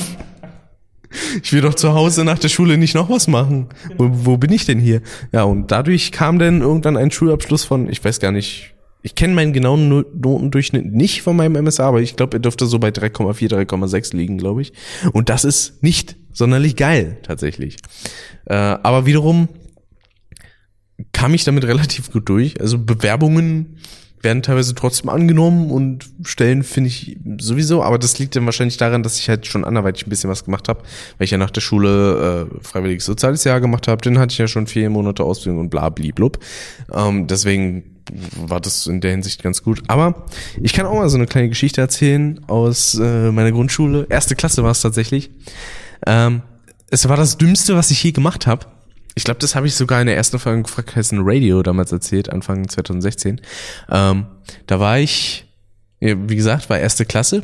Ich 1.43 1.51
will 1.53 1.61
doch 1.61 1.73
zu 1.73 1.93
Hause 1.93 2.23
nach 2.23 2.39
der 2.39 2.49
Schule 2.49 2.77
nicht 2.77 2.95
noch 2.95 3.09
was 3.09 3.27
machen. 3.27 3.69
Wo, 3.97 4.09
wo 4.11 4.37
bin 4.37 4.51
ich 4.51 4.65
denn 4.65 4.79
hier? 4.79 5.01
Ja, 5.31 5.43
und 5.43 5.71
dadurch 5.71 6.11
kam 6.11 6.39
dann 6.39 6.61
irgendwann 6.61 6.97
ein 6.97 7.11
Schulabschluss 7.11 7.63
von, 7.63 7.89
ich 7.89 8.03
weiß 8.03 8.19
gar 8.19 8.31
nicht, 8.31 8.73
ich 9.01 9.13
kenne 9.15 9.33
meinen 9.35 9.53
genauen 9.53 9.87
No- 9.87 10.03
Notendurchschnitt 10.13 10.91
nicht 10.91 11.21
von 11.21 11.35
meinem 11.35 11.63
MSA, 11.63 11.87
aber 11.87 12.01
ich 12.01 12.15
glaube, 12.15 12.37
er 12.37 12.39
dürfte 12.39 12.65
so 12.65 12.79
bei 12.79 12.89
3,4, 12.89 13.49
3,6 13.49 14.15
liegen, 14.15 14.37
glaube 14.37 14.63
ich. 14.63 14.73
Und 15.13 15.29
das 15.29 15.45
ist 15.45 15.83
nicht 15.83 16.15
sonderlich 16.33 16.75
geil, 16.75 17.19
tatsächlich. 17.21 17.77
Äh, 18.45 18.55
aber 18.55 19.05
wiederum 19.05 19.47
kam 21.11 21.33
ich 21.33 21.43
damit 21.43 21.65
relativ 21.65 22.11
gut 22.11 22.27
durch. 22.29 22.59
Also 22.59 22.79
Bewerbungen 22.79 23.77
werden 24.25 24.43
teilweise 24.43 24.75
trotzdem 24.75 25.09
angenommen 25.09 25.71
und 25.71 26.09
Stellen 26.23 26.63
finde 26.63 26.89
ich 26.89 27.17
sowieso, 27.37 27.81
aber 27.81 27.97
das 27.97 28.19
liegt 28.19 28.35
dann 28.35 28.45
wahrscheinlich 28.45 28.75
daran, 28.75 29.03
dass 29.03 29.17
ich 29.17 29.29
halt 29.29 29.47
schon 29.47 29.63
anderweitig 29.63 30.05
ein 30.05 30.09
bisschen 30.09 30.29
was 30.29 30.43
gemacht 30.43 30.67
habe, 30.67 30.81
weil 31.17 31.25
ich 31.25 31.31
ja 31.31 31.37
nach 31.37 31.51
der 31.51 31.61
Schule 31.61 32.49
äh, 32.51 32.63
freiwilliges 32.63 33.05
soziales 33.05 33.45
Jahr 33.45 33.61
gemacht 33.61 33.87
habe, 33.87 34.01
dann 34.01 34.19
hatte 34.19 34.33
ich 34.33 34.37
ja 34.37 34.49
schon 34.49 34.67
vier 34.67 34.89
Monate 34.89 35.23
Ausbildung 35.23 35.61
und 35.61 35.69
bla 35.69 35.87
bliblub. 35.87 36.39
Ähm, 36.93 37.27
deswegen 37.27 37.95
war 38.35 38.59
das 38.59 38.87
in 38.87 39.01
der 39.01 39.11
Hinsicht 39.11 39.41
ganz 39.41 39.63
gut. 39.63 39.81
Aber 39.87 40.25
ich 40.61 40.73
kann 40.73 40.85
auch 40.85 40.95
mal 40.95 41.09
so 41.09 41.17
eine 41.17 41.25
kleine 41.25 41.49
Geschichte 41.49 41.81
erzählen 41.81 42.39
aus 42.47 42.95
äh, 42.95 43.31
meiner 43.31 43.51
Grundschule. 43.51 44.07
Erste 44.09 44.35
Klasse 44.35 44.63
war 44.63 44.71
es 44.71 44.81
tatsächlich. 44.81 45.31
Ähm, 46.05 46.41
es 46.89 47.07
war 47.07 47.17
das 47.17 47.37
Dümmste, 47.37 47.75
was 47.75 47.91
ich 47.91 48.03
je 48.03 48.11
gemacht 48.11 48.47
habe. 48.47 48.67
Ich 49.15 49.23
glaube, 49.23 49.39
das 49.39 49.55
habe 49.55 49.65
ich 49.65 49.75
sogar 49.75 50.01
in 50.01 50.07
der 50.07 50.17
ersten 50.17 50.39
Folge 50.39 50.63
gefragt, 50.63 50.95
Hessen 50.95 51.19
Radio 51.21 51.63
damals 51.63 51.91
erzählt, 51.91 52.29
Anfang 52.29 52.67
2016. 52.67 53.41
Ähm, 53.89 54.25
da 54.67 54.79
war 54.79 54.99
ich, 54.99 55.45
wie 55.99 56.35
gesagt, 56.35 56.69
war 56.69 56.77
erste 56.77 57.05
Klasse. 57.05 57.41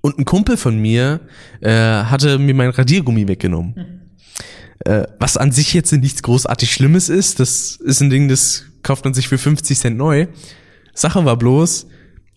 Und 0.00 0.18
ein 0.18 0.24
Kumpel 0.24 0.56
von 0.56 0.78
mir 0.78 1.20
äh, 1.60 1.70
hatte 1.70 2.38
mir 2.38 2.54
mein 2.54 2.70
Radiergummi 2.70 3.28
weggenommen. 3.28 4.02
Äh, 4.84 5.04
was 5.18 5.36
an 5.36 5.52
sich 5.52 5.74
jetzt 5.74 5.92
nichts 5.92 6.22
großartig 6.22 6.72
Schlimmes 6.72 7.08
ist. 7.08 7.38
Das 7.38 7.76
ist 7.76 8.00
ein 8.00 8.10
Ding, 8.10 8.28
das 8.28 8.64
kauft 8.82 9.04
man 9.04 9.14
sich 9.14 9.28
für 9.28 9.38
50 9.38 9.78
Cent 9.78 9.96
neu. 9.96 10.26
Sache 10.94 11.24
war 11.24 11.36
bloß, 11.36 11.86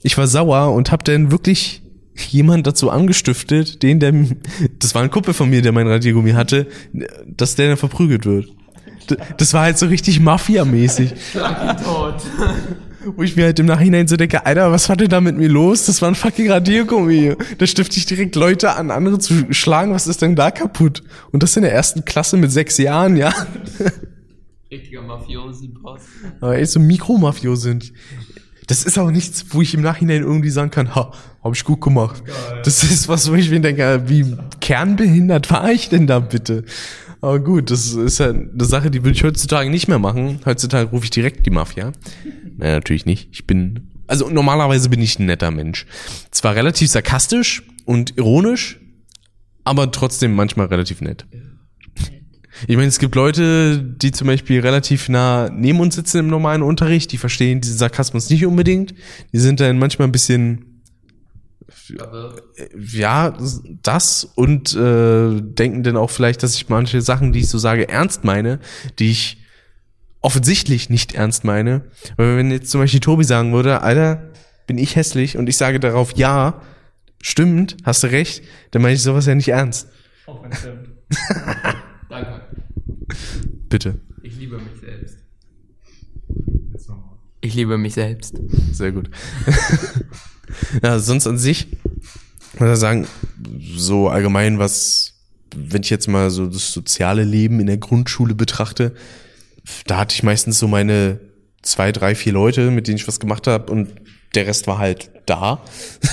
ich 0.03 0.17
war 0.17 0.27
sauer 0.27 0.73
und 0.73 0.91
hab 0.91 1.03
dann 1.05 1.31
wirklich 1.31 1.81
jemand 2.15 2.65
dazu 2.67 2.89
angestiftet, 2.89 3.83
den 3.83 3.99
der, 3.99 4.13
das 4.79 4.95
war 4.95 5.03
ein 5.03 5.11
Kumpel 5.11 5.33
von 5.33 5.49
mir, 5.49 5.61
der 5.61 5.71
mein 5.71 5.87
Radiergummi 5.87 6.31
hatte, 6.31 6.67
dass 7.27 7.55
der 7.55 7.69
dann 7.69 7.77
verprügelt 7.77 8.25
wird. 8.25 8.47
Das 9.37 9.53
war 9.53 9.63
halt 9.63 9.77
so 9.77 9.85
richtig 9.85 10.19
Mafia-mäßig. 10.19 11.13
tot. 11.83 12.21
Wo 13.15 13.21
ich 13.21 13.35
mir 13.35 13.43
halt 13.43 13.59
im 13.59 13.67
Nachhinein 13.67 14.07
so 14.07 14.17
denke, 14.17 14.47
Alter, 14.47 14.71
was 14.71 14.89
war 14.89 14.95
denn 14.95 15.09
da 15.09 15.21
mit 15.21 15.37
mir 15.37 15.47
los? 15.47 15.85
Das 15.85 16.01
war 16.01 16.09
ein 16.09 16.15
fucking 16.15 16.49
Radiergummi. 16.49 17.35
Da 17.59 17.67
stifte 17.67 17.97
ich 17.97 18.07
direkt 18.07 18.35
Leute 18.35 18.75
an, 18.75 18.89
andere 18.89 19.19
zu 19.19 19.53
schlagen. 19.53 19.93
Was 19.93 20.07
ist 20.07 20.23
denn 20.23 20.35
da 20.35 20.49
kaputt? 20.49 21.03
Und 21.31 21.43
das 21.43 21.55
in 21.55 21.61
der 21.61 21.71
ersten 21.71 22.03
Klasse 22.03 22.35
mit 22.35 22.51
sechs 22.51 22.79
Jahren, 22.79 23.15
ja. 23.15 23.31
Richtiger 24.71 25.03
Mafiosi-Boss. 25.03 26.01
Aber 26.41 26.57
echt 26.57 26.71
so 26.71 26.79
Mikromafio 26.79 27.55
sind. 27.55 27.93
Das 28.67 28.83
ist 28.83 28.97
auch 28.97 29.11
nichts, 29.11 29.45
wo 29.49 29.61
ich 29.61 29.73
im 29.73 29.81
Nachhinein 29.81 30.21
irgendwie 30.21 30.49
sagen 30.49 30.71
kann, 30.71 30.95
ha, 30.95 31.11
hab 31.43 31.53
ich 31.53 31.63
gut 31.63 31.81
gemacht. 31.81 32.23
Das 32.63 32.83
ist 32.83 33.07
was, 33.07 33.29
wo 33.29 33.35
ich 33.35 33.49
mir 33.49 33.59
denke, 33.59 34.03
wie 34.07 34.35
kernbehindert 34.59 35.51
war 35.51 35.71
ich 35.71 35.89
denn 35.89 36.07
da 36.07 36.19
bitte? 36.19 36.63
Aber 37.21 37.39
gut, 37.39 37.71
das 37.71 37.93
ist 37.93 38.19
ja 38.19 38.29
eine 38.29 38.65
Sache, 38.65 38.91
die 38.91 39.03
würde 39.03 39.15
ich 39.15 39.23
heutzutage 39.23 39.69
nicht 39.69 39.87
mehr 39.87 39.99
machen. 39.99 40.39
Heutzutage 40.45 40.89
rufe 40.89 41.05
ich 41.05 41.09
direkt 41.09 41.45
die 41.45 41.51
Mafia. 41.51 41.91
Nein, 42.57 42.71
natürlich 42.71 43.05
nicht. 43.05 43.29
Ich 43.31 43.47
bin, 43.47 43.91
also 44.07 44.29
normalerweise 44.29 44.89
bin 44.89 45.01
ich 45.01 45.19
ein 45.19 45.25
netter 45.25 45.51
Mensch. 45.51 45.85
Zwar 46.31 46.55
relativ 46.55 46.89
sarkastisch 46.89 47.63
und 47.85 48.17
ironisch, 48.17 48.79
aber 49.63 49.91
trotzdem 49.91 50.35
manchmal 50.35 50.67
relativ 50.67 51.01
nett. 51.01 51.25
Ich 52.67 52.75
meine, 52.75 52.87
es 52.87 52.99
gibt 52.99 53.15
Leute, 53.15 53.79
die 53.81 54.11
zum 54.11 54.27
Beispiel 54.27 54.61
relativ 54.61 55.09
nah 55.09 55.49
neben 55.49 55.79
uns 55.79 55.95
sitzen 55.95 56.19
im 56.19 56.27
normalen 56.27 56.61
Unterricht, 56.61 57.11
die 57.11 57.17
verstehen 57.17 57.61
diesen 57.61 57.77
Sarkasmus 57.77 58.29
nicht 58.29 58.45
unbedingt. 58.45 58.93
Die 59.33 59.39
sind 59.39 59.59
dann 59.59 59.77
manchmal 59.77 60.07
ein 60.07 60.11
bisschen, 60.11 60.81
ja, 62.93 63.37
das 63.83 64.23
und 64.35 64.75
äh, 64.75 65.41
denken 65.41 65.83
dann 65.83 65.97
auch 65.97 66.09
vielleicht, 66.09 66.43
dass 66.43 66.55
ich 66.55 66.69
manche 66.69 67.01
Sachen, 67.01 67.33
die 67.33 67.39
ich 67.39 67.49
so 67.49 67.57
sage, 67.57 67.89
ernst 67.89 68.23
meine, 68.23 68.59
die 68.99 69.11
ich 69.11 69.37
offensichtlich 70.21 70.89
nicht 70.89 71.13
ernst 71.13 71.43
meine. 71.43 71.83
Weil 72.17 72.37
wenn 72.37 72.51
jetzt 72.51 72.71
zum 72.71 72.81
Beispiel 72.81 72.99
Tobi 72.99 73.23
sagen 73.23 73.53
würde, 73.53 73.81
Alter, 73.81 74.31
bin 74.65 74.77
ich 74.77 74.95
hässlich 74.95 75.37
und 75.37 75.47
ich 75.47 75.57
sage 75.57 75.79
darauf 75.79 76.15
ja, 76.15 76.61
stimmt, 77.21 77.77
hast 77.83 78.03
du 78.03 78.07
recht, 78.07 78.43
dann 78.71 78.81
meine 78.81 78.95
ich 78.95 79.03
sowas 79.03 79.25
ja 79.25 79.35
nicht 79.35 79.49
ernst. 79.49 79.87
Auch 80.25 80.43
wenn 80.43 80.51
es 80.51 80.59
stimmt. 80.59 80.89
Danke. 82.15 82.41
Bitte. 83.67 83.99
Ich 84.23 84.37
liebe 84.37 84.57
mich 84.57 84.79
selbst. 84.79 85.17
Ich 87.41 87.53
liebe 87.53 87.77
mich 87.77 87.93
selbst. 87.93 88.41
Sehr 88.71 88.93
gut. 88.93 89.09
ja, 90.83 90.97
sonst 90.97 91.27
an 91.27 91.37
sich, 91.37 91.67
muss 92.57 92.69
ich 92.69 92.77
sagen, 92.77 93.05
so 93.75 94.07
allgemein 94.07 94.59
was, 94.59 95.13
wenn 95.55 95.83
ich 95.83 95.89
jetzt 95.89 96.07
mal 96.07 96.31
so 96.31 96.47
das 96.47 96.71
soziale 96.71 97.23
Leben 97.23 97.59
in 97.59 97.67
der 97.67 97.77
Grundschule 97.77 98.33
betrachte, 98.33 98.95
da 99.85 99.97
hatte 99.97 100.15
ich 100.15 100.23
meistens 100.23 100.57
so 100.57 100.67
meine 100.67 101.19
zwei, 101.61 101.91
drei, 101.91 102.15
vier 102.15 102.31
Leute, 102.31 102.71
mit 102.71 102.87
denen 102.87 102.97
ich 102.97 103.07
was 103.07 103.19
gemacht 103.19 103.45
habe 103.45 103.71
und 103.71 103.93
der 104.35 104.47
Rest 104.47 104.67
war 104.67 104.77
halt 104.77 105.11
da. 105.25 105.63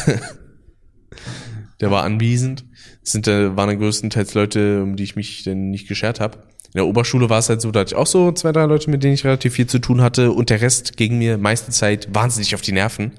der 1.80 1.90
war 1.90 2.02
anwesend. 2.02 2.64
Sind, 3.02 3.26
äh, 3.26 3.56
waren 3.56 3.68
dann 3.68 3.78
größtenteils 3.78 4.34
Leute, 4.34 4.82
um 4.82 4.96
die 4.96 5.02
ich 5.02 5.16
mich 5.16 5.42
dann 5.44 5.70
nicht 5.70 5.88
geschert 5.88 6.20
habe. 6.20 6.38
In 6.74 6.78
der 6.78 6.86
Oberschule 6.86 7.28
war 7.28 7.38
es 7.38 7.48
halt 7.48 7.60
so, 7.60 7.70
da 7.70 7.80
hatte 7.80 7.94
ich 7.94 7.96
auch 7.96 8.06
so 8.06 8.32
zwei, 8.32 8.52
drei 8.52 8.64
Leute, 8.64 8.88
mit 8.90 9.02
denen 9.02 9.14
ich 9.14 9.24
relativ 9.24 9.54
viel 9.54 9.66
zu 9.66 9.78
tun 9.78 10.00
hatte 10.00 10.32
und 10.32 10.48
der 10.48 10.62
Rest 10.62 10.96
ging 10.96 11.18
mir 11.18 11.36
meiste 11.36 11.70
Zeit 11.70 12.08
wahnsinnig 12.14 12.54
auf 12.54 12.62
die 12.62 12.72
Nerven. 12.72 13.12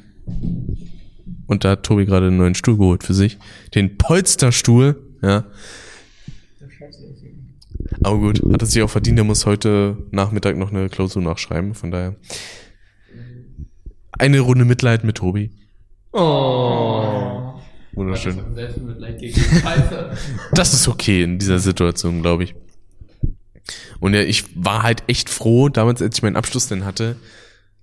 Und 1.46 1.64
da 1.64 1.72
hat 1.72 1.84
Tobi 1.84 2.06
gerade 2.06 2.28
einen 2.28 2.38
neuen 2.38 2.56
Stuhl 2.56 2.78
geholt 2.78 3.04
für 3.04 3.14
sich. 3.14 3.38
Den 3.76 3.98
Polsterstuhl, 3.98 4.96
ja. 5.22 5.46
Aber 8.04 8.18
gut, 8.18 8.42
hat 8.52 8.62
er 8.62 8.66
sich 8.66 8.82
auch 8.82 8.90
verdient, 8.90 9.18
der 9.18 9.26
muss 9.26 9.46
heute 9.46 9.98
Nachmittag 10.10 10.58
noch 10.58 10.72
eine 10.72 10.90
Klausur 10.90 11.22
nachschreiben, 11.22 11.76
von 11.76 11.92
daher. 11.92 12.16
Eine 14.14 14.40
Runde 14.40 14.66
Mitleid 14.66 15.04
mit 15.04 15.18
Tobi. 15.18 15.52
Oh. 16.12 17.23
Wunderschön. 17.94 18.40
Das 20.54 20.74
ist 20.74 20.88
okay 20.88 21.24
in 21.24 21.40
dieser 21.40 21.60
Situation, 21.60 22.22
glaube 22.22 22.46
ich. 22.46 22.56
Und 24.00 24.14
ja, 24.14 24.22
ich 24.22 24.46
war 24.56 24.84
halt 24.84 25.04
echt 25.08 25.30
froh, 25.30 25.70
damals, 25.70 26.02
als 26.02 26.18
ich 26.18 26.24
meinen 26.24 26.36
Abschluss 26.36 26.68
denn 26.68 26.86
hatte, 26.86 27.16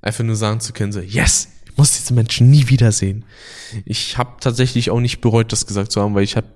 einfach 0.03 0.25
nur 0.25 0.37
sagen 0.37 0.61
zu 0.61 0.73
können, 0.73 0.93
so, 0.93 1.01
yes, 1.01 1.49
ich 1.65 1.77
muss 1.77 1.93
diese 1.93 2.13
Menschen 2.13 2.51
nie 2.51 2.69
wiedersehen. 2.69 3.25
Ich 3.85 4.19
habe 4.19 4.37
tatsächlich 4.41 4.91
auch 4.91 5.01
nicht 5.01 5.21
bereut, 5.21 5.53
das 5.53 5.67
gesagt 5.67 5.93
zu 5.93 6.01
haben, 6.03 6.15
weil 6.15 6.25
ich 6.25 6.37
habe 6.37 6.49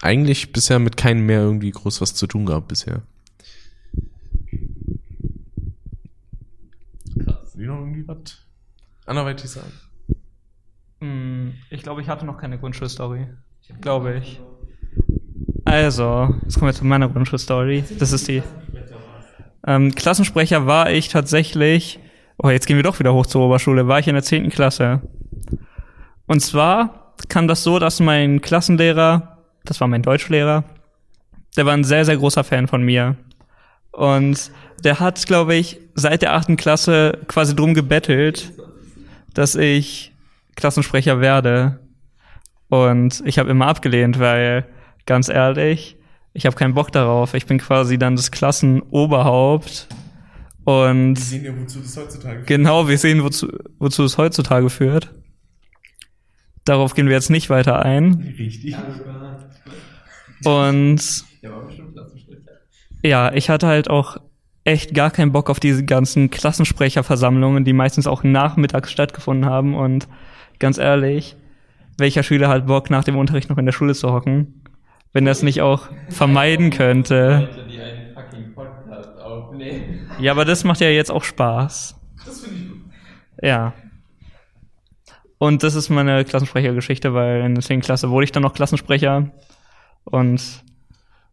eigentlich 0.00 0.52
bisher 0.52 0.78
mit 0.78 0.96
keinem 0.96 1.26
mehr 1.26 1.40
irgendwie 1.40 1.70
groß 1.70 2.00
was 2.00 2.14
zu 2.14 2.26
tun 2.26 2.46
gehabt 2.46 2.68
bisher. 2.68 3.02
Krass. 7.24 7.56
Wie 7.56 7.66
noch 7.66 7.80
irgendwie 7.80 8.06
was 8.06 8.38
anderweitig 9.06 9.50
sagen? 9.50 9.72
Hm, 11.00 11.54
Ich 11.70 11.82
glaube, 11.82 12.00
ich 12.02 12.08
hatte 12.08 12.24
noch 12.26 12.38
keine 12.38 12.58
Grundschulstory. 12.58 13.26
Glaube 13.80 14.18
ich. 14.18 14.40
Also, 15.64 16.34
jetzt 16.42 16.54
kommen 16.58 16.70
wir 16.70 16.74
zu 16.74 16.86
meiner 16.86 17.08
Grundschulstory. 17.08 17.84
Das 17.98 18.12
ist 18.12 18.26
die. 18.28 18.42
Ähm, 19.66 19.94
Klassensprecher 19.94 20.66
war 20.66 20.90
ich 20.90 21.08
tatsächlich. 21.08 22.00
Oh, 22.38 22.48
jetzt 22.48 22.66
gehen 22.66 22.76
wir 22.76 22.82
doch 22.84 22.98
wieder 22.98 23.12
hoch 23.12 23.26
zur 23.26 23.42
Oberschule. 23.44 23.86
War 23.88 23.98
ich 23.98 24.08
in 24.08 24.14
der 24.14 24.22
10. 24.22 24.48
Klasse. 24.50 25.02
Und 26.26 26.40
zwar 26.40 27.14
kam 27.28 27.48
das 27.48 27.64
so, 27.64 27.78
dass 27.78 28.00
mein 28.00 28.40
Klassenlehrer, 28.40 29.38
das 29.64 29.80
war 29.80 29.88
mein 29.88 30.02
Deutschlehrer, 30.02 30.64
der 31.56 31.66
war 31.66 31.74
ein 31.74 31.84
sehr, 31.84 32.04
sehr 32.04 32.16
großer 32.16 32.44
Fan 32.44 32.68
von 32.68 32.82
mir. 32.82 33.16
Und 33.90 34.52
der 34.84 35.00
hat, 35.00 35.26
glaube 35.26 35.56
ich, 35.56 35.80
seit 35.94 36.22
der 36.22 36.34
achten 36.34 36.56
Klasse 36.56 37.18
quasi 37.26 37.56
drum 37.56 37.74
gebettelt, 37.74 38.52
dass 39.34 39.54
ich 39.56 40.12
Klassensprecher 40.58 41.20
werde. 41.20 41.80
Und 42.68 43.22
ich 43.24 43.38
habe 43.38 43.48
immer 43.48 43.66
abgelehnt, 43.66 44.18
weil, 44.18 44.66
ganz 45.06 45.28
ehrlich, 45.28 45.96
ich 46.34 46.44
habe 46.44 46.56
keinen 46.56 46.74
Bock 46.74 46.92
darauf. 46.92 47.34
Ich 47.34 47.46
bin 47.46 47.58
quasi 47.58 47.98
dann 47.98 48.16
das 48.16 48.30
Klassenoberhaupt. 48.30 49.88
Und 50.64 51.16
sehen 51.16 51.44
ja, 51.44 51.52
wozu 51.58 51.80
das 51.80 51.96
heutzutage 51.96 52.42
genau, 52.42 52.88
wir 52.88 52.98
sehen, 52.98 53.22
wozu, 53.22 53.48
wozu 53.78 54.04
es 54.04 54.18
heutzutage 54.18 54.68
führt. 54.68 55.14
Darauf 56.66 56.94
gehen 56.94 57.06
wir 57.06 57.14
jetzt 57.14 57.30
nicht 57.30 57.48
weiter 57.48 57.82
ein. 57.82 58.34
Richtig. 58.38 58.76
Und 60.44 61.24
Der 61.42 61.52
war 61.52 61.64
bestimmt 61.66 61.94
Klassensprecher. 61.94 62.50
ja, 63.02 63.32
ich 63.32 63.48
hatte 63.48 63.66
halt 63.66 63.88
auch 63.88 64.18
echt 64.64 64.92
gar 64.92 65.10
keinen 65.10 65.32
Bock 65.32 65.48
auf 65.48 65.60
diese 65.60 65.84
ganzen 65.84 66.30
Klassensprecherversammlungen, 66.30 67.64
die 67.64 67.72
meistens 67.72 68.06
auch 68.06 68.22
nachmittags 68.22 68.90
stattgefunden 68.92 69.48
haben. 69.48 69.74
Und 69.74 70.06
ganz 70.58 70.78
ehrlich, 70.78 71.36
welcher 71.98 72.22
Schüler 72.22 72.48
hat 72.48 72.66
Bock, 72.66 72.90
nach 72.90 73.04
dem 73.04 73.16
Unterricht 73.16 73.50
noch 73.50 73.58
in 73.58 73.66
der 73.66 73.72
Schule 73.72 73.94
zu 73.94 74.12
hocken? 74.12 74.62
Wenn 75.12 75.24
das 75.24 75.42
nicht 75.42 75.62
auch 75.62 75.88
vermeiden 76.10 76.70
könnte. 76.70 77.48
Ja, 80.20 80.32
aber 80.32 80.44
das 80.44 80.64
macht 80.64 80.80
ja 80.80 80.88
jetzt 80.88 81.10
auch 81.10 81.24
Spaß. 81.24 81.98
Das 82.24 82.40
finde 82.40 82.56
ich 82.56 82.68
gut. 82.68 82.80
Ja. 83.42 83.72
Und 85.38 85.62
das 85.62 85.74
ist 85.74 85.88
meine 85.88 86.24
Klassensprechergeschichte, 86.24 87.14
weil 87.14 87.42
in 87.42 87.54
der 87.54 87.64
10. 87.64 87.80
Klasse 87.80 88.10
wurde 88.10 88.24
ich 88.24 88.32
dann 88.32 88.42
noch 88.42 88.54
Klassensprecher. 88.54 89.30
Und 90.04 90.42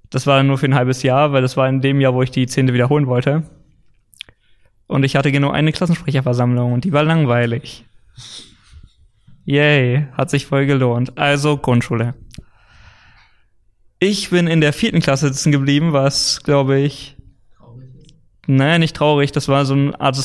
das 0.09 0.27
war 0.27 0.41
nur 0.43 0.57
für 0.57 0.67
ein 0.67 0.75
halbes 0.75 1.03
Jahr, 1.03 1.33
weil 1.33 1.41
das 1.41 1.57
war 1.57 1.67
in 1.67 1.81
dem 1.81 1.99
Jahr, 1.99 2.13
wo 2.13 2.21
ich 2.21 2.31
die 2.31 2.45
10. 2.45 2.73
wiederholen 2.73 3.07
wollte. 3.07 3.43
Und 4.87 5.03
ich 5.03 5.15
hatte 5.15 5.31
genau 5.31 5.49
eine 5.49 5.71
Klassensprecherversammlung 5.71 6.73
und 6.73 6.83
die 6.85 6.93
war 6.93 7.03
langweilig. 7.03 7.85
Yay, 9.45 10.07
hat 10.13 10.29
sich 10.29 10.47
voll 10.47 10.65
gelohnt. 10.65 11.17
Also 11.17 11.57
Grundschule. 11.57 12.15
Ich 13.99 14.29
bin 14.29 14.47
in 14.47 14.59
der 14.59 14.73
vierten 14.73 14.99
Klasse 14.99 15.27
sitzen 15.27 15.51
geblieben, 15.51 15.93
was, 15.93 16.43
glaube 16.43 16.79
ich, 16.79 17.15
Naja, 18.47 18.77
nicht 18.77 18.95
traurig. 18.95 19.31
Das 19.31 19.47
war 19.47 19.65
so 19.65 19.73
eine 19.73 19.99
Art 19.99 20.17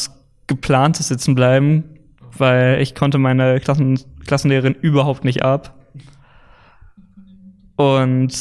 geplantes 0.47 1.09
Sitzenbleiben, 1.09 1.99
weil 2.37 2.81
ich 2.81 2.95
konnte 2.95 3.19
meine 3.19 3.61
Klassen 3.61 3.99
Klassenlehrerin 4.27 4.75
überhaupt 4.75 5.25
nicht 5.25 5.43
ab. 5.43 5.75
Und 7.77 8.33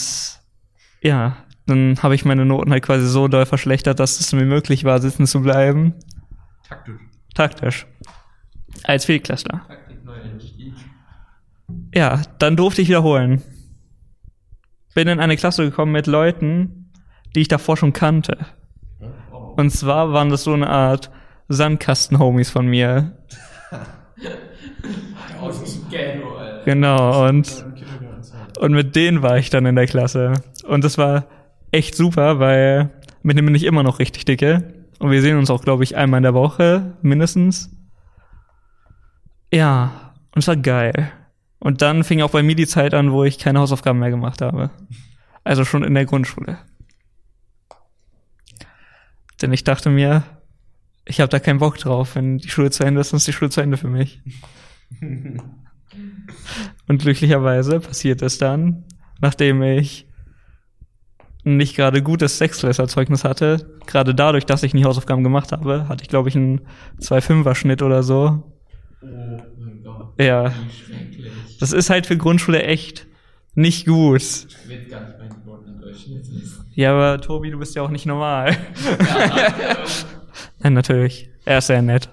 ja, 1.01 1.37
dann 1.65 1.97
habe 2.03 2.15
ich 2.15 2.25
meine 2.25 2.45
Noten 2.45 2.71
halt 2.71 2.83
quasi 2.83 3.07
so 3.07 3.27
doll 3.27 3.45
verschlechtert, 3.45 3.99
dass 3.99 4.19
es 4.19 4.33
mir 4.33 4.45
möglich 4.45 4.83
war, 4.83 4.99
sitzen 4.99 5.27
zu 5.27 5.41
bleiben. 5.41 5.93
Taktisch. 6.67 6.99
Taktisch. 7.33 7.87
Als 8.83 9.05
Viertklässler. 9.05 9.61
Einstieg. 9.67 9.78
Ja, 11.93 12.21
dann 12.39 12.55
durfte 12.55 12.81
ich 12.81 12.89
wiederholen. 12.89 13.41
Bin 14.93 15.07
in 15.07 15.19
eine 15.19 15.37
Klasse 15.37 15.63
gekommen 15.63 15.91
mit 15.91 16.07
Leuten, 16.07 16.91
die 17.35 17.41
ich 17.41 17.47
davor 17.47 17.77
schon 17.77 17.93
kannte. 17.93 18.37
Und 19.55 19.71
zwar 19.71 20.13
waren 20.13 20.29
das 20.29 20.43
so 20.43 20.53
eine 20.53 20.69
Art 20.69 21.11
Sandkasten-Homies 21.47 22.49
von 22.49 22.67
mir. 22.67 23.17
Genau, 26.65 27.27
und, 27.27 27.65
und 28.59 28.71
mit 28.73 28.95
denen 28.95 29.21
war 29.21 29.37
ich 29.37 29.49
dann 29.49 29.65
in 29.65 29.75
der 29.75 29.87
Klasse. 29.87 30.33
Und 30.67 30.83
das 30.83 30.97
war 30.97 31.25
echt 31.71 31.95
super, 31.95 32.39
weil 32.39 32.89
mit 33.23 33.37
denen 33.37 33.47
bin 33.47 33.55
ich 33.55 33.63
immer 33.63 33.83
noch 33.83 33.99
richtig 33.99 34.25
dicke. 34.25 34.73
Und 34.99 35.11
wir 35.11 35.21
sehen 35.21 35.37
uns 35.37 35.49
auch, 35.49 35.63
glaube 35.63 35.83
ich, 35.83 35.95
einmal 35.95 36.19
in 36.19 36.23
der 36.23 36.33
Woche, 36.33 36.97
mindestens. 37.01 37.75
Ja, 39.51 40.13
und 40.35 40.39
es 40.39 40.47
war 40.47 40.57
geil. 40.57 41.11
Und 41.59 41.81
dann 41.81 42.03
fing 42.03 42.21
auch 42.21 42.31
bei 42.31 42.41
mir 42.41 42.55
die 42.55 42.67
Zeit 42.67 42.93
an, 42.93 43.11
wo 43.11 43.23
ich 43.23 43.37
keine 43.37 43.59
Hausaufgaben 43.59 43.99
mehr 43.99 44.09
gemacht 44.09 44.41
habe. 44.41 44.71
Also 45.43 45.65
schon 45.65 45.83
in 45.83 45.93
der 45.93 46.05
Grundschule. 46.05 46.59
Denn 49.41 49.53
ich 49.53 49.63
dachte 49.63 49.89
mir, 49.89 50.23
ich 51.05 51.19
habe 51.19 51.29
da 51.29 51.39
keinen 51.39 51.59
Bock 51.59 51.77
drauf. 51.77 52.15
Wenn 52.15 52.37
die 52.37 52.49
Schule 52.49 52.71
zu 52.71 52.83
Ende 52.83 53.01
ist, 53.01 53.11
dann 53.11 53.17
ist 53.17 53.27
die 53.27 53.33
Schule 53.33 53.49
zu 53.49 53.61
Ende 53.61 53.77
für 53.77 53.89
mich. 53.89 54.21
Und 56.87 57.01
glücklicherweise 57.01 57.79
passiert 57.79 58.21
es 58.21 58.37
dann, 58.37 58.85
nachdem 59.21 59.61
ich 59.63 60.07
ein 61.45 61.57
nicht 61.57 61.75
gerade 61.75 62.03
gutes 62.03 62.37
Sechsklässlerzeugnis 62.37 63.23
hatte, 63.23 63.79
gerade 63.85 64.13
dadurch, 64.13 64.45
dass 64.45 64.63
ich 64.63 64.73
nie 64.73 64.83
Hausaufgaben 64.83 65.23
gemacht 65.23 65.51
habe, 65.51 65.87
hatte 65.87 66.03
ich, 66.03 66.09
glaube 66.09 66.29
ich, 66.29 66.35
einen 66.35 66.61
2-5er-Schnitt 66.99 67.81
oder 67.81 68.03
so. 68.03 68.43
Oh 69.01 69.07
mein 69.57 69.81
Gott. 69.83 70.13
Ja, 70.19 70.51
Wie 70.51 70.69
schrecklich. 70.71 71.31
Das 71.59 71.71
ist 71.71 71.89
halt 71.89 72.05
für 72.05 72.17
Grundschule 72.17 72.63
echt 72.63 73.07
nicht 73.55 73.85
gut. 73.85 74.21
Ich 74.21 74.69
will 74.69 74.85
gar 74.85 75.01
nicht 75.01 75.19
meine 75.19 75.35
Noten 75.45 75.67
in 75.69 75.79
Deutsch 75.81 76.05
Ja, 76.75 76.93
aber 76.93 77.21
Tobi, 77.21 77.51
du 77.51 77.59
bist 77.59 77.75
ja 77.75 77.81
auch 77.81 77.89
nicht 77.89 78.05
normal. 78.05 78.57
Nein, 80.59 80.73
natürlich. 80.73 81.29
Er 81.45 81.57
ist 81.57 81.67
sehr 81.67 81.81
nett. 81.81 82.09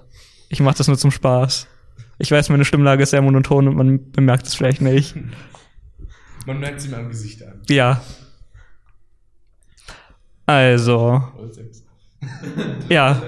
Ich 0.49 0.59
mache 0.59 0.77
das 0.77 0.87
nur 0.87 0.97
zum 0.97 1.11
Spaß. 1.11 1.67
Ich 2.19 2.31
weiß, 2.31 2.49
meine 2.49 2.65
Stimmlage 2.65 3.03
ist 3.03 3.11
sehr 3.11 3.21
monoton 3.21 3.67
und 3.67 3.75
man 3.75 4.11
bemerkt 4.11 4.47
es 4.47 4.55
vielleicht 4.55 4.81
nicht. 4.81 5.15
Man 6.45 6.59
merkt 6.59 6.81
sie 6.81 6.89
mir 6.89 6.97
am 6.97 7.09
Gesicht 7.09 7.43
an. 7.43 7.61
Ja. 7.69 8.01
Also, 10.45 11.21
ja. 12.89 13.21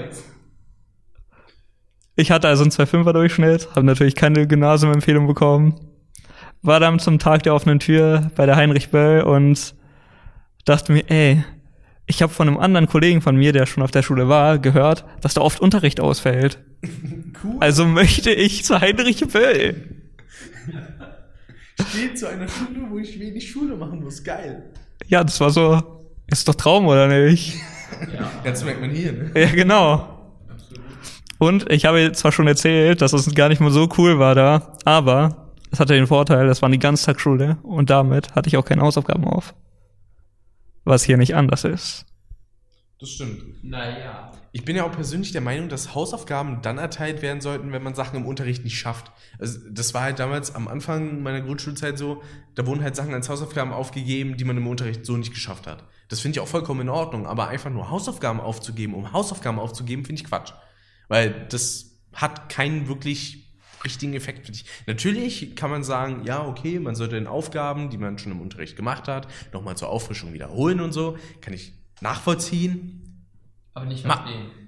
Ich 2.16 2.32
hatte 2.32 2.48
also 2.48 2.64
einen 2.64 2.72
2,5er 2.72 3.14
Durchschnitt, 3.14 3.70
habe 3.76 3.86
natürlich 3.86 4.16
keine 4.16 4.48
Gymnasiumempfehlung 4.48 5.28
bekommen. 5.28 5.89
War 6.62 6.80
dann 6.80 7.00
zum 7.00 7.20
Tag 7.20 7.44
der 7.44 7.54
offenen 7.56 7.80
Tür 7.80 8.32
bei 8.36 8.46
der 8.46 8.56
Heinrich 8.56 8.90
Böll 8.90 9.22
und 9.22 9.76
dachte 10.66 10.92
mir, 10.92 11.10
ey, 11.10 11.44
ich 12.06 12.22
habe 12.22 12.34
von 12.34 12.48
einem 12.48 12.58
anderen 12.58 12.88
Kollegen 12.88 13.22
von 13.22 13.36
mir, 13.36 13.54
der 13.54 13.66
schon 13.66 13.84
auf 13.84 13.92
der 13.92 14.02
Schule 14.02 14.28
war, 14.28 14.58
gehört, 14.60 15.06
dass 15.22 15.36
da 15.36 15.42
oft 15.42 15.60
Unterricht 15.60 16.00
ausfällt. 16.00 16.60
Cool. 17.42 17.56
Also 17.62 17.86
möchte 17.86 18.32
ich 18.32 18.66
zu 18.66 18.82
Heinrich 18.82 19.26
Böll. 19.26 20.04
Ich 21.78 21.94
gehe 21.94 22.14
zu 22.14 22.28
einer 22.28 22.50
Schule, 22.50 22.88
wo 22.90 23.00
ich 23.00 23.18
wenig 23.18 23.50
Schule 23.50 23.78
machen 23.78 24.04
muss. 24.04 24.22
Geil. 24.26 24.74
Ja, 25.08 25.24
das 25.24 25.40
war 25.40 25.50
so, 25.50 25.82
ist 26.28 26.50
doch 26.50 26.56
Traum, 26.56 26.88
oder 26.88 27.08
nicht? 27.08 27.56
Jetzt 28.44 28.66
merkt 28.66 28.82
man 28.82 28.90
hier, 28.90 29.14
ne? 29.14 29.32
Ja, 29.36 29.50
genau. 29.52 30.20
Und 31.38 31.72
ich 31.72 31.86
habe 31.86 32.12
zwar 32.12 32.34
schon 32.34 32.48
erzählt, 32.48 33.02
dass 33.02 33.14
es 33.14 33.34
gar 33.34 33.48
nicht 33.48 33.62
mal 33.62 33.72
so 33.72 33.88
cool 33.98 34.20
war 34.20 34.36
da, 34.36 34.74
aber 34.84 35.49
es 35.72 35.80
hatte 35.80 35.94
den 35.94 36.08
Vorteil, 36.08 36.48
das 36.48 36.62
war 36.62 36.68
eine 36.68 36.80
Ganztagsschule 36.80 37.58
und 37.64 37.90
damit 37.90 38.36
hatte 38.36 38.48
ich 38.48 38.58
auch 38.58 38.66
keine 38.66 38.82
Hausaufgaben 38.82 39.26
auf. 39.26 39.54
Was 40.84 41.04
hier 41.04 41.18
nicht 41.18 41.36
anders 41.36 41.64
ist. 41.64 42.06
Das 43.00 43.12
stimmt. 43.12 43.64
Naja. 43.64 44.32
Ich 44.52 44.66
bin 44.66 44.76
ja 44.76 44.84
auch 44.84 44.92
persönlich 44.92 45.32
der 45.32 45.42
Meinung, 45.42 45.70
dass 45.70 45.96
Hausaufgaben 45.96 46.62
dann 46.62 46.78
erteilt 46.78 47.22
werden 47.22 47.40
sollten, 47.40 47.72
wenn 47.72 47.84
man 47.84 47.94
Sachen 47.96 48.18
im 48.18 48.26
Unterricht 48.26 48.66
nicht 48.66 48.78
schafft. 48.78 49.12
Also 49.40 49.60
das 49.70 49.94
war 49.94 50.02
halt 50.02 50.20
damals 50.20 50.54
am 50.54 50.68
Anfang 50.68 51.22
meiner 51.22 51.40
Grundschulzeit 51.40 51.98
so, 51.98 52.22
da 52.56 52.66
wurden 52.66 52.84
halt 52.84 52.98
Sachen 52.98 53.14
als 53.14 53.30
Hausaufgaben 53.30 53.72
aufgegeben, 53.72 54.36
die 54.36 54.44
man 54.44 54.58
im 54.58 54.68
Unterricht 54.68 55.06
so 55.06 55.16
nicht 55.16 55.34
geschafft 55.34 55.66
hat. 55.66 55.86
Das 56.10 56.20
finde 56.20 56.38
ich 56.38 56.40
auch 56.42 56.48
vollkommen 56.48 56.82
in 56.82 56.90
Ordnung, 56.90 57.26
aber 57.26 57.48
einfach 57.48 57.70
nur 57.70 57.90
Hausaufgaben 57.90 58.42
aufzugeben, 58.42 58.96
um 58.96 59.14
Hausaufgaben 59.14 59.60
aufzugeben, 59.60 60.04
finde 60.04 60.22
ich 60.22 60.28
Quatsch. 60.28 60.52
Weil 61.08 61.48
das 61.48 62.00
hat 62.14 62.50
keinen 62.50 62.90
wirklich 62.90 63.49
richtigen 63.84 64.14
Effekt 64.14 64.46
für 64.46 64.52
dich. 64.52 64.66
Natürlich 64.88 65.56
kann 65.56 65.70
man 65.70 65.84
sagen, 65.84 66.24
ja, 66.26 66.46
okay, 66.46 66.80
man 66.80 66.96
sollte 66.96 67.16
den 67.16 67.28
Aufgaben, 67.28 67.90
die 67.90 67.98
man 67.98 68.18
schon 68.18 68.32
im 68.32 68.42
Unterricht 68.42 68.76
gemacht 68.76 69.08
hat, 69.08 69.28
nochmal 69.54 69.78
zur 69.78 69.90
Auffrischung 69.90 70.34
wiederholen 70.34 70.82
und 70.82 70.92
so. 70.92 71.18
Kann 71.42 71.54
ich 71.54 71.74
nachvollziehen. 72.02 73.28
Aber 73.74 73.86
nicht 73.86 74.06
Ma 74.06 74.26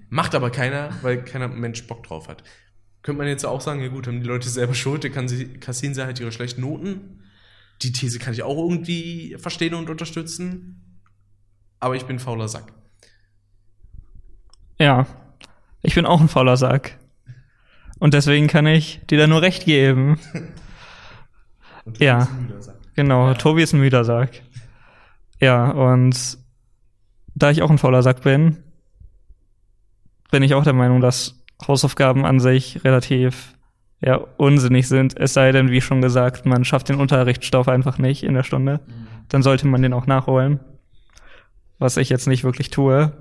macht 0.09 0.36
aber 0.36 0.49
keiner, 0.49 0.91
weil 1.01 1.24
keiner 1.24 1.47
Mensch 1.47 1.88
Bock 1.88 2.03
drauf 2.03 2.28
hat. 2.28 2.43
Könnte 3.01 3.20
man 3.20 3.28
jetzt 3.28 3.45
auch 3.45 3.62
sagen, 3.62 3.82
ja 3.82 3.88
gut, 3.88 4.07
haben 4.07 4.20
die 4.20 4.28
Leute 4.28 4.49
selber 4.49 4.76
Schuld, 4.76 5.03
dann 5.03 5.12
kann 5.12 5.28
sie, 5.28 5.53
kassieren 5.53 5.95
sie 5.95 6.03
halt 6.03 6.20
ihre 6.20 6.32
schlechten 6.32 6.62
Noten. 6.62 7.24
Die 7.82 7.91
These 7.91 8.20
kann 8.20 8.34
ich 8.34 8.43
auch 8.43 8.57
irgendwie 8.57 9.38
verstehen 9.39 9.74
und 9.74 9.89
unterstützen. 9.89 11.01
Aber 11.80 11.95
ich 11.95 12.05
bin 12.05 12.18
ein 12.18 12.20
fauler 12.20 12.47
Sack. 12.47 12.74
Ja, 14.78 15.07
ich 15.82 15.95
bin 15.95 16.05
auch 16.05 16.22
ein 16.22 16.28
fauler 16.28 16.57
Sack. 16.57 16.99
Und 18.01 18.15
deswegen 18.15 18.47
kann 18.47 18.65
ich 18.65 18.99
dir 19.11 19.19
da 19.19 19.27
nur 19.27 19.41
recht 19.41 19.63
geben. 19.65 20.19
Ja. 21.97 22.27
Genau, 22.95 23.33
Tobi 23.33 23.63
ist 23.63 23.73
ein 23.73 23.79
müder 23.79 24.03
Sack. 24.03 24.43
Ja, 25.39 25.71
und 25.71 26.37
da 27.33 27.49
ich 27.49 27.63
auch 27.63 27.71
ein 27.71 27.79
fauler 27.79 28.03
Sack 28.03 28.21
bin, 28.21 28.57
bin 30.29 30.43
ich 30.43 30.53
auch 30.53 30.63
der 30.63 30.73
Meinung, 30.73 31.01
dass 31.01 31.43
Hausaufgaben 31.67 32.23
an 32.23 32.39
sich 32.39 32.83
relativ 32.83 33.57
ja, 33.99 34.17
unsinnig 34.37 34.87
sind. 34.87 35.17
Es 35.17 35.33
sei 35.33 35.51
denn, 35.51 35.71
wie 35.71 35.81
schon 35.81 36.03
gesagt, 36.03 36.45
man 36.45 36.65
schafft 36.65 36.89
den 36.89 36.99
Unterrichtsstoff 36.99 37.67
einfach 37.67 37.97
nicht 37.97 38.21
in 38.21 38.35
der 38.35 38.43
Stunde. 38.43 38.79
Dann 39.27 39.41
sollte 39.41 39.65
man 39.65 39.81
den 39.81 39.93
auch 39.93 40.05
nachholen. 40.05 40.59
Was 41.79 41.97
ich 41.97 42.09
jetzt 42.09 42.27
nicht 42.27 42.43
wirklich 42.43 42.69
tue. 42.69 43.11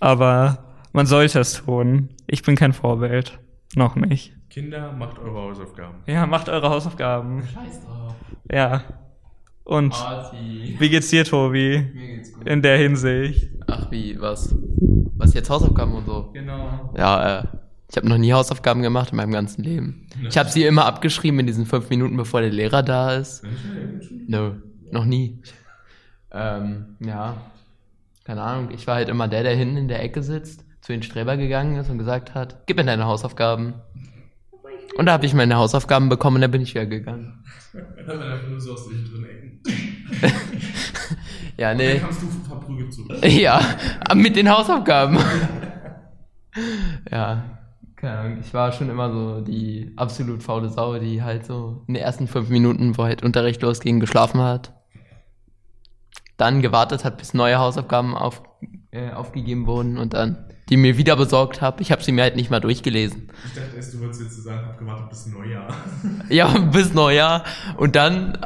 Aber 0.00 0.64
man 0.94 1.04
sollte 1.04 1.40
es 1.40 1.52
tun. 1.52 2.08
Ich 2.26 2.42
bin 2.42 2.56
kein 2.56 2.72
Vorbild. 2.72 3.38
Noch 3.74 3.96
nicht. 3.96 4.32
Kinder, 4.50 4.92
macht 4.92 5.18
eure 5.18 5.40
Hausaufgaben. 5.40 5.98
Ja, 6.06 6.26
macht 6.26 6.48
eure 6.48 6.68
Hausaufgaben. 6.68 7.42
Scheiß 7.42 7.84
drauf. 7.84 8.14
Ja. 8.50 8.82
Und 9.64 9.90
Party. 9.90 10.76
wie 10.78 10.88
geht's 10.90 11.08
dir, 11.08 11.24
Tobi? 11.24 11.90
Mir 11.94 12.16
geht's 12.16 12.32
gut. 12.32 12.46
In 12.46 12.60
der 12.60 12.76
Hinsicht. 12.76 13.48
Ach 13.66 13.90
wie, 13.90 14.20
was? 14.20 14.54
Was 15.16 15.34
jetzt 15.34 15.48
Hausaufgaben 15.48 15.94
und 15.94 16.04
so? 16.04 16.30
Genau. 16.32 16.92
Ja, 16.96 17.40
äh, 17.40 17.44
ich 17.88 17.96
habe 17.96 18.08
noch 18.08 18.18
nie 18.18 18.32
Hausaufgaben 18.32 18.82
gemacht 18.82 19.10
in 19.10 19.16
meinem 19.16 19.32
ganzen 19.32 19.62
Leben. 19.62 20.06
Ich 20.28 20.36
habe 20.36 20.48
sie 20.48 20.64
immer 20.64 20.86
abgeschrieben 20.86 21.40
in 21.40 21.46
diesen 21.46 21.66
fünf 21.66 21.88
Minuten, 21.90 22.16
bevor 22.16 22.40
der 22.40 22.50
Lehrer 22.50 22.82
da 22.82 23.14
ist. 23.14 23.44
No, 24.26 24.56
noch 24.90 25.04
nie. 25.04 25.40
Ähm, 26.30 26.96
ja, 27.00 27.36
keine 28.24 28.42
Ahnung. 28.42 28.70
Ich 28.72 28.86
war 28.86 28.96
halt 28.96 29.08
immer 29.08 29.28
der, 29.28 29.42
der 29.42 29.54
hinten 29.54 29.76
in 29.76 29.88
der 29.88 30.02
Ecke 30.02 30.22
sitzt, 30.22 30.64
zu 30.82 30.92
den 30.92 31.02
Streber 31.02 31.36
gegangen 31.36 31.76
ist 31.76 31.88
und 31.88 31.98
gesagt 31.98 32.34
hat, 32.34 32.66
gib 32.66 32.76
mir 32.76 32.84
deine 32.84 33.06
Hausaufgaben. 33.06 33.74
Und 34.98 35.06
da 35.06 35.12
habe 35.12 35.24
ich 35.24 35.32
meine 35.32 35.56
Hausaufgaben 35.56 36.10
bekommen 36.10 36.36
und 36.36 36.42
dann 36.42 36.50
bin 36.50 36.60
ich 36.60 36.74
wieder 36.74 36.86
gegangen. 36.86 37.42
Dann 37.72 38.20
einfach 38.20 38.48
nur 38.48 38.60
so 38.60 38.74
aus 38.74 38.88
den 38.88 39.04
drin 39.04 39.24
Ecken. 39.24 39.60
Ja, 41.58 41.74
nee. 41.74 41.98
kamst 41.98 42.22
du 42.22 42.26
verprügelt 42.48 42.92
zurück. 42.92 43.18
Ja, 43.24 43.60
mit 44.14 44.36
den 44.36 44.50
Hausaufgaben. 44.50 45.18
ja, 47.10 47.44
keine 47.96 48.18
Ahnung. 48.18 48.38
Ich 48.40 48.52
war 48.54 48.72
schon 48.72 48.90
immer 48.90 49.12
so 49.12 49.40
die 49.42 49.92
absolut 49.96 50.42
faule 50.42 50.70
Sau, 50.70 50.98
die 50.98 51.22
halt 51.22 51.46
so 51.46 51.84
in 51.86 51.94
den 51.94 52.02
ersten 52.02 52.26
fünf 52.26 52.48
Minuten, 52.48 52.96
wo 52.96 53.04
halt 53.04 53.22
Unterricht 53.22 53.62
losging, 53.62 54.00
geschlafen 54.00 54.40
hat. 54.40 54.72
Dann 56.36 56.62
gewartet 56.62 57.04
hat, 57.04 57.18
bis 57.18 57.34
neue 57.34 57.58
Hausaufgaben 57.58 58.16
auf, 58.16 58.42
äh, 58.90 59.10
aufgegeben 59.10 59.66
wurden 59.66 59.98
und 59.98 60.14
dann 60.14 60.51
die 60.68 60.76
mir 60.76 60.96
wieder 60.96 61.16
besorgt 61.16 61.60
habe. 61.60 61.82
Ich 61.82 61.92
habe 61.92 62.02
sie 62.02 62.12
mir 62.12 62.22
halt 62.22 62.36
nicht 62.36 62.50
mal 62.50 62.60
durchgelesen. 62.60 63.28
Ich 63.46 63.54
dachte 63.54 63.76
erst, 63.76 63.94
du 63.94 64.00
wolltest 64.00 64.22
jetzt 64.22 64.42
sagen, 64.42 64.66
hab 64.66 64.78
gewartet 64.78 65.08
bis 65.10 65.26
Neujahr. 65.26 65.68
Ja, 66.28 66.46
bis 66.58 66.94
Neujahr. 66.94 67.44
Und 67.76 67.96
dann 67.96 68.38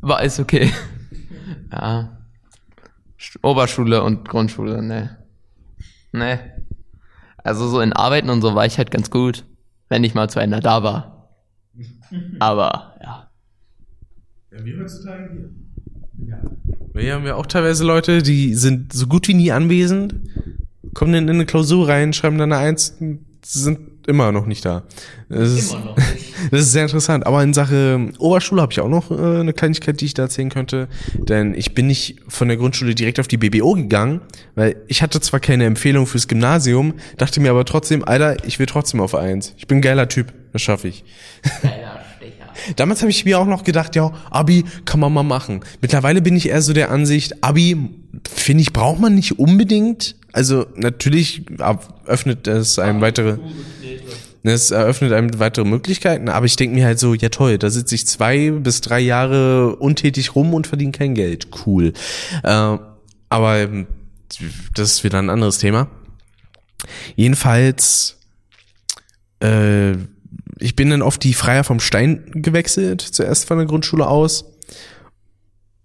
war 0.00 0.22
es 0.22 0.38
okay. 0.40 0.72
Ja. 1.70 2.18
Sch- 3.18 3.38
Oberschule 3.42 4.02
und 4.02 4.28
Grundschule, 4.28 4.82
ne. 4.82 5.18
Ne. 6.12 6.40
Also 7.38 7.68
so 7.68 7.80
in 7.80 7.92
Arbeiten 7.92 8.30
und 8.30 8.40
so 8.42 8.54
war 8.54 8.66
ich 8.66 8.78
halt 8.78 8.90
ganz 8.90 9.10
gut, 9.10 9.44
wenn 9.88 10.04
ich 10.04 10.14
mal 10.14 10.28
zu 10.30 10.40
einer 10.40 10.60
da 10.60 10.82
war. 10.82 11.34
Aber, 12.40 12.94
ja. 13.02 13.30
Ja, 14.50 14.64
wie 14.64 14.80
heutzutage 14.80 15.30
hier. 15.30 16.28
Ja. 16.28 16.38
Wir 16.94 17.14
haben 17.14 17.26
ja 17.26 17.36
auch 17.36 17.46
teilweise 17.46 17.84
Leute, 17.84 18.22
die 18.22 18.54
sind 18.54 18.92
so 18.92 19.06
gut 19.06 19.28
wie 19.28 19.34
nie 19.34 19.52
anwesend, 19.52 20.14
kommen 20.94 21.12
dann 21.12 21.28
in 21.28 21.36
eine 21.36 21.46
Klausur 21.46 21.88
rein, 21.88 22.12
schreiben 22.12 22.38
dann 22.38 22.52
eine 22.52 22.62
Eins, 22.62 22.96
sind 23.44 23.78
immer 24.08 24.32
noch 24.32 24.46
nicht 24.46 24.64
da. 24.64 24.84
Das 25.28 25.52
ist, 25.52 25.72
Immer 25.72 25.84
noch 25.84 25.96
nicht. 26.14 26.34
Das 26.50 26.60
ist 26.60 26.72
sehr 26.72 26.82
interessant. 26.82 27.26
Aber 27.26 27.42
in 27.42 27.52
Sache 27.52 28.10
Oberschule 28.18 28.62
habe 28.62 28.72
ich 28.72 28.80
auch 28.80 28.88
noch 28.88 29.10
äh, 29.10 29.40
eine 29.40 29.52
Kleinigkeit, 29.52 30.00
die 30.00 30.06
ich 30.06 30.14
da 30.14 30.22
erzählen 30.24 30.48
könnte. 30.48 30.88
Denn 31.14 31.54
ich 31.54 31.74
bin 31.74 31.86
nicht 31.86 32.16
von 32.26 32.48
der 32.48 32.56
Grundschule 32.56 32.94
direkt 32.94 33.20
auf 33.20 33.28
die 33.28 33.36
BBO 33.36 33.74
gegangen, 33.74 34.22
weil 34.54 34.76
ich 34.88 35.02
hatte 35.02 35.20
zwar 35.20 35.40
keine 35.40 35.66
Empfehlung 35.66 36.06
fürs 36.06 36.26
Gymnasium, 36.26 36.94
dachte 37.18 37.40
mir 37.40 37.50
aber 37.50 37.66
trotzdem, 37.66 38.02
Alter, 38.02 38.44
ich 38.46 38.58
will 38.58 38.66
trotzdem 38.66 39.00
auf 39.00 39.14
eins. 39.14 39.54
Ich 39.58 39.66
bin 39.66 39.78
ein 39.78 39.82
geiler 39.82 40.08
Typ, 40.08 40.32
das 40.54 40.62
schaffe 40.62 40.88
ich. 40.88 41.04
Geiler 41.62 42.00
Stecher. 42.16 42.52
Damals 42.76 43.02
habe 43.02 43.10
ich 43.10 43.26
mir 43.26 43.38
auch 43.38 43.46
noch 43.46 43.62
gedacht, 43.62 43.94
ja, 43.94 44.12
Abi 44.30 44.64
kann 44.86 45.00
man 45.00 45.12
mal 45.12 45.22
machen. 45.22 45.60
Mittlerweile 45.82 46.22
bin 46.22 46.34
ich 46.34 46.48
eher 46.48 46.62
so 46.62 46.72
der 46.72 46.90
Ansicht, 46.90 47.44
Abi, 47.44 47.76
finde 48.34 48.62
ich, 48.62 48.72
braucht 48.72 49.00
man 49.00 49.14
nicht 49.14 49.38
unbedingt. 49.38 50.16
Also 50.38 50.66
natürlich 50.76 51.42
öffnet 52.06 52.46
es 52.46 52.78
einem 52.78 53.00
weitere, 53.00 53.38
es 54.44 54.70
eröffnet 54.70 55.12
einem 55.12 55.36
weitere 55.40 55.64
Möglichkeiten, 55.64 56.28
aber 56.28 56.46
ich 56.46 56.54
denke 56.54 56.76
mir 56.76 56.86
halt 56.86 57.00
so, 57.00 57.12
ja 57.12 57.28
toll, 57.28 57.58
da 57.58 57.70
sitze 57.70 57.96
ich 57.96 58.06
zwei 58.06 58.52
bis 58.52 58.80
drei 58.80 59.00
Jahre 59.00 59.74
untätig 59.74 60.36
rum 60.36 60.54
und 60.54 60.68
verdiene 60.68 60.92
kein 60.92 61.14
Geld. 61.14 61.48
Cool. 61.66 61.92
Äh, 62.44 62.78
aber 63.28 63.58
ähm, 63.58 63.88
das 64.76 64.92
ist 64.92 65.02
wieder 65.02 65.18
ein 65.18 65.28
anderes 65.28 65.58
Thema. 65.58 65.88
Jedenfalls 67.16 68.18
äh, 69.40 69.94
ich 70.60 70.76
bin 70.76 70.90
dann 70.90 71.02
auf 71.02 71.18
die 71.18 71.34
Freier 71.34 71.64
vom 71.64 71.80
Stein 71.80 72.30
gewechselt, 72.32 73.00
zuerst 73.00 73.48
von 73.48 73.58
der 73.58 73.66
Grundschule 73.66 74.06
aus. 74.06 74.44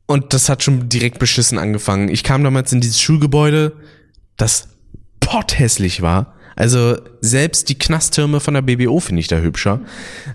Und 0.05 0.31
das 0.33 0.47
hat 0.47 0.61
schon 0.61 0.89
direkt 0.89 1.17
beschissen 1.17 1.57
angefangen. 1.57 2.09
Ich 2.09 2.23
kam 2.23 2.43
damals 2.43 2.71
in 2.71 2.81
dieses 2.81 3.01
Schulgebäude, 3.01 3.73
das 4.37 4.69
potthässlich 5.19 6.01
war. 6.01 6.35
Also 6.55 6.97
selbst 7.21 7.69
die 7.69 7.77
Knasttürme 7.77 8.39
von 8.39 8.53
der 8.53 8.61
BBO 8.61 8.99
finde 8.99 9.21
ich 9.21 9.27
da 9.27 9.37
hübscher. 9.37 9.81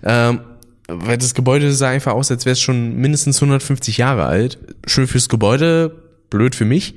Ähm, 0.02 0.40
weil 0.88 1.18
das 1.18 1.34
Gebäude 1.34 1.72
sah 1.72 1.90
einfach 1.90 2.12
aus, 2.12 2.30
als 2.30 2.46
wäre 2.46 2.54
es 2.54 2.60
schon 2.60 2.96
mindestens 2.96 3.36
150 3.36 3.98
Jahre 3.98 4.24
alt. 4.24 4.58
Schön 4.86 5.06
fürs 5.06 5.28
Gebäude, 5.28 5.94
blöd 6.30 6.54
für 6.54 6.64
mich. 6.64 6.94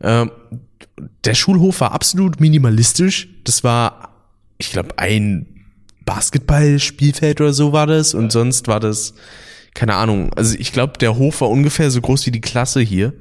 Ähm, 0.00 0.30
der 1.24 1.34
Schulhof 1.34 1.80
war 1.80 1.92
absolut 1.92 2.40
minimalistisch. 2.40 3.28
Das 3.44 3.64
war, 3.64 4.14
ich 4.58 4.70
glaube, 4.70 4.98
ein 4.98 5.46
Basketballspielfeld 6.04 7.40
oder 7.40 7.52
so 7.52 7.72
war 7.72 7.86
das 7.86 8.14
und 8.14 8.32
sonst 8.32 8.68
war 8.68 8.80
das 8.80 9.14
keine 9.74 9.94
Ahnung. 9.94 10.32
Also 10.34 10.56
ich 10.58 10.72
glaube, 10.72 10.98
der 10.98 11.16
Hof 11.16 11.40
war 11.40 11.48
ungefähr 11.48 11.90
so 11.90 12.00
groß 12.00 12.26
wie 12.26 12.30
die 12.30 12.40
Klasse 12.40 12.80
hier. 12.80 13.14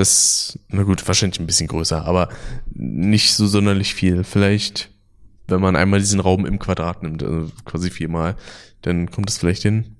Das, 0.00 0.58
na 0.70 0.82
gut, 0.84 1.06
wahrscheinlich 1.06 1.40
ein 1.40 1.46
bisschen 1.46 1.68
größer, 1.68 2.06
aber 2.06 2.30
nicht 2.72 3.34
so 3.34 3.46
sonderlich 3.46 3.94
viel. 3.94 4.24
Vielleicht, 4.24 4.88
wenn 5.46 5.60
man 5.60 5.76
einmal 5.76 6.00
diesen 6.00 6.20
Raum 6.20 6.46
im 6.46 6.58
Quadrat 6.58 7.02
nimmt, 7.02 7.22
also 7.22 7.50
quasi 7.66 7.90
viermal, 7.90 8.34
dann 8.80 9.10
kommt 9.10 9.28
es 9.28 9.36
vielleicht 9.36 9.60
hin. 9.60 9.96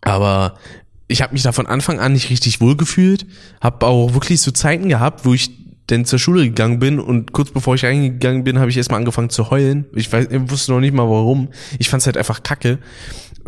Aber 0.00 0.58
ich 1.06 1.22
habe 1.22 1.32
mich 1.32 1.44
da 1.44 1.52
von 1.52 1.68
Anfang 1.68 2.00
an 2.00 2.12
nicht 2.12 2.28
richtig 2.28 2.60
wohl 2.60 2.76
gefühlt, 2.76 3.24
habe 3.60 3.86
auch 3.86 4.14
wirklich 4.14 4.40
so 4.40 4.50
Zeiten 4.50 4.88
gehabt, 4.88 5.24
wo 5.24 5.32
ich 5.32 5.52
denn 5.90 6.04
zur 6.04 6.18
Schule 6.18 6.42
gegangen 6.42 6.80
bin 6.80 6.98
und 6.98 7.30
kurz 7.30 7.52
bevor 7.52 7.76
ich 7.76 7.84
reingegangen 7.84 8.42
bin, 8.42 8.58
habe 8.58 8.68
ich 8.68 8.76
erstmal 8.76 8.98
angefangen 8.98 9.30
zu 9.30 9.52
heulen. 9.52 9.86
Ich 9.94 10.12
weiß, 10.12 10.26
ich 10.28 10.50
wusste 10.50 10.72
noch 10.72 10.80
nicht 10.80 10.92
mal 10.92 11.08
warum. 11.08 11.50
Ich 11.78 11.88
fand 11.88 12.00
es 12.00 12.06
halt 12.06 12.16
einfach 12.16 12.42
kacke, 12.42 12.80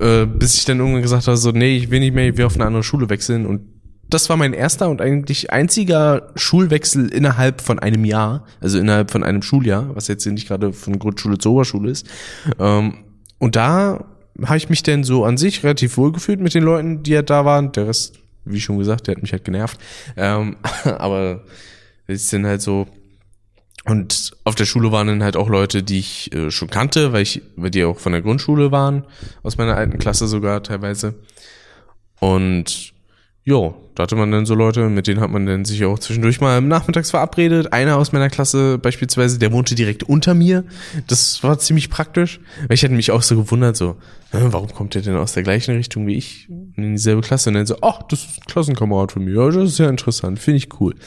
äh, 0.00 0.26
bis 0.26 0.54
ich 0.54 0.64
dann 0.64 0.78
irgendwann 0.78 1.02
gesagt 1.02 1.26
habe, 1.26 1.36
so 1.36 1.50
nee, 1.50 1.76
ich 1.76 1.90
will 1.90 1.98
nicht 1.98 2.14
mehr, 2.14 2.28
ich 2.28 2.36
will 2.36 2.44
auf 2.44 2.54
eine 2.54 2.66
andere 2.66 2.84
Schule 2.84 3.10
wechseln 3.10 3.46
und 3.46 3.79
das 4.14 4.28
war 4.28 4.36
mein 4.36 4.52
erster 4.52 4.88
und 4.88 5.00
eigentlich 5.00 5.52
einziger 5.52 6.32
Schulwechsel 6.34 7.08
innerhalb 7.08 7.60
von 7.60 7.78
einem 7.78 8.04
Jahr, 8.04 8.44
also 8.60 8.78
innerhalb 8.78 9.10
von 9.10 9.22
einem 9.22 9.42
Schuljahr, 9.42 9.94
was 9.94 10.08
jetzt 10.08 10.26
nicht 10.26 10.48
gerade 10.48 10.72
von 10.72 10.98
Grundschule 10.98 11.38
zur 11.38 11.52
Oberschule 11.52 11.90
ist. 11.90 12.06
Ähm, 12.58 12.98
und 13.38 13.56
da 13.56 14.04
habe 14.44 14.56
ich 14.56 14.68
mich 14.68 14.82
denn 14.82 15.04
so 15.04 15.24
an 15.24 15.36
sich 15.36 15.62
relativ 15.62 15.96
wohl 15.96 16.12
gefühlt 16.12 16.40
mit 16.40 16.54
den 16.54 16.62
Leuten, 16.62 17.02
die 17.02 17.12
ja 17.12 17.22
da 17.22 17.44
waren. 17.44 17.72
Der 17.72 17.88
Rest, 17.88 18.18
wie 18.44 18.60
schon 18.60 18.78
gesagt, 18.78 19.06
der 19.06 19.16
hat 19.16 19.22
mich 19.22 19.32
halt 19.32 19.44
genervt. 19.44 19.78
Ähm, 20.16 20.56
aber 20.84 21.42
das 22.06 22.22
ist 22.22 22.32
dann 22.32 22.46
halt 22.46 22.62
so. 22.62 22.86
Und 23.86 24.32
auf 24.44 24.54
der 24.54 24.66
Schule 24.66 24.92
waren 24.92 25.06
dann 25.06 25.22
halt 25.22 25.36
auch 25.36 25.48
Leute, 25.48 25.82
die 25.82 25.98
ich 25.98 26.34
äh, 26.34 26.50
schon 26.50 26.68
kannte, 26.68 27.12
weil 27.12 27.22
ich, 27.22 27.42
weil 27.56 27.70
die 27.70 27.84
auch 27.84 27.98
von 27.98 28.12
der 28.12 28.20
Grundschule 28.20 28.70
waren, 28.72 29.04
aus 29.42 29.56
meiner 29.56 29.76
alten 29.76 29.98
Klasse 29.98 30.26
sogar 30.26 30.62
teilweise. 30.62 31.14
Und 32.20 32.92
jo, 33.44 33.74
da 33.94 34.04
hatte 34.04 34.16
man 34.16 34.30
dann 34.30 34.46
so 34.46 34.54
Leute, 34.54 34.88
mit 34.88 35.06
denen 35.06 35.20
hat 35.20 35.30
man 35.30 35.46
dann 35.46 35.64
sich 35.64 35.84
auch 35.84 35.98
zwischendurch 35.98 36.40
mal 36.40 36.60
nachmittags 36.60 37.10
verabredet. 37.10 37.72
Einer 37.72 37.96
aus 37.96 38.12
meiner 38.12 38.28
Klasse 38.30 38.78
beispielsweise, 38.78 39.38
der 39.38 39.52
wohnte 39.52 39.74
direkt 39.74 40.02
unter 40.04 40.34
mir. 40.34 40.64
Das 41.06 41.42
war 41.42 41.58
ziemlich 41.58 41.90
praktisch, 41.90 42.40
weil 42.68 42.74
ich 42.74 42.84
hatte 42.84 42.94
mich 42.94 43.10
auch 43.10 43.22
so 43.22 43.36
gewundert, 43.36 43.76
so, 43.76 43.96
"Hä, 44.30 44.38
warum 44.50 44.68
kommt 44.72 44.94
der 44.94 45.02
denn 45.02 45.16
aus 45.16 45.32
der 45.32 45.42
gleichen 45.42 45.74
Richtung 45.74 46.06
wie 46.06 46.16
ich 46.16 46.48
in 46.76 46.92
dieselbe 46.92 47.22
Klasse? 47.22 47.50
Und 47.50 47.54
dann 47.54 47.66
so, 47.66 47.76
ach, 47.82 48.02
das 48.08 48.20
ist 48.20 48.38
ein 48.38 48.46
Klassenkamerad 48.46 49.12
von 49.12 49.24
mir. 49.24 49.34
Ja, 49.34 49.50
das 49.50 49.70
ist 49.70 49.76
sehr 49.76 49.88
interessant, 49.88 50.38
finde 50.38 50.58
ich 50.58 50.80
cool. 50.80 50.94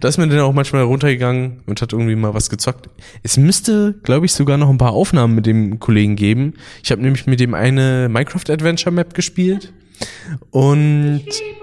Da 0.00 0.08
ist 0.08 0.18
man 0.18 0.28
dann 0.28 0.40
auch 0.40 0.52
manchmal 0.52 0.82
runtergegangen 0.82 1.62
und 1.66 1.80
hat 1.80 1.92
irgendwie 1.92 2.16
mal 2.16 2.34
was 2.34 2.50
gezockt. 2.50 2.90
Es 3.22 3.36
müsste, 3.36 3.94
glaube 4.02 4.26
ich, 4.26 4.32
sogar 4.32 4.58
noch 4.58 4.68
ein 4.68 4.76
paar 4.76 4.92
Aufnahmen 4.92 5.36
mit 5.36 5.46
dem 5.46 5.78
Kollegen 5.78 6.16
geben. 6.16 6.54
Ich 6.82 6.90
habe 6.90 7.00
nämlich 7.00 7.26
mit 7.26 7.40
dem 7.40 7.54
eine 7.54 8.08
Minecraft 8.10 8.50
Adventure 8.50 8.92
Map 8.92 9.14
gespielt. 9.14 9.72
Und 10.50 11.24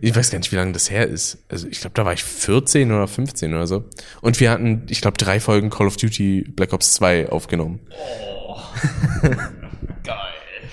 ich 0.00 0.16
weiß 0.16 0.30
gar 0.30 0.38
nicht, 0.38 0.52
wie 0.52 0.56
lange 0.56 0.72
das 0.72 0.90
her 0.90 1.06
ist. 1.06 1.38
Also 1.48 1.68
ich 1.68 1.80
glaube, 1.80 1.94
da 1.94 2.04
war 2.04 2.12
ich 2.12 2.24
14 2.24 2.90
oder 2.90 3.06
15 3.06 3.54
oder 3.54 3.66
so. 3.66 3.84
Und 4.20 4.40
wir 4.40 4.50
hatten, 4.50 4.86
ich 4.88 5.00
glaube, 5.00 5.16
drei 5.16 5.40
Folgen 5.40 5.70
Call 5.70 5.86
of 5.86 5.96
Duty 5.96 6.52
Black 6.54 6.72
Ops 6.72 6.94
2 6.94 7.30
aufgenommen. 7.30 7.80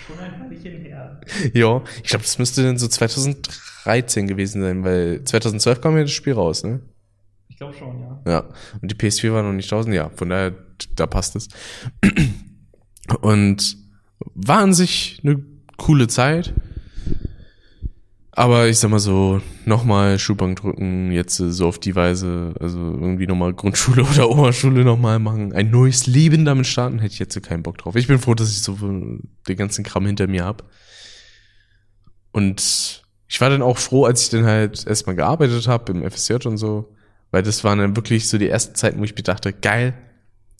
Schon 0.07 0.19
ein 0.19 0.49
Weilchen 0.49 0.81
her. 0.81 1.19
Ja, 1.53 1.83
ich 2.03 2.09
glaube, 2.09 2.23
das 2.23 2.39
müsste 2.39 2.63
dann 2.63 2.77
so 2.77 2.87
2013 2.87 4.27
gewesen 4.27 4.61
sein, 4.61 4.83
weil 4.83 5.23
2012 5.23 5.81
kam 5.81 5.97
ja 5.97 6.03
das 6.03 6.11
Spiel 6.11 6.33
raus, 6.33 6.63
ne? 6.63 6.81
Ich 7.49 7.57
glaube 7.57 7.73
schon, 7.73 7.99
ja. 7.99 8.21
Ja. 8.25 8.39
Und 8.81 8.91
die 8.91 8.95
PS4 8.95 9.31
war 9.31 9.43
noch 9.43 9.53
nicht 9.53 9.71
draußen, 9.71 9.93
ja. 9.93 10.09
Von 10.15 10.29
daher, 10.29 10.53
da 10.95 11.07
passt 11.07 11.35
es. 11.35 11.47
Und 13.21 13.77
war 14.19 14.59
an 14.59 14.73
sich 14.73 15.19
eine 15.23 15.43
coole 15.77 16.07
Zeit. 16.07 16.53
Aber 18.35 18.67
ich 18.67 18.79
sag 18.79 18.89
mal 18.89 18.97
so, 18.97 19.41
nochmal 19.65 20.17
Schulbank 20.17 20.59
drücken, 20.59 21.11
jetzt 21.11 21.39
äh, 21.39 21.51
so 21.51 21.67
auf 21.67 21.77
die 21.77 21.95
Weise, 21.95 22.55
also 22.59 22.79
irgendwie 22.79 23.27
nochmal 23.27 23.53
Grundschule 23.53 24.03
oder 24.11 24.27
Oberschule 24.29 24.83
nochmal 24.83 25.19
machen, 25.19 25.53
ein 25.53 25.69
neues 25.69 26.07
Leben 26.07 26.43
damit 26.43 26.65
starten, 26.65 26.97
hätte 26.97 27.13
ich 27.13 27.19
jetzt 27.19 27.39
keinen 27.43 27.61
Bock 27.61 27.77
drauf. 27.77 27.95
Ich 27.95 28.07
bin 28.07 28.17
froh, 28.17 28.33
dass 28.33 28.49
ich 28.49 28.63
so 28.63 28.75
den 28.75 29.57
ganzen 29.57 29.83
Kram 29.83 30.07
hinter 30.07 30.25
mir 30.25 30.45
hab. 30.45 30.63
Und 32.31 33.03
ich 33.27 33.39
war 33.39 33.51
dann 33.51 33.61
auch 33.61 33.77
froh, 33.77 34.05
als 34.05 34.23
ich 34.23 34.29
dann 34.29 34.45
halt 34.45 34.85
erstmal 34.87 35.15
gearbeitet 35.15 35.67
habe 35.67 35.91
im 35.91 36.09
FSJ 36.09 36.47
und 36.47 36.57
so, 36.57 36.95
weil 37.29 37.43
das 37.43 37.63
waren 37.63 37.77
dann 37.77 37.95
wirklich 37.95 38.27
so 38.27 38.39
die 38.39 38.49
ersten 38.49 38.73
Zeiten, 38.73 38.99
wo 38.99 39.03
ich 39.03 39.15
mir 39.15 39.21
dachte, 39.21 39.53
geil, 39.53 39.93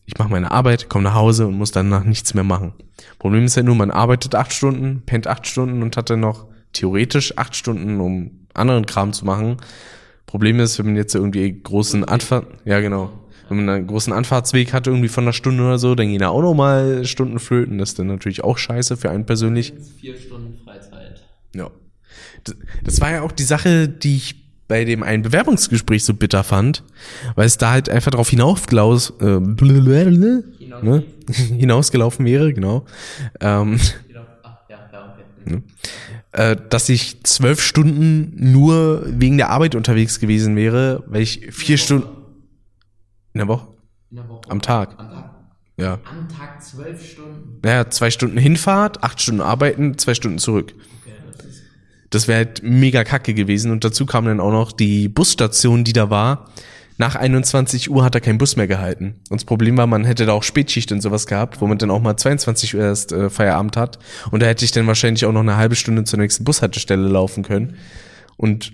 ich 0.05 0.17
mache 0.17 0.29
meine 0.29 0.51
Arbeit, 0.51 0.89
komme 0.89 1.05
nach 1.05 1.15
Hause 1.15 1.47
und 1.47 1.57
muss 1.57 1.71
danach 1.71 2.03
nichts 2.03 2.33
mehr 2.33 2.43
machen. 2.43 2.73
Problem 3.19 3.45
ist 3.45 3.55
ja 3.55 3.63
nur, 3.63 3.75
man 3.75 3.91
arbeitet 3.91 4.35
acht 4.35 4.53
Stunden, 4.53 5.01
pennt 5.05 5.27
acht 5.27 5.47
Stunden 5.47 5.81
und 5.81 5.95
hat 5.97 6.09
dann 6.09 6.19
noch 6.19 6.47
theoretisch 6.73 7.37
acht 7.37 7.55
Stunden, 7.55 7.99
um 8.01 8.47
anderen 8.53 8.85
Kram 8.85 9.13
zu 9.13 9.25
machen. 9.25 9.57
Problem 10.25 10.59
ist, 10.59 10.79
wenn 10.79 10.87
man 10.87 10.95
jetzt 10.95 11.15
irgendwie 11.15 11.61
großen 11.61 12.03
Anfahrt, 12.03 12.47
ja 12.65 12.79
genau, 12.79 13.11
wenn 13.49 13.65
man 13.65 13.75
einen 13.75 13.87
großen 13.87 14.13
Anfahrtsweg 14.13 14.73
hat, 14.73 14.87
irgendwie 14.87 15.09
von 15.09 15.25
einer 15.25 15.33
Stunde 15.33 15.63
oder 15.63 15.77
so, 15.77 15.95
dann 15.95 16.07
gehen 16.07 16.19
da 16.19 16.29
auch 16.29 16.41
noch 16.41 16.53
mal 16.53 17.05
Stunden 17.05 17.39
flöten. 17.39 17.77
Das 17.77 17.89
ist 17.89 17.99
dann 17.99 18.07
natürlich 18.07 18.43
auch 18.43 18.57
scheiße 18.57 18.97
für 18.97 19.09
einen 19.09 19.25
persönlich. 19.25 19.73
Vier 19.99 20.17
Stunden 20.17 20.57
Freizeit. 20.63 21.23
Ja. 21.55 21.69
Das, 22.43 22.55
das 22.83 23.01
war 23.01 23.11
ja 23.11 23.21
auch 23.21 23.31
die 23.31 23.43
Sache, 23.43 23.87
die 23.87 24.15
ich 24.15 24.42
bei 24.67 24.85
dem 24.85 25.03
einen 25.03 25.23
Bewerbungsgespräch 25.23 26.03
so 26.05 26.13
bitter 26.13 26.43
fand, 26.43 26.83
weil 27.35 27.45
es 27.45 27.57
da 27.57 27.71
halt 27.71 27.89
einfach 27.89 28.11
darauf 28.11 28.29
hinausgelaus, 28.29 29.13
äh, 29.19 29.39
ne? 29.39 30.43
hinausgelaufen 31.57 32.25
wäre, 32.25 32.53
genau. 32.53 32.85
Ähm, 33.39 33.79
äh, 36.31 36.55
dass 36.69 36.89
ich 36.89 37.23
zwölf 37.23 37.61
Stunden 37.61 38.51
nur 38.51 39.03
wegen 39.05 39.37
der 39.37 39.49
Arbeit 39.49 39.75
unterwegs 39.75 40.19
gewesen 40.19 40.55
wäre, 40.55 41.03
weil 41.07 41.21
ich 41.21 41.47
vier 41.51 41.77
Stunden 41.77 42.07
in 43.33 43.39
der 43.39 43.47
Woche, 43.47 43.67
In 44.09 44.17
der 44.17 44.27
Woche. 44.29 44.49
am 44.49 44.61
Tag, 44.61 44.97
Am 44.97 45.09
Tag. 45.09 45.31
ja. 45.77 45.93
Am 46.09 46.27
Tag 46.29 46.63
zwölf 46.63 47.05
Stunden. 47.07 47.59
Naja, 47.61 47.89
zwei 47.89 48.09
Stunden 48.09 48.37
Hinfahrt, 48.37 49.03
acht 49.03 49.21
Stunden 49.21 49.41
arbeiten, 49.41 49.97
zwei 49.97 50.13
Stunden 50.15 50.39
zurück. 50.39 50.73
Das 52.13 52.27
wäre 52.27 52.45
halt 52.45 52.61
mega 52.63 53.03
kacke 53.03 53.33
gewesen. 53.33 53.71
Und 53.71 53.83
dazu 53.83 54.05
kam 54.05 54.25
dann 54.25 54.39
auch 54.39 54.51
noch 54.51 54.71
die 54.71 55.07
Busstation, 55.07 55.83
die 55.83 55.93
da 55.93 56.09
war. 56.09 56.49
Nach 56.97 57.15
21 57.15 57.89
Uhr 57.89 58.03
hat 58.03 58.13
er 58.13 58.21
kein 58.21 58.37
Bus 58.37 58.55
mehr 58.55 58.67
gehalten. 58.67 59.15
Und 59.29 59.41
das 59.41 59.45
Problem 59.45 59.77
war, 59.77 59.87
man 59.87 60.05
hätte 60.05 60.25
da 60.27 60.33
auch 60.33 60.43
Spätschicht 60.43 60.91
und 60.91 61.01
sowas 61.01 61.25
gehabt, 61.25 61.59
wo 61.59 61.65
man 61.65 61.79
dann 61.79 61.89
auch 61.89 62.01
mal 62.01 62.15
22 62.15 62.75
Uhr 62.75 62.81
erst 62.81 63.11
äh, 63.11 63.29
Feierabend 63.31 63.77
hat. 63.77 63.97
Und 64.29 64.43
da 64.43 64.45
hätte 64.45 64.63
ich 64.63 64.71
dann 64.71 64.85
wahrscheinlich 64.85 65.25
auch 65.25 65.31
noch 65.31 65.41
eine 65.41 65.57
halbe 65.57 65.75
Stunde 65.75 66.03
zur 66.03 66.19
nächsten 66.19 66.43
Bushaltestelle 66.43 67.07
laufen 67.07 67.43
können. 67.43 67.77
Und 68.37 68.73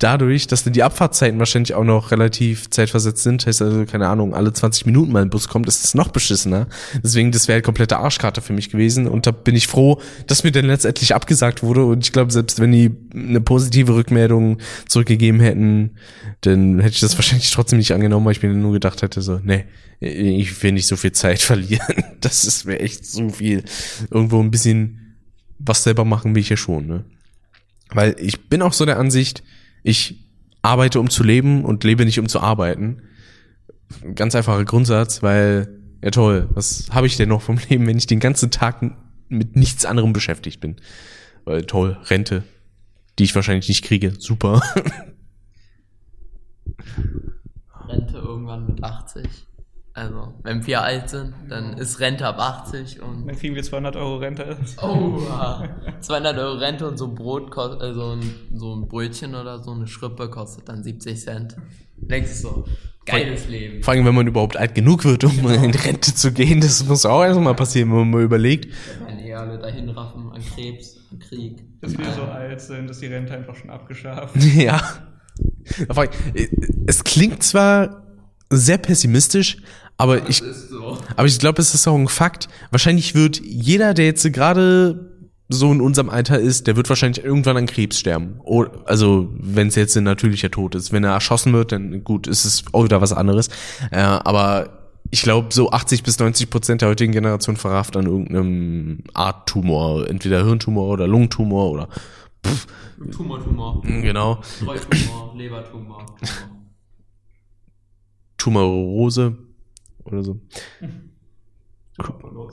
dadurch, 0.00 0.46
dass 0.46 0.64
dann 0.64 0.72
die 0.72 0.82
Abfahrtzeiten 0.82 1.38
wahrscheinlich 1.38 1.74
auch 1.74 1.84
noch 1.84 2.10
relativ 2.10 2.70
zeitversetzt 2.70 3.22
sind, 3.22 3.46
heißt 3.46 3.62
also, 3.62 3.84
keine 3.84 4.08
Ahnung, 4.08 4.34
alle 4.34 4.52
20 4.52 4.86
Minuten 4.86 5.12
mal 5.12 5.22
ein 5.22 5.30
Bus 5.30 5.46
kommt, 5.46 5.68
ist 5.68 5.84
es 5.84 5.94
noch 5.94 6.08
beschissener. 6.08 6.66
Deswegen, 7.04 7.30
das 7.32 7.46
wäre 7.46 7.56
halt 7.56 7.64
komplette 7.64 7.98
Arschkarte 7.98 8.40
für 8.40 8.54
mich 8.54 8.70
gewesen. 8.70 9.06
Und 9.06 9.26
da 9.26 9.30
bin 9.30 9.54
ich 9.54 9.66
froh, 9.66 10.00
dass 10.26 10.42
mir 10.42 10.52
dann 10.52 10.64
letztendlich 10.64 11.14
abgesagt 11.14 11.62
wurde. 11.62 11.84
Und 11.84 12.04
ich 12.04 12.12
glaube, 12.12 12.32
selbst 12.32 12.58
wenn 12.60 12.72
die 12.72 12.90
eine 13.14 13.42
positive 13.42 13.94
Rückmeldung 13.94 14.58
zurückgegeben 14.88 15.40
hätten, 15.40 15.96
dann 16.40 16.80
hätte 16.80 16.94
ich 16.94 17.00
das 17.00 17.16
wahrscheinlich 17.16 17.50
trotzdem 17.50 17.78
nicht 17.78 17.92
angenommen, 17.92 18.24
weil 18.24 18.32
ich 18.32 18.42
mir 18.42 18.48
nur 18.48 18.72
gedacht 18.72 19.02
hätte, 19.02 19.20
so, 19.20 19.38
nee, 19.44 19.66
ich 20.00 20.62
will 20.62 20.72
nicht 20.72 20.86
so 20.86 20.96
viel 20.96 21.12
Zeit 21.12 21.40
verlieren. 21.42 22.04
Das 22.20 22.44
ist 22.44 22.64
mir 22.64 22.80
echt 22.80 23.04
so 23.04 23.28
viel. 23.28 23.64
Irgendwo 24.10 24.40
ein 24.40 24.50
bisschen 24.50 24.96
was 25.58 25.82
selber 25.82 26.06
machen 26.06 26.34
will 26.34 26.40
ich 26.40 26.48
ja 26.48 26.56
schon, 26.56 26.86
ne? 26.86 27.04
Weil 27.92 28.16
ich 28.18 28.48
bin 28.48 28.62
auch 28.62 28.72
so 28.72 28.86
der 28.86 28.98
Ansicht, 28.98 29.42
ich 29.82 30.24
arbeite, 30.62 31.00
um 31.00 31.10
zu 31.10 31.22
leben 31.22 31.64
und 31.64 31.84
lebe 31.84 32.04
nicht, 32.04 32.18
um 32.18 32.28
zu 32.28 32.40
arbeiten. 32.40 33.02
Ganz 34.14 34.34
einfacher 34.34 34.64
Grundsatz, 34.64 35.22
weil, 35.22 35.80
ja 36.02 36.10
toll, 36.10 36.48
was 36.54 36.88
habe 36.90 37.06
ich 37.06 37.16
denn 37.16 37.28
noch 37.28 37.42
vom 37.42 37.58
Leben, 37.68 37.86
wenn 37.86 37.98
ich 37.98 38.06
den 38.06 38.20
ganzen 38.20 38.50
Tag 38.50 38.82
mit 39.28 39.56
nichts 39.56 39.84
anderem 39.84 40.12
beschäftigt 40.12 40.60
bin? 40.60 40.76
Weil 41.44 41.64
toll, 41.64 41.98
Rente, 42.04 42.44
die 43.18 43.24
ich 43.24 43.34
wahrscheinlich 43.34 43.68
nicht 43.68 43.84
kriege, 43.84 44.12
super. 44.18 44.62
Rente 47.88 48.16
irgendwann 48.16 48.66
mit 48.66 48.82
80. 48.82 49.26
Also, 50.00 50.32
wenn 50.44 50.66
wir 50.66 50.80
alt 50.80 51.10
sind, 51.10 51.34
dann 51.50 51.76
ist 51.76 52.00
Rente 52.00 52.26
ab 52.26 52.38
80 52.38 53.02
und. 53.02 53.26
Dann 53.26 53.36
kriegen 53.36 53.54
wir 53.54 53.62
200 53.62 53.96
Euro 53.96 54.16
Rente. 54.16 54.56
Oh, 54.82 55.18
ja. 55.28 55.68
200 56.00 56.38
Euro 56.38 56.56
Rente 56.56 56.88
und 56.88 56.96
so 56.96 57.04
ein 57.06 57.14
Brot 57.14 57.50
kostet, 57.50 57.82
also 57.82 58.12
ein, 58.16 58.22
so 58.54 58.74
ein 58.74 58.88
Brötchen 58.88 59.34
oder 59.34 59.62
so 59.62 59.72
eine 59.72 59.86
Schrippe 59.86 60.30
kostet 60.30 60.70
dann 60.70 60.82
70 60.82 61.20
Cent. 61.20 61.56
Denkst 61.98 62.30
du 62.30 62.36
so, 62.48 62.64
geiles 63.04 63.46
Leben. 63.48 63.82
Vor 63.82 63.92
allem, 63.92 64.06
wenn 64.06 64.14
man 64.14 64.26
überhaupt 64.26 64.56
alt 64.56 64.74
genug 64.74 65.04
wird, 65.04 65.22
um 65.24 65.38
in 65.50 65.70
Rente 65.74 66.14
zu 66.14 66.32
gehen, 66.32 66.62
das 66.62 66.82
muss 66.86 67.04
auch 67.04 67.22
erstmal 67.22 67.54
passieren, 67.54 67.90
wenn 67.90 67.98
man 67.98 68.10
mal 68.10 68.22
überlegt. 68.22 68.72
Wenn 69.06 69.18
ihr 69.18 69.38
alle 69.38 69.58
dahin 69.58 69.90
raffen 69.90 70.32
an 70.32 70.40
Krebs, 70.54 70.96
an 71.12 71.18
Krieg. 71.18 71.62
Dass 71.82 71.98
wir 71.98 72.10
so 72.12 72.22
alt 72.22 72.58
sind, 72.62 72.88
ist 72.90 73.02
die 73.02 73.06
Rente 73.06 73.34
einfach 73.34 73.54
schon 73.54 73.68
abgeschafft. 73.68 74.34
Ja. 74.54 74.80
Äh, 76.34 76.48
Es 76.86 77.04
klingt 77.04 77.42
zwar 77.42 78.00
sehr 78.50 78.78
pessimistisch, 78.78 79.58
aber 80.00 80.28
ich, 80.28 80.38
so. 80.38 80.98
aber 81.16 81.26
ich 81.26 81.38
glaube, 81.38 81.60
es 81.60 81.74
ist 81.74 81.86
auch 81.86 81.96
ein 81.96 82.08
Fakt. 82.08 82.48
Wahrscheinlich 82.70 83.14
wird 83.14 83.40
jeder, 83.44 83.92
der 83.92 84.06
jetzt 84.06 84.30
gerade 84.32 85.10
so 85.50 85.70
in 85.72 85.80
unserem 85.80 86.08
Alter 86.08 86.38
ist, 86.38 86.66
der 86.66 86.76
wird 86.76 86.88
wahrscheinlich 86.88 87.22
irgendwann 87.24 87.56
an 87.56 87.66
Krebs 87.66 87.98
sterben. 87.98 88.40
Also, 88.86 89.28
wenn 89.34 89.68
es 89.68 89.74
jetzt 89.74 89.96
ein 89.96 90.04
natürlicher 90.04 90.50
Tod 90.50 90.74
ist. 90.74 90.92
Wenn 90.92 91.04
er 91.04 91.12
erschossen 91.12 91.52
wird, 91.52 91.72
dann 91.72 92.02
gut, 92.02 92.26
ist 92.28 92.44
es 92.44 92.64
auch 92.72 92.84
wieder 92.84 93.00
was 93.00 93.12
anderes. 93.12 93.48
Äh, 93.90 93.98
aber 94.00 94.94
ich 95.10 95.22
glaube, 95.22 95.48
so 95.52 95.70
80 95.70 96.02
bis 96.02 96.18
90 96.18 96.48
Prozent 96.48 96.82
der 96.82 96.88
heutigen 96.88 97.12
Generation 97.12 97.56
verrafft 97.56 97.96
an 97.96 98.06
irgendeinem 98.06 99.04
Art 99.12 99.48
Tumor. 99.48 100.08
Entweder 100.08 100.44
Hirntumor 100.44 100.88
oder 100.88 101.08
Lungentumor 101.08 101.70
oder 101.70 101.88
pff, 102.46 102.66
Tumor, 103.10 103.42
Tumor. 103.42 103.82
genau. 103.82 104.40
Streutumor, 104.42 105.34
Lebertumor. 105.36 106.06
Tumor. 106.16 106.56
Tumorose 108.38 109.49
oder 110.12 110.22
so. 110.22 110.40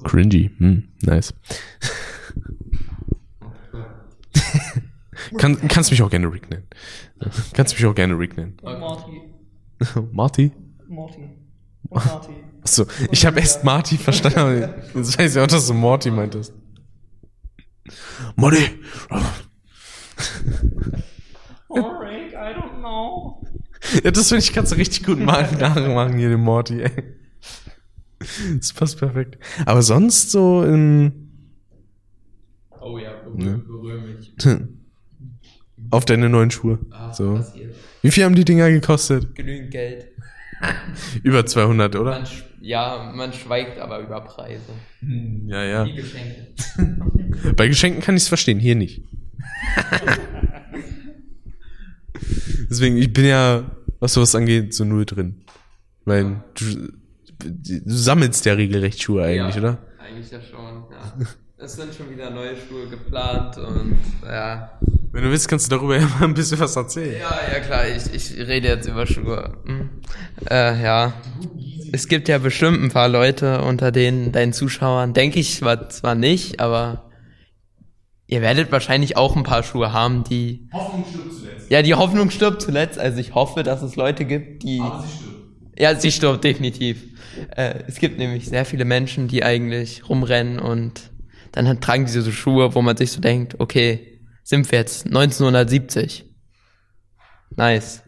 Cringy, 0.04 0.52
hm, 0.58 0.90
nice. 1.02 1.34
Kann, 5.38 5.68
kannst 5.68 5.92
mich 5.92 6.02
auch 6.02 6.10
gerne 6.10 6.32
Rick 6.32 6.50
nennen. 6.50 6.68
Kannst 7.54 7.74
mich 7.74 7.86
auch 7.86 7.96
gerne 7.96 8.18
Rick 8.18 8.38
nennen. 8.38 8.56
Morty. 8.62 9.22
Marty? 10.12 10.52
Morty. 10.88 11.30
Morty. 11.90 12.34
Achso, 12.62 12.86
ich 13.12 13.26
habe 13.26 13.40
erst 13.40 13.64
Marty 13.64 13.98
verstanden, 13.98 14.40
aber 14.40 14.54
jetzt 14.96 15.18
weiß 15.18 15.36
ich 15.36 15.42
auch, 15.42 15.48
dass 15.48 15.68
du 15.68 15.74
Morty 15.74 16.12
meintest. 16.12 16.54
Morty! 18.36 18.80
Oh, 21.70 21.82
Rick, 22.00 22.34
I 22.34 22.54
don't 22.54 22.80
know. 22.80 23.42
Ja, 24.04 24.12
das 24.12 24.30
finde 24.30 24.44
ich, 24.44 24.54
kannst 24.54 24.72
du 24.72 24.76
richtig 24.76 25.06
gut 25.06 25.20
mal 25.20 25.50
nachmachen 25.60 26.18
hier, 26.18 26.30
den 26.30 26.42
Morty, 26.42 26.82
ey. 26.82 26.92
Das 28.58 28.74
passt 28.74 28.98
perfekt. 29.00 29.38
Aber 29.66 29.82
sonst 29.82 30.32
so 30.32 30.64
in, 30.64 31.12
Oh 32.80 32.98
ja, 32.98 33.12
berühr, 33.24 33.58
berühr 33.58 34.02
mich. 34.02 34.34
auf 35.92 36.06
deine 36.06 36.30
neuen 36.30 36.52
Schuhe. 36.52 36.80
Ah, 36.92 37.14
So. 37.14 37.44
Wie 38.02 38.12
viel 38.12 38.24
haben 38.24 38.36
die 38.36 38.46
Dinger 38.46 38.70
gekostet? 38.70 39.36
Genügend 39.36 39.72
Geld. 39.72 40.08
Über 41.24 41.46
200, 41.46 41.96
oder? 41.96 42.12
Man, 42.12 42.28
ja, 42.62 43.12
man 43.16 43.34
schweigt 43.34 43.78
aber 43.80 44.00
über 44.00 44.22
Preise. 44.22 44.64
Ja, 45.46 45.64
ja. 45.64 45.84
Die 45.86 45.94
Geschenke. 45.94 46.48
Bei 47.56 47.68
Geschenken 47.68 48.02
kann 48.02 48.16
ich 48.16 48.24
es 48.24 48.28
verstehen, 48.28 48.60
hier 48.60 48.76
nicht. 48.76 49.04
Deswegen, 52.70 52.98
ich 52.98 53.14
bin 53.14 53.26
ja, 53.26 53.70
was 54.00 54.14
sowas 54.14 54.34
angeht, 54.36 54.74
so 54.74 54.84
null 54.84 55.06
drin. 55.06 55.44
Weil 56.06 56.44
du, 56.56 56.92
du 57.40 57.82
sammelst 57.86 58.46
ja 58.46 58.54
regelrecht 58.54 59.02
Schuhe 59.02 59.24
eigentlich, 59.24 59.56
ja, 59.56 59.62
oder? 59.62 59.78
Eigentlich 60.00 60.32
ja 60.32 60.40
schon, 60.42 60.86
ja. 60.92 61.28
Es 61.60 61.76
sind 61.76 61.94
schon 61.94 62.10
wieder 62.12 62.30
neue 62.30 62.56
Schuhe 62.56 62.88
geplant 62.88 63.58
und 63.58 63.98
ja. 64.24 64.72
Wenn 65.12 65.24
du 65.24 65.32
willst, 65.32 65.48
kannst 65.48 65.72
du 65.72 65.76
darüber 65.76 65.98
ja 66.00 66.06
mal 66.06 66.26
ein 66.26 66.34
bisschen 66.36 66.60
was 66.60 66.76
erzählen. 66.76 67.20
Ja, 67.20 67.40
ja 67.52 67.60
klar, 67.62 67.88
ich, 67.88 68.14
ich 68.14 68.38
rede 68.48 68.68
jetzt 68.68 68.88
über 68.88 69.08
Schuhe. 69.08 69.58
Hm. 69.66 69.90
Äh, 70.50 70.84
ja. 70.84 71.14
Es 71.92 72.08
gibt 72.08 72.28
ja 72.28 72.38
bestimmt 72.38 72.84
ein 72.84 72.92
paar 72.92 73.08
Leute 73.08 73.62
unter 73.62 73.92
den 73.92 74.32
deinen 74.32 74.54
Zuschauern, 74.54 75.14
denke 75.14 75.40
ich 75.40 75.56
zwar, 75.56 75.90
zwar 75.90 76.14
nicht, 76.16 76.60
aber 76.60 77.10
ihr 78.28 78.42
werdet 78.42 78.72
wahrscheinlich 78.72 79.18
auch 79.18 79.36
ein 79.36 79.44
paar 79.44 79.64
Schuhe 79.64 79.94
haben, 79.94 80.24
die. 80.24 80.70
Hoffnung 80.72 81.06
stirbt 81.10 81.34
zuletzt. 81.34 81.72
Ja, 81.72 81.82
die 81.82 81.96
Hoffnung 81.96 82.30
stirbt 82.30 82.62
zuletzt. 82.62 83.00
Also 83.00 83.20
ich 83.20 83.34
hoffe, 83.34 83.64
dass 83.64 83.82
es 83.82 83.96
Leute 83.96 84.26
gibt, 84.26 84.64
die. 84.64 84.80
Aber 84.80 85.02
sie 85.02 85.18
stirbt. 85.18 85.37
Ja, 85.78 85.96
sie 85.96 86.12
stirbt 86.12 86.44
definitiv. 86.44 87.04
Äh, 87.56 87.84
es 87.88 88.00
gibt 88.00 88.18
nämlich 88.18 88.48
sehr 88.48 88.66
viele 88.66 88.86
Menschen, 88.86 89.28
die 89.28 89.44
eigentlich 89.44 90.10
rumrennen 90.10 90.60
und 90.60 91.12
dann 91.52 91.68
halt 91.68 91.82
tragen 91.82 92.06
diese 92.06 92.22
so 92.22 92.32
Schuhe, 92.32 92.74
wo 92.76 92.82
man 92.82 92.98
sich 92.98 93.12
so 93.12 93.22
denkt, 93.22 93.60
okay, 93.60 94.20
sind 94.44 94.72
wir 94.72 94.80
jetzt 94.80 95.06
1970? 95.06 96.26
Nice. 97.56 98.04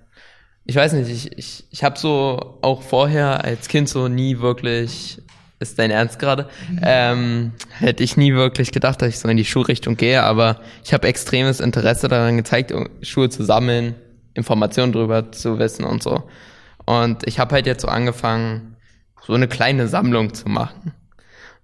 Ich 0.66 0.76
weiß 0.76 0.94
nicht, 0.94 1.10
ich, 1.10 1.38
ich, 1.38 1.66
ich 1.72 1.84
habe 1.84 1.98
so 1.98 2.60
auch 2.62 2.82
vorher 2.82 3.44
als 3.44 3.68
Kind 3.68 3.90
so 3.90 4.08
nie 4.08 4.40
wirklich, 4.40 5.22
ist 5.60 5.80
dein 5.80 5.92
Ernst 5.92 6.20
gerade, 6.20 6.48
ähm, 6.84 7.54
hätte 7.80 8.04
ich 8.04 8.18
nie 8.18 8.34
wirklich 8.34 8.72
gedacht, 8.72 9.02
dass 9.02 9.10
ich 9.10 9.20
so 9.20 9.28
in 9.28 9.38
die 9.38 9.46
Schuhrichtung 9.46 9.98
gehe, 9.98 10.24
aber 10.24 10.62
ich 10.84 10.94
habe 10.94 11.08
extremes 11.08 11.60
Interesse 11.60 12.08
daran 12.08 12.38
gezeigt, 12.38 12.74
Schuhe 13.02 13.30
zu 13.30 13.44
sammeln, 13.44 13.96
Informationen 14.36 14.92
drüber 14.92 15.32
zu 15.32 15.58
wissen 15.60 15.86
und 15.86 16.04
so. 16.04 16.24
Und 16.90 17.28
ich 17.28 17.38
habe 17.38 17.54
halt 17.54 17.68
jetzt 17.68 17.84
so 17.84 17.88
angefangen, 17.88 18.76
so 19.22 19.34
eine 19.34 19.48
kleine 19.48 19.88
Sammlung 19.88 20.34
zu 20.34 20.50
machen. 20.50 20.92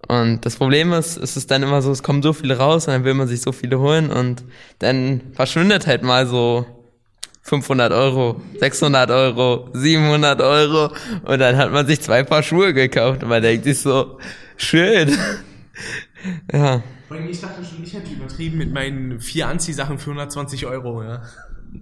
Und 0.07 0.45
das 0.45 0.57
Problem 0.57 0.93
ist, 0.93 1.17
es 1.17 1.35
ist 1.35 1.49
dann 1.49 1.63
immer 1.63 1.81
so, 1.81 1.91
es 1.91 2.03
kommen 2.03 2.21
so 2.21 2.31
viele 2.31 2.59
raus 2.59 2.87
und 2.87 2.93
dann 2.93 3.05
will 3.05 3.15
man 3.15 3.27
sich 3.27 3.41
so 3.41 3.51
viele 3.51 3.79
holen 3.79 4.11
und 4.11 4.43
dann 4.77 5.21
verschwindet 5.33 5.87
halt 5.87 6.03
mal 6.03 6.27
so 6.27 6.67
500 7.41 7.91
Euro, 7.91 8.39
600 8.59 9.09
Euro, 9.09 9.71
700 9.73 10.41
Euro 10.41 10.93
und 11.23 11.39
dann 11.39 11.57
hat 11.57 11.71
man 11.71 11.87
sich 11.87 12.01
zwei 12.01 12.21
Paar 12.21 12.43
Schuhe 12.43 12.75
gekauft 12.75 13.23
und 13.23 13.29
man 13.29 13.41
denkt 13.41 13.63
sich 13.63 13.79
so, 13.79 14.19
schön. 14.57 15.17
ja, 16.53 16.83
Ich 17.27 17.41
dachte 17.41 17.65
schon, 17.65 17.83
ich 17.83 17.95
hätte 17.95 18.13
übertrieben 18.13 18.59
mit 18.59 18.71
meinen 18.71 19.19
vier 19.19 19.47
Anziehsachen 19.47 19.97
für 19.97 20.11
120 20.11 20.67
Euro, 20.67 21.01
ja. 21.01 21.23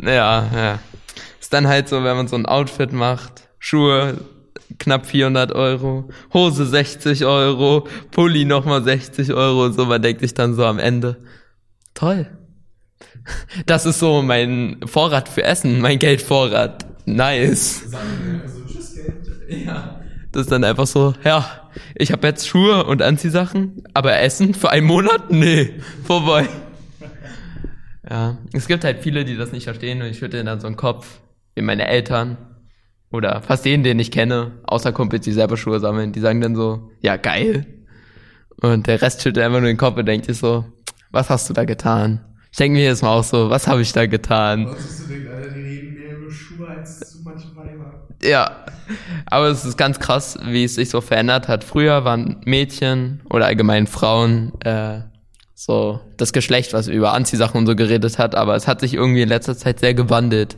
Ja, 0.02 0.50
ja. 0.54 0.80
Ist 1.39 1.54
dann 1.54 1.68
halt 1.68 1.89
so, 1.89 2.04
wenn 2.04 2.16
man 2.16 2.28
so 2.28 2.36
ein 2.36 2.46
Outfit 2.46 2.94
macht, 2.94 3.50
Schuhe 3.60 4.18
knapp 4.80 5.06
400 5.06 5.54
Euro, 5.54 6.10
Hose 6.34 6.66
60 6.66 7.26
Euro, 7.26 7.88
Pulli 8.12 8.46
nochmal 8.46 8.84
60 8.84 9.34
Euro 9.34 9.66
und 9.66 9.74
so, 9.74 9.86
man 9.86 10.02
denkt 10.02 10.22
sich 10.22 10.34
dann 10.34 10.56
so 10.56 10.66
am 10.66 10.80
Ende, 10.80 11.18
toll. 11.94 12.28
Das 13.66 13.86
ist 13.86 14.00
so 14.00 14.22
mein 14.22 14.82
Vorrat 14.86 15.30
für 15.30 15.44
Essen, 15.44 15.80
mein 15.80 16.00
Geldvorrat. 16.00 16.86
Nice. 17.06 17.84
Ja. 19.48 20.02
Das 20.32 20.44
ist 20.44 20.52
dann 20.52 20.64
einfach 20.64 20.88
so, 20.88 21.14
ja, 21.24 21.70
ich 21.96 22.12
habe 22.12 22.28
jetzt 22.28 22.48
Schuhe 22.48 22.86
und 22.86 23.02
Anziehsachen, 23.02 23.84
aber 23.94 24.20
Essen 24.20 24.56
für 24.56 24.72
einen 24.72 24.88
Monat? 24.88 25.32
Nee, 25.32 25.76
vorbei. 26.04 26.48
Ja, 28.14 28.38
es 28.53 28.68
gibt 28.68 28.84
halt 28.84 28.99
viele, 28.99 29.26
die 29.26 29.36
das 29.36 29.51
nicht 29.53 29.64
verstehen 29.64 29.99
und 30.03 30.07
ich 30.07 30.20
schüttle 30.20 30.43
dann 30.43 30.59
so 30.59 30.68
einen 30.68 30.76
Kopf, 30.76 31.20
wie 31.55 31.64
meine 31.64 31.88
Eltern 31.88 32.38
oder 33.11 33.41
fast 33.41 33.66
jeden, 33.66 33.82
den 33.84 33.97
ich 33.97 34.11
kenne, 34.11 34.51
außer 34.66 34.91
Kumpels, 34.91 35.26
die 35.26 35.32
selber 35.32 35.57
Schuhe 35.57 35.80
sammeln, 35.80 36.11
die 36.11 36.20
sagen 36.20 36.39
dann 36.39 36.55
so, 36.55 36.91
ja 37.01 37.16
geil. 37.18 37.66
Und 38.61 38.86
der 38.86 39.01
Rest 39.01 39.24
schüttelt 39.24 39.43
einfach 39.43 39.61
nur 39.61 39.70
den 39.70 39.78
Kopf 39.78 39.97
und 39.97 40.05
denkt 40.05 40.28
sich 40.28 40.38
so, 40.38 40.64
was 41.09 41.32
hast 41.32 41.49
du 41.49 41.53
da 41.53 41.66
getan? 41.66 42.24
Ich 42.51 42.57
denke 42.59 42.78
mir 42.78 42.86
jetzt 42.86 43.01
mal 43.01 43.18
auch 43.18 43.24
so, 43.24 43.49
was 43.49 43.68
habe 43.68 43.82
ich 43.82 43.91
da 43.93 44.05
getan? 44.05 44.70
Ja, 48.22 48.66
aber 49.26 49.47
es 49.47 49.66
ist 49.66 49.78
ganz 49.78 49.99
krass, 49.99 50.38
wie 50.43 50.66
es 50.66 50.76
sich 50.76 50.89
so 50.89 51.01
verändert 51.01 51.47
hat. 51.47 51.64
Früher 51.64 52.05
waren 52.05 52.41
Mädchen 52.45 53.24
oder 53.30 53.47
allgemein 53.47 53.88
Frauen 53.88 54.53
äh, 54.61 55.01
so 55.66 56.01
das 56.18 56.34
Geschlecht, 56.34 56.74
was 56.74 56.89
über 56.89 57.14
Anziehsachen 57.14 57.57
und 57.57 57.66
so 57.68 57.76
geredet 57.76 58.20
hat, 58.20 58.36
aber 58.36 58.55
es 58.55 58.68
hat 58.68 58.82
sich 58.82 58.93
irgendwie 58.93 59.22
in 59.22 59.30
letzter 59.30 59.55
Zeit 59.55 59.80
sehr 59.80 59.93
gewandelt. 59.93 60.57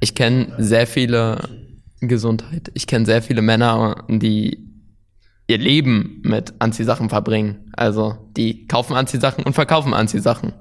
Ich 0.00 0.16
kenne 0.16 0.52
sehr 0.58 0.88
viele 0.88 1.38
Gesundheit. 2.00 2.72
Ich 2.74 2.88
kenne 2.88 3.06
sehr 3.06 3.22
viele 3.22 3.40
Männer, 3.40 4.04
die 4.08 4.66
ihr 5.46 5.58
Leben 5.58 6.20
mit 6.24 6.54
Anziehsachen 6.58 7.08
verbringen. 7.08 7.70
Also 7.72 8.16
die 8.36 8.66
kaufen 8.66 8.96
Anziehsachen 8.96 9.44
und 9.44 9.52
verkaufen 9.52 9.94
Anziehsachen 9.94 10.52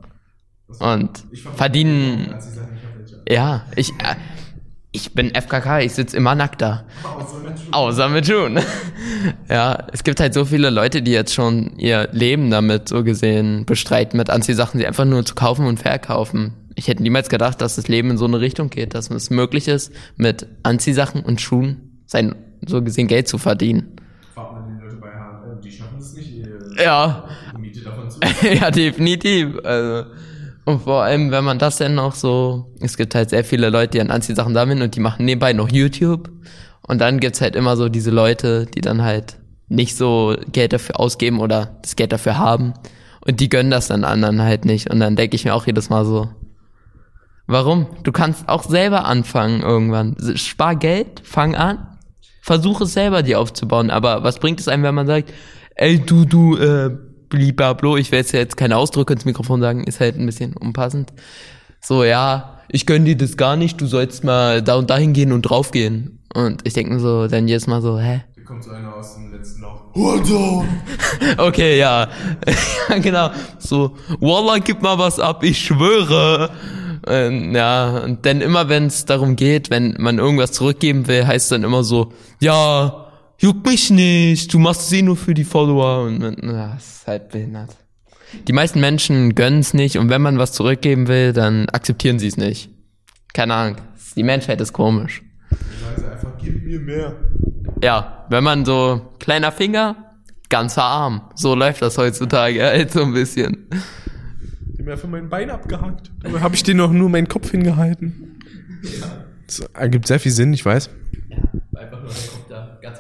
und 0.79 1.23
verdienen. 1.55 2.35
Ja, 3.27 3.65
ich 3.75 3.89
äh, 3.93 4.15
ich 4.91 5.13
bin 5.13 5.33
FKK, 5.35 5.81
ich 5.81 5.93
sitz 5.93 6.13
immer 6.13 6.33
nackt 6.33 6.61
da. 6.61 6.83
Außer 7.71 8.09
mit 8.09 8.25
Schuhen. 8.25 8.59
ja, 9.49 9.87
es 9.91 10.03
gibt 10.03 10.19
halt 10.19 10.33
so 10.33 10.45
viele 10.45 10.71
Leute, 10.71 11.01
die 11.01 11.11
jetzt 11.11 11.33
schon 11.33 11.73
ihr 11.77 12.09
Leben 12.11 12.49
damit 12.49 12.89
so 12.89 13.03
gesehen 13.03 13.65
bestreiten, 13.65 14.17
mit 14.17 14.29
Anziehsachen, 14.29 14.79
die 14.79 14.87
einfach 14.87 15.05
nur 15.05 15.23
zu 15.25 15.35
kaufen 15.35 15.67
und 15.67 15.79
verkaufen. 15.79 16.53
Ich 16.73 16.87
hätte 16.87 17.03
niemals 17.03 17.29
gedacht, 17.29 17.61
dass 17.61 17.75
das 17.75 17.87
Leben 17.87 18.09
in 18.09 18.17
so 18.17 18.25
eine 18.25 18.39
Richtung 18.39 18.69
geht, 18.69 18.95
dass 18.95 19.11
es 19.11 19.29
möglich 19.29 19.67
ist, 19.67 19.93
mit 20.15 20.47
Anziehsachen 20.63 21.21
und 21.21 21.39
Schuhen 21.39 22.01
sein 22.05 22.35
so 22.65 22.81
gesehen 22.81 23.07
Geld 23.07 23.27
zu 23.27 23.37
verdienen. 23.37 23.95
Fragt 24.33 24.53
man 24.53 24.75
die 24.75 24.83
Leute 24.83 24.95
bei 24.95 25.09
H&M, 25.09 25.61
die 25.61 25.71
schaffen 25.71 25.99
es 25.99 26.13
nicht, 26.13 26.31
ihre 26.31 26.83
Ja, 26.83 27.25
Miete 27.59 27.81
davon 27.81 28.09
zu 28.09 28.19
ja, 28.53 28.71
definitiv. 28.71 29.57
Also, 29.63 30.05
und 30.69 30.83
vor 30.83 31.01
allem, 31.01 31.31
wenn 31.31 31.43
man 31.43 31.57
das 31.57 31.77
denn 31.77 31.95
noch 31.95 32.13
so, 32.13 32.71
es 32.79 32.95
gibt 32.95 33.15
halt 33.15 33.31
sehr 33.31 33.43
viele 33.43 33.71
Leute, 33.71 33.93
die 33.93 34.01
an 34.01 34.11
Anziehsachen 34.11 34.53
sammeln 34.53 34.83
und 34.83 34.95
die 34.95 34.99
machen 34.99 35.25
nebenbei 35.25 35.51
noch 35.51 35.71
YouTube. 35.71 36.29
Und 36.83 37.01
dann 37.01 37.19
gibt's 37.19 37.41
halt 37.41 37.55
immer 37.55 37.75
so 37.75 37.89
diese 37.89 38.11
Leute, 38.11 38.67
die 38.67 38.81
dann 38.81 39.01
halt 39.01 39.39
nicht 39.67 39.97
so 39.97 40.35
Geld 40.51 40.73
dafür 40.73 40.99
ausgeben 40.99 41.39
oder 41.39 41.79
das 41.81 41.95
Geld 41.95 42.11
dafür 42.11 42.37
haben. 42.37 42.75
Und 43.25 43.39
die 43.39 43.49
gönnen 43.49 43.71
das 43.71 43.87
dann 43.87 44.03
anderen 44.03 44.43
halt 44.43 44.65
nicht. 44.65 44.91
Und 44.91 44.99
dann 44.99 45.15
denke 45.15 45.35
ich 45.35 45.43
mir 45.43 45.55
auch 45.55 45.65
jedes 45.65 45.89
Mal 45.89 46.05
so, 46.05 46.29
warum? 47.47 47.87
Du 48.03 48.11
kannst 48.11 48.47
auch 48.47 48.61
selber 48.61 49.05
anfangen 49.05 49.61
irgendwann. 49.61 50.17
Spar 50.35 50.75
Geld, 50.75 51.21
fang 51.23 51.55
an, 51.55 51.97
versuch 52.43 52.81
es 52.81 52.93
selber 52.93 53.23
dir 53.23 53.39
aufzubauen. 53.39 53.89
Aber 53.89 54.23
was 54.23 54.37
bringt 54.37 54.59
es 54.59 54.67
einem, 54.67 54.83
wenn 54.83 54.93
man 54.93 55.07
sagt, 55.07 55.33
ey, 55.73 55.97
du, 55.99 56.25
du, 56.25 56.57
äh, 56.57 56.95
blibablo, 57.29 57.97
ich 57.97 58.11
will 58.11 58.19
jetzt 58.19 58.31
jetzt 58.31 58.57
keine 58.57 58.77
Ausdrücke 58.77 59.13
ins 59.13 59.25
Mikrofon 59.25 59.61
sagen, 59.61 59.83
ist 59.83 59.99
halt 59.99 60.17
ein 60.17 60.25
bisschen 60.25 60.53
unpassend. 60.53 61.13
So, 61.81 62.03
ja, 62.03 62.59
ich 62.67 62.85
gönn 62.85 63.05
dir 63.05 63.15
das 63.15 63.37
gar 63.37 63.55
nicht, 63.55 63.79
du 63.79 63.87
sollst 63.87 64.23
mal 64.23 64.61
da 64.61 64.75
und 64.75 64.89
dahin 64.89 65.13
gehen 65.13 65.31
und 65.31 65.43
draufgehen. 65.43 66.19
Und 66.33 66.61
ich 66.65 66.73
denke 66.73 66.93
mir 66.93 66.99
so, 66.99 67.27
dann 67.27 67.47
jedes 67.47 67.67
Mal 67.67 67.81
so, 67.81 67.99
hä? 67.99 68.21
Hier 68.35 68.43
kommt 68.43 68.63
so 68.63 68.71
einer 68.71 68.93
aus 68.93 69.15
dem 69.15 69.31
letzten 69.31 69.61
Loch. 69.61 69.85
Okay, 71.37 71.77
ja. 71.77 72.07
ja, 72.89 72.97
genau. 72.99 73.31
So, 73.57 73.95
Wallah, 74.19 74.59
gib 74.59 74.81
mal 74.81 74.97
was 74.97 75.19
ab, 75.19 75.43
ich 75.43 75.59
schwöre. 75.59 76.51
Ähm, 77.07 77.55
ja, 77.55 77.99
und 77.99 78.25
dann 78.25 78.41
immer, 78.41 78.69
wenn 78.69 78.85
es 78.85 79.05
darum 79.05 79.35
geht, 79.35 79.69
wenn 79.69 79.95
man 79.97 80.19
irgendwas 80.19 80.51
zurückgeben 80.51 81.07
will, 81.07 81.25
heißt 81.25 81.51
dann 81.51 81.63
immer 81.63 81.83
so, 81.83 82.13
ja, 82.39 83.08
juckt 83.39 83.65
mich 83.65 83.89
nicht, 83.89 84.53
du 84.53 84.59
machst 84.59 84.81
es 84.81 84.91
eh 84.91 85.01
nur 85.01 85.17
für 85.17 85.33
die 85.33 85.43
Follower. 85.43 86.03
Und 86.03 86.21
das 86.21 86.97
ist 86.97 87.07
halt 87.07 87.29
behindert. 87.29 87.75
Die 88.47 88.53
meisten 88.53 88.79
Menschen 88.79 89.33
gönnen 89.33 89.59
es 89.59 89.73
nicht 89.73 89.97
und 89.97 90.09
wenn 90.09 90.21
man 90.21 90.37
was 90.37 90.51
zurückgeben 90.51 91.07
will, 91.07 91.33
dann 91.33 91.67
akzeptieren 91.69 92.19
sie 92.19 92.27
es 92.27 92.37
nicht. 92.37 92.69
Keine 93.33 93.55
Ahnung. 93.55 93.77
Die 94.15 94.23
Menschheit 94.23 94.61
ist 94.61 94.73
komisch. 94.73 95.23
Sagen 95.49 95.95
sie 95.97 96.05
einfach, 96.05 96.37
gib 96.39 96.63
mir 96.63 96.79
mehr. 96.79 97.15
Ja, 97.81 98.25
wenn 98.29 98.43
man 98.43 98.65
so 98.65 99.13
kleiner 99.19 99.51
Finger, 99.51 99.95
ganzer 100.49 100.83
Arm. 100.83 101.21
So 101.35 101.55
läuft 101.55 101.81
das 101.81 101.97
heutzutage 101.97 102.63
halt 102.63 102.91
so 102.91 103.03
ein 103.03 103.13
bisschen. 103.13 103.67
Die 104.77 104.83
mir 104.83 104.93
einfach 104.93 105.09
mein 105.09 105.29
Bein 105.29 105.49
abgehackt. 105.49 106.11
Aber 106.23 106.41
habe 106.41 106.55
ich 106.55 106.63
dir 106.63 106.75
noch 106.75 106.91
nur 106.91 107.09
meinen 107.09 107.27
Kopf 107.27 107.49
hingehalten. 107.51 108.39
Das 109.47 109.59
ergibt 109.73 110.07
sehr 110.07 110.19
viel 110.19 110.31
Sinn, 110.31 110.53
ich 110.53 110.65
weiß. 110.65 110.89
Einfach 111.75 112.01
nur 112.01 112.09
der 112.09 112.17
ganze 112.17 112.48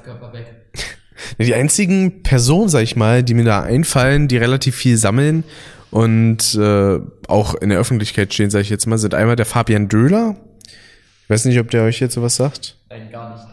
Körper 0.09 0.33
weg. 0.33 0.55
Die 1.37 1.53
einzigen 1.53 2.23
Personen, 2.23 2.69
sag 2.69 2.81
ich 2.81 2.95
mal, 2.95 3.23
die 3.23 3.33
mir 3.33 3.43
da 3.43 3.61
einfallen, 3.61 4.27
die 4.27 4.37
relativ 4.37 4.75
viel 4.75 4.97
sammeln 4.97 5.43
und 5.91 6.55
äh, 6.55 6.99
auch 7.27 7.55
in 7.55 7.69
der 7.69 7.77
Öffentlichkeit 7.77 8.33
stehen, 8.33 8.49
sage 8.49 8.63
ich 8.63 8.69
jetzt 8.69 8.85
mal, 8.87 8.97
sind 8.97 9.13
einmal 9.13 9.35
der 9.35 9.45
Fabian 9.45 9.89
Döhler. 9.89 10.37
Ich 11.23 11.29
weiß 11.29 11.45
nicht, 11.45 11.59
ob 11.59 11.69
der 11.71 11.83
euch 11.83 11.99
jetzt 11.99 12.15
sowas 12.15 12.35
sagt. 12.35 12.77
Nein, 12.89 13.09
gar 13.11 13.33
nicht. 13.35 13.45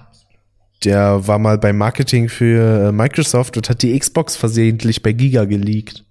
Der 0.85 1.27
war 1.27 1.39
mal 1.39 1.59
beim 1.59 1.77
Marketing 1.77 2.29
für 2.29 2.89
äh, 2.89 2.93
Microsoft 2.93 3.57
und 3.57 3.69
hat 3.69 3.83
die 3.83 3.99
Xbox 3.99 4.37
versehentlich 4.37 5.03
bei 5.03 5.13
Giga 5.13 5.45
geleakt. 5.45 6.05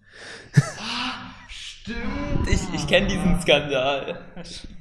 Stimmt, 1.48 2.50
ich, 2.50 2.62
ich 2.74 2.88
kenne 2.88 3.08
diesen 3.08 3.40
Skandal. 3.42 4.20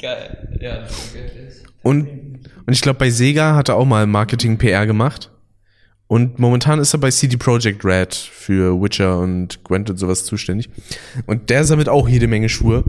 Geil. 0.01 0.59
Ja, 0.61 0.81
das 0.81 0.91
ist 0.91 1.15
wirklich. 1.15 1.55
Und, 1.83 2.09
und 2.67 2.73
ich 2.73 2.81
glaube, 2.81 2.99
bei 2.99 3.11
Sega 3.11 3.55
hat 3.55 3.69
er 3.69 3.77
auch 3.77 3.85
mal 3.85 4.07
Marketing-PR 4.07 4.87
gemacht. 4.87 5.31
Und 6.07 6.39
momentan 6.39 6.79
ist 6.79 6.93
er 6.93 6.99
bei 6.99 7.11
CD 7.11 7.37
Projekt 7.37 7.85
Red 7.85 8.15
für 8.15 8.81
Witcher 8.81 9.19
und 9.19 9.65
Gwent 9.65 9.89
und 9.89 9.97
sowas 9.97 10.25
zuständig. 10.25 10.69
Und 11.27 11.49
der 11.51 11.65
sammelt 11.65 11.89
auch 11.89 12.09
jede 12.09 12.27
Menge 12.27 12.49
Schuhe 12.49 12.85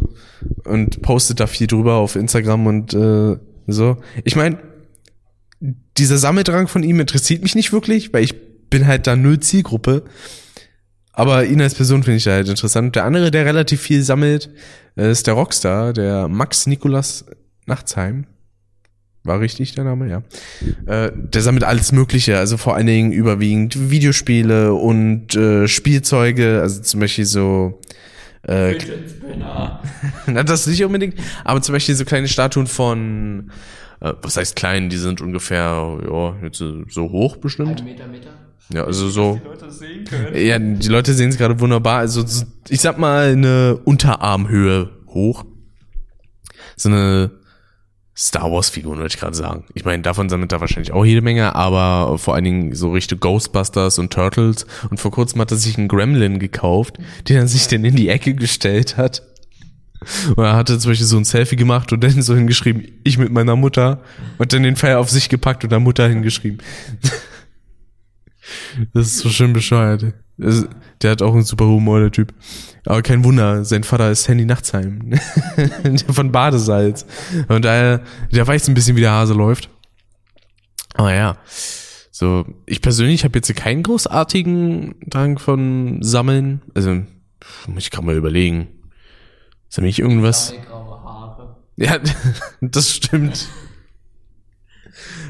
und 0.66 1.02
postet 1.02 1.40
da 1.40 1.48
viel 1.48 1.68
drüber 1.68 1.96
auf 1.96 2.16
Instagram 2.16 2.68
und 2.68 2.94
äh, 2.94 3.38
so. 3.68 3.98
Ich 4.26 4.36
meine, 4.36 4.60
dieser 5.98 6.18
Sammeldrang 6.18 6.68
von 6.68 6.84
ihm 6.84 7.00
interessiert 7.00 7.42
mich 7.42 7.56
nicht 7.56 7.72
wirklich, 7.72 8.14
weil 8.14 8.24
ich 8.24 8.36
bin 8.70 8.86
halt 8.86 9.08
da 9.08 9.16
null 9.16 9.40
Zielgruppe. 9.40 10.04
Aber 11.14 11.46
ihn 11.46 11.62
als 11.62 11.76
Person 11.76 12.04
finde 12.04 12.18
ich 12.18 12.28
halt 12.28 12.50
interessant. 12.50 12.96
Der 12.98 13.06
andere, 13.06 13.32
der 13.32 13.46
relativ 13.46 13.80
viel 13.80 14.04
sammelt, 14.04 14.50
äh, 14.98 15.10
ist 15.10 15.28
der 15.28 15.36
Rockstar, 15.36 15.94
der 15.94 16.28
Max 16.28 16.68
Nikolas 16.68 17.26
Nachtsheim. 17.66 18.28
War 19.26 19.40
richtig 19.40 19.74
der 19.74 19.84
Name, 19.84 20.08
ja. 20.08 20.22
Äh, 20.86 21.12
der 21.16 21.42
sammelt 21.42 21.64
alles 21.64 21.92
Mögliche, 21.92 22.38
also 22.38 22.58
vor 22.58 22.76
allen 22.76 22.86
Dingen 22.86 23.12
überwiegend 23.12 23.90
Videospiele 23.90 24.74
und 24.74 25.36
äh, 25.36 25.68
Spielzeuge, 25.68 26.62
also 26.62 26.82
zum 26.84 27.00
Beispiel 27.00 27.26
so 27.26 27.82
äh, 28.44 28.76
na, 30.28 30.44
das 30.44 30.68
nicht 30.68 30.84
unbedingt, 30.86 31.16
aber 31.44 31.62
zum 31.62 31.74
Beispiel 31.74 31.96
so 31.96 32.06
kleine 32.06 32.28
Statuen 32.28 32.68
von, 32.68 33.50
äh, 34.00 34.14
was 34.22 34.38
heißt 34.38 34.56
klein, 34.56 34.90
die 34.90 34.98
sind 34.98 35.22
ungefähr, 35.22 35.98
ja, 36.08 36.36
jetzt 36.44 36.60
so 36.60 37.10
hoch 37.10 37.38
bestimmt. 37.38 37.84
Meter, 37.84 38.08
Meter? 38.08 38.30
Ja, 38.74 38.84
also 38.84 39.10
so. 39.10 39.40
Die 39.44 39.48
Leute 39.48 39.72
sehen 39.72 40.06
können. 40.06 40.36
Ja, 40.36 40.60
die 40.60 40.88
Leute 40.88 41.14
sehen 41.14 41.30
es 41.30 41.38
gerade 41.38 41.60
wunderbar. 41.60 42.00
Also 42.00 42.26
so- 42.26 42.46
ich 42.70 42.82
sag 42.82 42.98
mal 42.98 43.32
eine 43.32 43.80
Unterarmhöhe 43.86 44.90
hoch. 45.08 45.46
So 46.76 46.90
eine 46.90 47.32
Star 48.18 48.50
Wars 48.50 48.70
Figur, 48.70 48.96
würde 48.96 49.08
ich 49.08 49.20
gerade 49.20 49.36
sagen. 49.36 49.66
Ich 49.74 49.84
meine, 49.84 50.02
davon 50.02 50.30
sammelt 50.30 50.52
er 50.54 50.62
wahrscheinlich 50.62 50.94
auch 50.94 51.04
jede 51.04 51.22
Menge, 51.22 51.54
aber 51.54 52.18
vor 52.18 52.34
allen 52.34 52.46
Dingen 52.46 52.76
so 52.76 52.92
Richtung 52.92 53.20
Ghostbusters 53.20 54.00
und 54.00 54.14
Turtles. 54.14 54.66
Und 54.90 55.02
vor 55.02 55.12
kurzem 55.12 55.42
hat 55.42 55.52
er 55.52 55.58
sich 55.58 55.78
einen 55.78 55.90
Gremlin 55.90 56.40
gekauft, 56.40 56.98
den 57.28 57.38
er 57.38 57.48
sich 57.48 57.68
dann 57.68 57.84
in 57.84 57.96
die 57.96 58.08
Ecke 58.08 58.34
gestellt 58.34 58.96
hat. 58.96 59.24
Und 60.36 60.44
er 60.44 60.56
hatte 60.56 60.80
zum 60.80 60.92
Beispiel 60.92 61.08
so 61.08 61.18
ein 61.18 61.26
Selfie 61.26 61.58
gemacht 61.58 61.92
und 61.92 62.04
dann 62.04 62.22
so 62.22 62.36
hingeschrieben, 62.36 62.88
ich 63.04 63.18
mit 63.18 63.32
meiner 63.32 63.58
Mutter. 63.58 64.02
Und 64.38 64.54
dann 64.54 64.64
den 64.64 64.78
Pfeil 64.78 64.96
auf 64.96 65.10
sich 65.10 65.28
gepackt 65.28 65.64
und 65.64 65.72
der 65.72 65.80
Mutter 65.80 66.08
hingeschrieben. 66.08 66.60
Das 68.94 69.08
ist 69.08 69.18
so 69.18 69.30
schön 69.30 69.54
bescheuert. 69.54 70.14
Der 70.38 71.12
hat 71.12 71.22
auch 71.22 71.34
einen 71.34 71.44
super 71.44 71.66
Humor, 71.66 72.00
der 72.00 72.12
Typ. 72.12 72.34
Aber 72.86 73.02
kein 73.02 73.24
Wunder, 73.24 73.64
sein 73.64 73.84
Vater 73.84 74.12
ist 74.12 74.28
Handy 74.28 74.46
Nachtsheim. 74.46 75.14
von 76.12 76.32
Badesalz. 76.32 77.06
Und 77.48 77.66
daher, 77.66 78.02
der 78.32 78.46
weiß 78.46 78.68
ein 78.68 78.74
bisschen, 78.74 78.96
wie 78.96 79.02
der 79.02 79.12
Hase 79.12 79.34
läuft. 79.34 79.70
Aber 80.94 81.14
ja. 81.14 81.38
So, 82.12 82.46
ich 82.66 82.82
persönlich 82.82 83.24
habe 83.24 83.38
jetzt 83.38 83.54
keinen 83.56 83.84
großartigen 83.84 84.96
Drang 85.08 85.38
von 85.38 86.02
Sammeln. 86.02 86.62
Also, 86.74 87.02
ich 87.78 87.92
kann 87.92 88.06
mal 88.06 88.16
überlegen. 88.16 88.68
Ist 89.70 89.78
da 89.78 89.82
nicht 89.82 90.00
irgendwas? 90.00 90.54
Ja, 91.78 92.00
das 92.62 92.92
stimmt. 92.92 93.50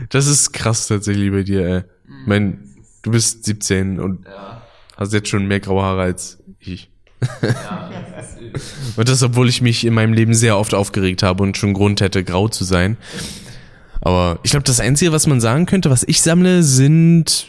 Das 0.10 0.28
ist 0.28 0.52
krass 0.52 0.88
tatsächlich 0.88 1.32
bei 1.32 1.44
dir, 1.44 1.68
ey. 1.68 1.84
Ich 2.22 2.28
mein, 2.28 2.76
du 3.02 3.12
bist 3.12 3.46
17 3.46 4.00
und 4.00 4.26
Ja, 4.28 4.62
hast 4.98 5.14
jetzt 5.14 5.30
schon 5.30 5.48
mehr 5.48 5.60
graue 5.60 5.84
Haare 5.84 6.02
als 6.02 6.40
ich. 6.60 6.90
ja. 7.42 7.92
Und 8.96 9.10
das, 9.10 9.24
obwohl 9.24 9.50
ich 9.50 9.62
mich 9.62 9.86
in 9.86 9.94
meinem 9.94 10.14
Leben 10.14 10.34
sehr 10.34 10.58
oft 10.58 10.74
aufgeregt 10.74 11.24
habe 11.24 11.44
und 11.44 11.58
schon 11.58 11.74
Grund 11.74 12.02
hätte, 12.02 12.24
grau 12.24 12.48
zu 12.48 12.64
sein. 12.64 12.98
Aber 14.02 14.40
ich 14.44 14.52
glaube, 14.52 14.66
das 14.66 14.80
Einzige, 14.80 15.12
was 15.12 15.28
man 15.28 15.42
sagen 15.42 15.66
könnte, 15.66 15.90
was 15.90 16.04
ich 16.04 16.22
sammle, 16.22 16.64
sind 16.64 17.48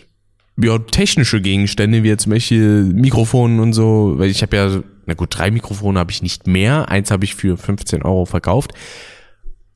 ja, 0.58 0.78
technische 0.78 1.40
Gegenstände, 1.40 2.02
wie 2.02 2.08
jetzt 2.08 2.22
zum 2.22 2.32
Beispiel 2.32 2.84
Mikrofonen 2.84 3.60
und 3.60 3.72
so. 3.72 4.14
Weil 4.16 4.30
ich 4.30 4.42
habe 4.42 4.56
ja, 4.56 4.80
na 5.04 5.14
gut, 5.14 5.36
drei 5.36 5.50
Mikrofone 5.50 5.98
habe 5.98 6.10
ich 6.10 6.22
nicht 6.22 6.46
mehr. 6.46 6.88
Eins 6.88 7.10
habe 7.10 7.24
ich 7.24 7.34
für 7.34 7.56
15 7.56 8.02
Euro 8.02 8.24
verkauft. 8.24 8.72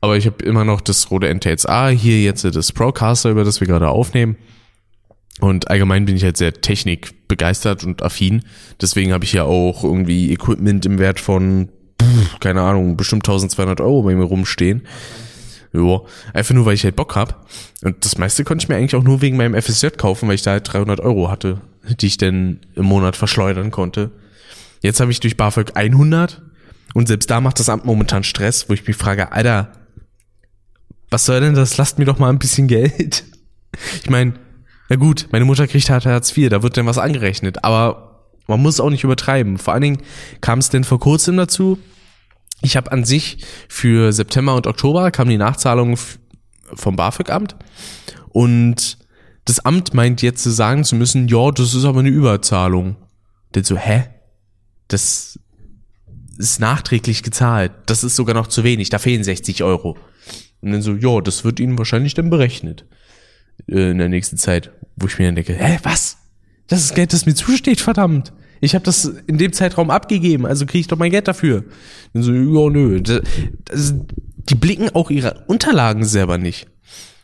Aber 0.01 0.17
ich 0.17 0.27
habe 0.27 0.43
immer 0.45 0.65
noch 0.65 0.81
das 0.81 1.11
Rode 1.11 1.33
NTSA, 1.33 1.89
hier 1.89 2.23
jetzt 2.23 2.45
das 2.45 2.73
Procaster, 2.73 3.31
über 3.31 3.45
das 3.45 3.61
wir 3.61 3.67
gerade 3.67 3.91
aufnehmen. 3.91 4.37
Und 5.41 5.71
allgemein 5.71 6.05
bin 6.05 6.17
ich 6.17 6.25
halt 6.25 6.37
sehr 6.37 6.53
technikbegeistert 6.53 7.85
und 7.85 8.03
affin. 8.03 8.43
Deswegen 8.81 9.13
habe 9.13 9.25
ich 9.25 9.33
ja 9.33 9.45
auch 9.45 9.83
irgendwie 9.83 10.33
Equipment 10.33 10.85
im 10.87 10.99
Wert 10.99 11.19
von, 11.19 11.71
keine 12.41 12.63
Ahnung, 12.63 12.97
bestimmt 12.97 13.27
1200 13.27 13.81
Euro 13.81 14.03
bei 14.03 14.15
mir 14.15 14.25
rumstehen. 14.25 14.83
Jo, 15.73 16.07
einfach 16.35 16.55
nur, 16.55 16.67
weil 16.67 16.75
ich 16.75 16.85
halt 16.85 16.97
Bock 16.97 17.15
hab. 17.17 17.47
Und 17.83 18.05
das 18.05 18.19
meiste 18.19 18.45
konnte 18.45 18.65
ich 18.65 18.69
mir 18.69 18.77
eigentlich 18.77 18.97
auch 18.97 19.05
nur 19.05 19.23
wegen 19.23 19.37
meinem 19.37 19.61
FSJ 19.61 19.89
kaufen, 19.97 20.29
weil 20.29 20.35
ich 20.35 20.43
da 20.43 20.53
halt 20.53 20.71
300 20.71 21.01
Euro 21.01 21.31
hatte, 21.31 21.61
die 22.01 22.07
ich 22.07 22.17
dann 22.17 22.61
im 22.75 22.87
Monat 22.87 23.17
verschleudern 23.17 23.71
konnte. 23.71 24.11
Jetzt 24.83 25.01
habe 25.01 25.13
ich 25.13 25.21
durch 25.21 25.37
BAföG 25.37 25.77
100 25.77 26.43
und 26.95 27.07
selbst 27.07 27.31
da 27.31 27.41
macht 27.41 27.61
das 27.61 27.69
Amt 27.69 27.85
momentan 27.85 28.25
Stress, 28.25 28.69
wo 28.69 28.73
ich 28.73 28.87
mich 28.87 28.97
frage, 28.97 29.33
Alter, 29.33 29.73
was 31.09 31.25
soll 31.25 31.41
denn 31.41 31.55
das? 31.55 31.77
Lasst 31.77 31.99
mir 31.99 32.05
doch 32.05 32.19
mal 32.19 32.31
ein 32.31 32.39
bisschen 32.39 32.67
Geld. 32.67 33.25
Ich 34.03 34.11
meine, 34.11 34.35
na 34.91 34.97
gut, 34.97 35.29
meine 35.33 35.47
Mutter 35.47 35.67
kriegt 35.67 35.89
halt 35.89 36.05
Hartz 36.05 36.37
IV, 36.37 36.51
da 36.51 36.63
wird 36.63 36.77
dann 36.77 36.85
was 36.85 36.99
angerechnet, 36.99 37.65
aber 37.65 38.27
man 38.47 38.61
muss 38.61 38.81
auch 38.81 38.91
nicht 38.91 39.05
übertreiben. 39.05 39.57
Vor 39.57 39.73
allen 39.73 39.83
Dingen 39.83 40.03
kam 40.43 40.59
es 40.59 40.69
denn 40.69 40.85
vor 40.85 41.01
kurzem 41.01 41.37
dazu, 41.39 41.79
ich 42.61 42.77
habe 42.77 42.93
an 42.93 43.05
sich 43.05 43.45
für 43.69 44.13
September 44.13 44.55
und 44.55 44.67
Oktober 44.67 45.11
kam 45.11 45.29
die 45.29 45.39
Nachzahlung 45.39 45.93
f- 45.93 46.19
vom 46.75 46.97
BAföG-Amt 46.97 47.57
und 48.29 48.99
das 49.47 49.61
Amt 49.65 49.95
meint 49.95 50.21
jetzt 50.23 50.43
zu 50.43 50.51
sagen 50.51 50.85
zu 50.85 50.95
müssen, 50.97 51.27
ja, 51.29 51.51
das 51.51 51.73
ist 51.75 51.85
aber 51.85 52.01
eine 52.01 52.11
Überzahlung. 52.11 52.97
Denn 53.55 53.65
so, 53.65 53.77
hä? 53.77 54.05
Das 54.89 55.39
ist 56.39 56.61
nachträglich 56.61 57.23
gezahlt. 57.23 57.73
Das 57.87 58.05
ist 58.05 58.17
sogar 58.17 58.35
noch 58.35 58.47
zu 58.49 58.63
wenig. 58.65 58.91
Da 58.91 58.99
fehlen 58.99 59.25
60 59.25 59.63
Euro. 59.65 59.97
Und 60.61 60.73
dann 60.73 60.83
so, 60.83 60.95
ja, 60.95 61.21
das 61.21 61.43
wird 61.45 61.59
Ihnen 61.59 61.79
wahrscheinlich 61.79 62.15
dann 62.15 62.31
berechnet. 62.31 62.85
Äh, 63.67 63.91
in 63.91 63.99
der 63.99 64.09
nächsten 64.09 64.37
Zeit. 64.37 64.71
Wo 65.01 65.07
ich 65.07 65.19
mir 65.19 65.27
dann 65.27 65.35
denke, 65.35 65.55
hä, 65.55 65.79
was? 65.83 66.19
Das 66.69 66.81
ist 66.81 66.95
Geld, 66.95 67.13
das 67.13 67.27
mir 67.27 67.35
zusteht, 67.35 67.81
verdammt. 67.81 68.33
Ich 68.61 68.75
habe 68.75 68.85
das 68.85 69.07
in 69.27 69.39
dem 69.39 69.53
Zeitraum 69.53 69.91
abgegeben, 69.91 70.47
also 70.47 70.67
kriege 70.67 70.81
ich 70.81 70.87
doch 70.87 70.99
mein 70.99 71.11
Geld 71.11 71.27
dafür. 71.27 71.65
Und 72.13 72.23
so, 72.23 72.33
ja, 72.33 72.71
nö. 72.71 73.01
Das, 73.01 73.23
das, 73.65 73.95
die 74.37 74.55
blicken 74.55 74.91
auch 74.95 75.11
ihre 75.11 75.45
Unterlagen 75.49 76.05
selber 76.05 76.39
nicht. 76.39 76.69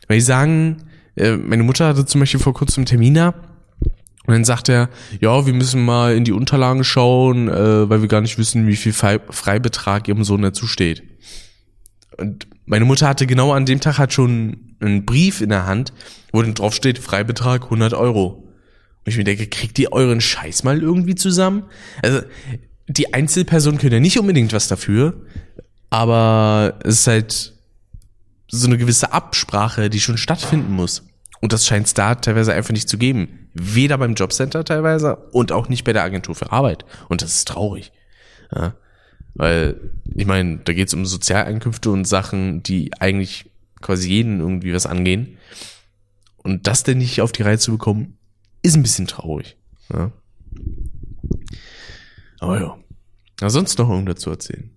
Weil 0.07 0.17
die 0.17 0.23
sagen, 0.23 0.83
äh, 1.15 1.37
meine 1.37 1.63
Mutter 1.63 1.87
hatte 1.87 2.05
zum 2.05 2.19
Beispiel 2.19 2.39
vor 2.39 2.53
kurzem 2.53 2.81
einen 2.81 2.87
Termin 2.87 3.13
da 3.13 3.33
und 4.27 4.33
dann 4.33 4.43
sagt 4.43 4.67
er, 4.67 4.89
ja, 5.21 5.45
wir 5.45 5.53
müssen 5.53 5.85
mal 5.85 6.15
in 6.15 6.25
die 6.25 6.33
Unterlagen 6.33 6.83
schauen, 6.83 7.47
äh, 7.47 7.89
weil 7.89 8.01
wir 8.01 8.09
gar 8.09 8.21
nicht 8.21 8.37
wissen, 8.37 8.67
wie 8.67 8.75
viel 8.75 8.91
Fre 8.91 9.21
Freibetrag 9.29 10.07
ihrem 10.09 10.25
Sohn 10.25 10.41
dazu 10.41 10.67
steht. 10.67 11.03
Und 12.17 12.47
meine 12.67 12.85
Mutter 12.85 13.07
hatte 13.07 13.25
genau 13.25 13.53
an 13.53 13.65
dem 13.65 13.79
Tag 13.79 13.97
halt 13.97 14.13
schon 14.13 14.75
einen 14.79 15.05
Brief 15.05 15.41
in 15.41 15.49
der 15.49 15.65
Hand, 15.65 15.93
wo 16.31 16.41
dann 16.41 16.53
drauf 16.53 16.75
steht, 16.75 16.99
Freibetrag 16.99 17.63
100 17.63 17.93
Euro. 17.93 18.43
Und 19.05 19.11
ich 19.11 19.17
mir 19.17 19.23
denke, 19.23 19.47
kriegt 19.47 19.79
ihr 19.79 19.93
euren 19.93 20.21
Scheiß 20.21 20.63
mal 20.63 20.81
irgendwie 20.81 21.15
zusammen? 21.15 21.63
Also, 22.03 22.21
die 22.89 23.13
Einzelpersonen 23.13 23.79
können 23.79 23.93
ja 23.93 23.99
nicht 23.99 24.19
unbedingt 24.19 24.53
was 24.53 24.67
dafür, 24.67 25.25
aber 25.89 26.77
es 26.83 26.99
ist 26.99 27.07
halt 27.07 27.53
so 28.49 28.67
eine 28.67 28.77
gewisse 28.77 29.13
Absprache, 29.13 29.89
die 29.89 29.99
schon 29.99 30.17
stattfinden 30.17 30.73
muss. 30.73 31.03
Und 31.39 31.53
das 31.53 31.65
scheint 31.65 31.87
es 31.87 31.93
da 31.93 32.15
teilweise 32.15 32.53
einfach 32.53 32.71
nicht 32.71 32.89
zu 32.89 32.97
geben. 32.97 33.49
Weder 33.53 33.97
beim 33.97 34.13
Jobcenter 34.13 34.65
teilweise 34.65 35.15
und 35.31 35.51
auch 35.51 35.69
nicht 35.69 35.83
bei 35.83 35.93
der 35.93 36.03
Agentur 36.03 36.35
für 36.35 36.51
Arbeit. 36.51 36.85
Und 37.07 37.21
das 37.21 37.35
ist 37.35 37.47
traurig. 37.47 37.91
Ja. 38.53 38.75
Weil, 39.37 39.79
ich 40.15 40.25
meine, 40.25 40.57
da 40.57 40.73
geht 40.73 40.87
es 40.87 40.95
um 40.95 41.05
Sozialeinkünfte 41.05 41.91
und 41.91 42.05
Sachen, 42.05 42.63
die 42.63 42.91
eigentlich 42.99 43.51
quasi 43.81 44.09
jeden 44.09 44.39
irgendwie 44.39 44.73
was 44.73 44.87
angehen. 44.87 45.37
Und 46.37 46.65
das 46.65 46.83
denn 46.83 46.97
nicht 46.97 47.21
auf 47.21 47.31
die 47.31 47.43
Reihe 47.43 47.59
zu 47.59 47.71
bekommen, 47.71 48.17
ist 48.63 48.75
ein 48.75 48.81
bisschen 48.81 49.05
traurig. 49.05 49.55
Ja. 49.93 50.11
Aber 52.39 52.59
ja. 52.59 52.77
Na, 53.39 53.49
sonst 53.49 53.77
noch 53.77 53.89
irgendwas 53.89 54.19
zu 54.19 54.31
erzählen? 54.31 54.71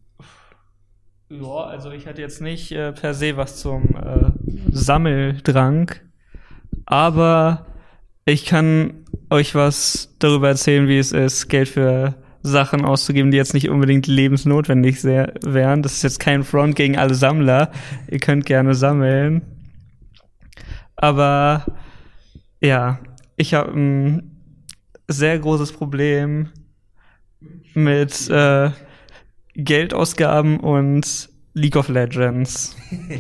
Ja, 1.31 1.65
also 1.65 1.91
ich 1.91 2.07
hatte 2.07 2.21
jetzt 2.21 2.43
nicht 2.43 2.71
äh, 2.73 2.93
per 2.93 3.15
se 3.15 3.37
was 3.39 3.57
zum 3.57 3.97
äh, 3.97 4.31
Sammeldrang, 4.71 5.93
aber 6.85 7.67
ich 8.27 8.45
kann 8.45 9.07
euch 9.31 9.55
was 9.55 10.15
darüber 10.19 10.49
erzählen, 10.49 10.89
wie 10.89 10.99
es 10.99 11.13
ist, 11.13 11.49
Geld 11.49 11.69
für 11.69 12.17
Sachen 12.43 12.85
auszugeben, 12.85 13.31
die 13.31 13.37
jetzt 13.37 13.55
nicht 13.55 13.69
unbedingt 13.69 14.07
lebensnotwendig 14.07 15.01
sehr, 15.01 15.35
wären. 15.45 15.83
Das 15.83 15.95
ist 15.95 16.03
jetzt 16.03 16.21
kein 16.21 16.43
Front 16.45 16.77
gegen 16.77 16.97
alle 16.97 17.15
Sammler. 17.15 17.71
Ihr 18.11 18.19
könnt 18.19 18.47
gerne 18.47 18.75
sammeln. 18.75 19.43
Aber 20.97 21.67
ja, 22.61 22.99
ich 23.37 23.55
habe 23.55 23.73
ein 23.73 24.43
sehr 25.09 25.39
großes 25.39 25.73
Problem 25.73 26.49
mit 27.75 28.29
äh, 28.31 28.71
Geldausgaben 29.55 30.61
und 30.61 31.29
League 31.55 31.77
of 31.77 31.89
Legends. 31.89 32.77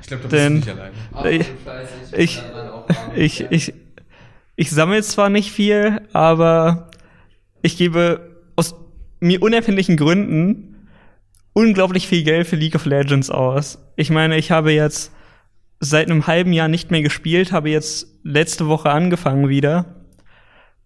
Ich 0.00 0.08
glaube, 0.08 0.28
bist 0.28 0.34
du 0.34 0.50
nicht 0.50 0.68
alleine. 0.68 1.44
Ich, 2.12 2.42
ich, 3.16 3.46
ich, 3.50 3.74
ich 4.54 4.70
sammle 4.70 5.02
zwar 5.02 5.30
nicht 5.30 5.50
viel, 5.50 6.00
aber 6.12 6.90
ich 7.62 7.76
gebe 7.76 8.25
mir 9.20 9.42
unerfindlichen 9.42 9.96
Gründen 9.96 10.76
unglaublich 11.56 12.06
viel 12.06 12.22
Geld 12.22 12.46
für 12.46 12.56
League 12.56 12.74
of 12.74 12.84
Legends 12.84 13.30
aus. 13.30 13.78
Ich 13.96 14.10
meine, 14.10 14.36
ich 14.36 14.50
habe 14.50 14.72
jetzt 14.72 15.10
seit 15.80 16.10
einem 16.10 16.26
halben 16.26 16.52
Jahr 16.52 16.68
nicht 16.68 16.90
mehr 16.90 17.00
gespielt, 17.00 17.50
habe 17.50 17.70
jetzt 17.70 18.08
letzte 18.22 18.66
Woche 18.66 18.90
angefangen 18.90 19.48
wieder. 19.48 19.96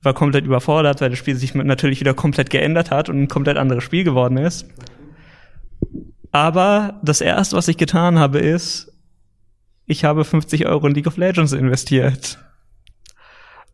War 0.03 0.15
komplett 0.15 0.45
überfordert, 0.45 1.01
weil 1.01 1.11
das 1.11 1.19
Spiel 1.19 1.35
sich 1.35 1.55
natürlich 1.55 1.99
wieder 1.99 2.15
komplett 2.15 2.51
geändert 2.51 2.93
hat 2.93 3.09
und 3.09 3.21
ein 3.21 3.29
komplett 3.29 3.57
anderes 3.57 3.83
Spiel 3.83 4.05
geworden 4.05 4.39
ist. 4.39 4.67
Aber 6.31 7.01
das 7.03 7.21
erste, 7.21 7.57
was 7.57 7.67
ich 7.67 7.77
getan 7.77 8.21
habe, 8.21 8.39
ist, 8.39 8.93
ich 9.87 10.05
habe 10.05 10.25
50 10.25 10.67
Euro 10.67 10.87
in 10.87 10.95
League 10.95 11.09
of 11.09 11.17
Legends 11.17 11.53
investiert. 11.53 12.39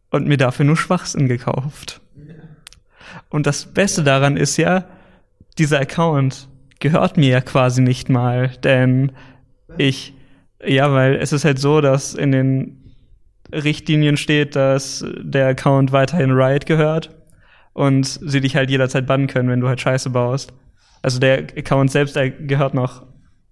Und 0.08 0.26
mir 0.26 0.38
dafür 0.38 0.64
nur 0.64 0.78
Schwachsinn 0.78 1.28
gekauft. 1.28 2.00
Und 3.28 3.46
das 3.46 3.66
Beste 3.66 4.02
daran 4.02 4.36
ist 4.36 4.56
ja, 4.56 4.84
dieser 5.58 5.80
Account 5.80 6.48
gehört 6.80 7.16
mir 7.16 7.28
ja 7.28 7.40
quasi 7.40 7.80
nicht 7.80 8.08
mal, 8.08 8.48
denn 8.62 9.12
ich, 9.78 10.14
ja, 10.64 10.92
weil 10.92 11.16
es 11.16 11.32
ist 11.32 11.44
halt 11.44 11.58
so, 11.58 11.80
dass 11.80 12.14
in 12.14 12.32
den 12.32 12.94
Richtlinien 13.52 14.16
steht, 14.16 14.56
dass 14.56 15.04
der 15.18 15.48
Account 15.48 15.92
weiterhin 15.92 16.32
Riot 16.32 16.66
gehört 16.66 17.14
und 17.72 18.06
sie 18.06 18.40
dich 18.40 18.56
halt 18.56 18.70
jederzeit 18.70 19.06
bannen 19.06 19.26
können, 19.26 19.48
wenn 19.48 19.60
du 19.60 19.68
halt 19.68 19.80
Scheiße 19.80 20.10
baust. 20.10 20.52
Also 21.02 21.20
der 21.20 21.38
Account 21.56 21.90
selbst, 21.90 22.16
der 22.16 22.30
gehört 22.30 22.74
noch 22.74 23.06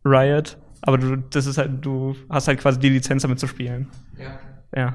Riot, 0.05 0.57
aber 0.83 0.99
du, 0.99 1.17
das 1.17 1.47
ist 1.47 1.59
halt, 1.59 1.85
du 1.85 2.17
hast 2.29 2.49
halt 2.49 2.61
quasi 2.61 2.79
die 2.79 2.89
Lizenz 2.89 3.23
damit 3.23 3.39
zu 3.39 3.47
spielen. 3.47 3.89
Ja. 4.19 4.39
Ja. 4.77 4.95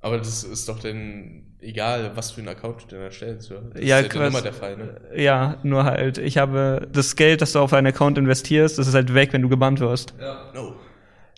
Aber 0.00 0.18
das 0.18 0.44
ist 0.44 0.68
doch 0.68 0.78
dann 0.78 1.46
egal, 1.60 2.12
was 2.14 2.30
für 2.30 2.40
einen 2.40 2.48
Account 2.48 2.82
du 2.82 2.86
denn 2.88 3.00
erstellst. 3.00 3.50
Oder? 3.50 3.62
Das 3.72 3.82
ja, 3.82 3.98
ist 3.98 4.14
ja 4.14 4.26
immer 4.26 4.42
der 4.42 4.52
Fall, 4.52 4.76
ne? 4.76 5.00
Ja, 5.16 5.58
nur 5.62 5.84
halt, 5.84 6.18
ich 6.18 6.38
habe 6.38 6.86
das 6.92 7.16
Geld, 7.16 7.42
das 7.42 7.52
du 7.52 7.60
auf 7.60 7.72
einen 7.72 7.88
Account 7.88 8.18
investierst, 8.18 8.78
das 8.78 8.86
ist 8.86 8.94
halt 8.94 9.14
weg, 9.14 9.32
wenn 9.32 9.42
du 9.42 9.48
gebannt 9.48 9.80
wirst. 9.80 10.14
Ja. 10.20 10.52
No. 10.54 10.74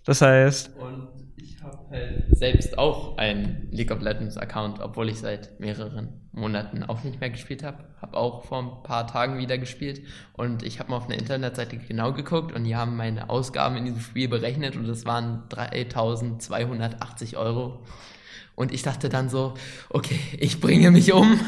Das 0.05 0.21
heißt, 0.23 0.71
Und 0.79 1.09
ich 1.37 1.63
habe 1.63 1.79
halt 1.91 2.37
selbst 2.37 2.79
auch 2.79 3.17
einen 3.19 3.69
League 3.71 3.91
of 3.91 4.01
Legends 4.01 4.37
Account, 4.37 4.81
obwohl 4.81 5.09
ich 5.09 5.19
seit 5.19 5.59
mehreren 5.61 6.29
Monaten 6.33 6.83
auch 6.83 7.05
nicht 7.05 7.21
mehr 7.21 7.31
gespielt 7.31 7.63
habe. 7.63 7.85
Habe 8.01 8.17
auch 8.17 8.45
vor 8.45 8.59
ein 8.59 8.83
paar 8.83 9.07
Tagen 9.07 9.39
wieder 9.39 9.59
gespielt 9.59 10.03
und 10.35 10.63
ich 10.63 10.79
habe 10.79 10.91
mal 10.91 10.97
auf 10.97 11.07
einer 11.07 11.19
Internetseite 11.19 11.77
genau 11.79 12.13
geguckt 12.13 12.53
und 12.55 12.65
die 12.65 12.77
haben 12.77 12.97
meine 12.97 13.29
Ausgaben 13.29 13.77
in 13.77 13.85
diesem 13.87 14.01
Spiel 14.01 14.29
berechnet 14.29 14.77
und 14.77 14.87
das 14.87 15.05
waren 15.05 15.43
3280 15.49 17.37
Euro. 17.37 17.81
Und 18.59 18.73
ich 18.73 18.83
dachte 18.83 19.09
dann 19.09 19.29
so, 19.29 19.55
okay, 19.89 20.19
ich 20.41 20.61
bringe 20.61 20.91
mich 20.91 21.13
um. 21.13 21.39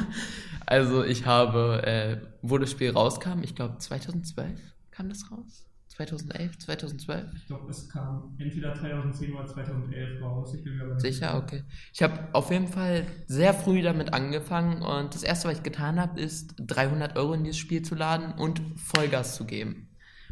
Also 0.64 1.02
ich 1.02 1.26
habe, 1.26 1.82
äh, 1.84 2.18
wo 2.40 2.56
das 2.56 2.70
Spiel 2.70 2.90
rauskam, 2.90 3.42
ich 3.42 3.56
glaube 3.56 3.78
2012 3.78 4.60
kam 4.92 5.08
das 5.08 5.28
raus. 5.32 5.66
2011, 5.88 6.58
2012. 6.58 7.24
Ich 7.34 7.46
glaube, 7.48 7.68
es 7.68 7.88
kam 7.88 8.36
entweder 8.38 8.74
2010 8.76 9.34
oder 9.34 9.44
2011 9.44 10.22
raus. 10.22 10.54
Ich 10.54 10.62
bin 10.62 10.76
mir 10.76 11.00
Sicher, 11.00 11.36
okay. 11.36 11.64
Ich 11.92 12.00
habe 12.00 12.28
auf 12.32 12.52
jeden 12.52 12.68
Fall 12.68 13.04
sehr 13.26 13.54
früh 13.54 13.82
damit 13.82 14.14
angefangen 14.14 14.80
und 14.82 15.12
das 15.12 15.24
erste, 15.24 15.48
was 15.48 15.56
ich 15.56 15.64
getan 15.64 15.98
habe, 15.98 16.20
ist 16.20 16.54
300 16.60 17.16
Euro 17.16 17.32
in 17.32 17.42
dieses 17.42 17.58
Spiel 17.58 17.82
zu 17.82 17.96
laden 17.96 18.32
und 18.38 18.62
Vollgas 18.76 19.34
zu 19.34 19.46
geben. 19.46 19.88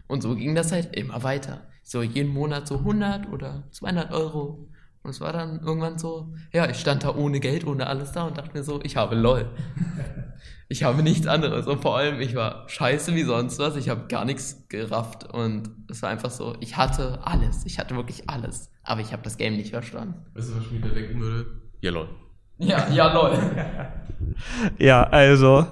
Und 0.06 0.22
so 0.22 0.36
ging 0.36 0.54
das 0.54 0.70
halt 0.70 0.94
immer 0.94 1.24
weiter. 1.24 1.66
So 1.82 2.02
jeden 2.02 2.32
Monat 2.32 2.68
so 2.68 2.78
100 2.78 3.28
oder 3.32 3.64
200 3.72 4.12
Euro. 4.12 4.68
Und 5.08 5.14
es 5.14 5.22
war 5.22 5.32
dann 5.32 5.60
irgendwann 5.64 5.98
so, 5.98 6.34
ja, 6.52 6.68
ich 6.68 6.76
stand 6.78 7.02
da 7.02 7.14
ohne 7.14 7.40
Geld, 7.40 7.66
ohne 7.66 7.86
alles 7.86 8.12
da 8.12 8.26
und 8.26 8.36
dachte 8.36 8.50
mir 8.52 8.62
so, 8.62 8.82
ich 8.82 8.96
habe 8.98 9.14
LOL. 9.14 9.50
Ich 10.70 10.82
habe 10.82 11.02
nichts 11.02 11.26
anderes 11.26 11.66
und 11.66 11.80
vor 11.80 11.96
allem, 11.96 12.20
ich 12.20 12.34
war 12.34 12.68
scheiße 12.68 13.14
wie 13.14 13.22
sonst 13.22 13.58
was, 13.58 13.74
ich 13.74 13.88
habe 13.88 14.06
gar 14.06 14.26
nichts 14.26 14.68
gerafft 14.68 15.24
und 15.32 15.70
es 15.88 16.02
war 16.02 16.10
einfach 16.10 16.30
so, 16.30 16.58
ich 16.60 16.76
hatte 16.76 17.20
alles, 17.24 17.64
ich 17.64 17.78
hatte 17.78 17.96
wirklich 17.96 18.28
alles, 18.28 18.70
aber 18.82 19.00
ich 19.00 19.14
habe 19.14 19.22
das 19.22 19.38
Game 19.38 19.56
nicht 19.56 19.70
verstanden. 19.70 20.26
Weißt 20.34 20.50
du, 20.50 20.56
was 20.56 20.64
ich 20.64 20.72
mir 20.72 20.80
da 20.82 20.88
denken 20.88 21.20
würde? 21.22 21.46
Ja, 21.80 21.90
lol. 21.90 22.10
Ja, 22.58 22.86
ja, 22.90 23.12
lol. 23.14 23.38
Ja, 24.78 25.04
also, 25.04 25.66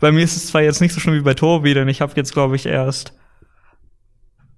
bei 0.00 0.10
mir 0.10 0.24
ist 0.24 0.36
es 0.36 0.48
zwar 0.48 0.62
jetzt 0.62 0.80
nicht 0.80 0.94
so 0.94 0.98
schlimm 0.98 1.14
wie 1.14 1.20
bei 1.20 1.34
Tobi, 1.34 1.72
denn 1.72 1.86
ich 1.86 2.00
habe 2.00 2.14
jetzt, 2.16 2.32
glaube 2.32 2.56
ich, 2.56 2.66
erst, 2.66 3.12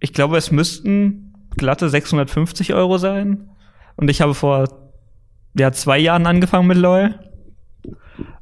ich 0.01 0.15
glaube, 0.15 0.39
es 0.39 0.51
müssten 0.51 1.35
glatte 1.55 1.91
650 1.91 2.73
Euro 2.73 2.97
sein. 2.97 3.51
Und 3.97 4.11
ich 4.11 4.21
habe 4.21 4.35
vor, 4.35 4.69
ja, 5.59 5.73
zwei 5.73 5.99
Jahren 5.99 6.27
angefangen 6.27 6.67
mit 6.67 6.77
LOL. 6.77 7.19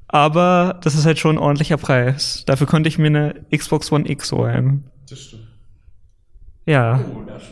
Aber 0.09 0.79
das 0.83 0.95
ist 0.95 1.07
halt 1.07 1.19
schon 1.19 1.37
ein 1.37 1.39
ordentlicher 1.39 1.77
Preis. 1.77 2.45
Dafür 2.47 2.67
konnte 2.67 2.89
ich 2.89 2.99
mir 2.99 3.07
eine 3.07 3.47
Xbox 3.57 3.91
One 3.91 4.09
X 4.09 4.33
holen. 4.33 4.85
Das 5.09 5.21
stimmt. 5.21 5.49
Ja. 6.67 7.05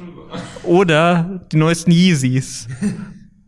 Oder 0.62 1.40
die 1.50 1.56
neuesten 1.56 1.90
Yeezys. 1.90 2.68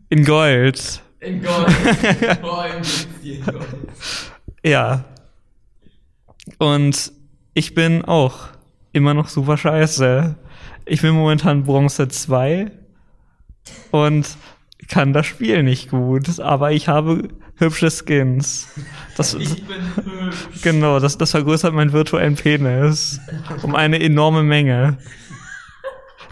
In 0.09 0.25
Gold. 0.25 1.01
In 1.19 1.41
Gold. 1.41 1.67
Die 3.23 3.35
in 3.35 3.45
Gold. 3.45 3.65
Ja. 4.63 5.05
Und 6.59 7.11
ich 7.53 7.73
bin 7.73 8.05
auch 8.05 8.49
immer 8.91 9.13
noch 9.13 9.29
super 9.29 9.57
scheiße. 9.57 10.35
Ich 10.85 11.01
bin 11.01 11.15
momentan 11.15 11.63
Bronze 11.63 12.07
2 12.07 12.71
und 13.91 14.27
kann 14.89 15.13
das 15.13 15.25
Spiel 15.25 15.63
nicht 15.63 15.89
gut, 15.89 16.39
aber 16.39 16.71
ich 16.71 16.87
habe 16.87 17.29
hübsche 17.57 17.89
Skins. 17.89 18.67
Das, 19.17 19.33
Ich 19.33 19.65
bin 19.65 19.77
hübsch. 19.95 20.61
genau, 20.61 20.99
das, 20.99 21.17
das 21.17 21.31
vergrößert 21.31 21.73
meinen 21.73 21.93
virtuellen 21.93 22.35
Penis 22.35 23.19
um 23.63 23.75
eine 23.75 23.99
enorme 24.01 24.43
Menge. 24.43 24.97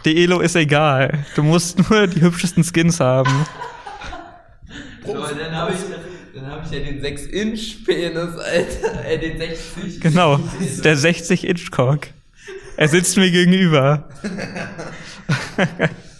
Die 0.06 0.22
Elo 0.22 0.42
ist 0.42 0.56
egal. 0.56 1.26
Du 1.36 1.44
musst 1.44 1.90
nur 1.90 2.08
die 2.08 2.22
hübschesten 2.22 2.64
Skins 2.64 3.00
haben. 3.00 3.46
So, 5.06 5.14
dann 5.14 5.56
habe 5.56 5.72
ich, 5.74 5.80
dann 6.36 6.48
hab 6.52 6.66
ich 6.66 6.72
ja 6.72 6.80
den 6.80 7.02
6-Inch-Penis, 7.02 8.38
Alter. 8.38 9.06
Äh, 9.06 9.18
den 9.18 9.38
60. 9.38 10.02
Genau, 10.02 10.40
der 10.84 10.98
60-Inch-Cock. 10.98 12.08
Er 12.76 12.88
sitzt 12.88 13.16
mir 13.18 13.32
gegenüber. 13.32 14.10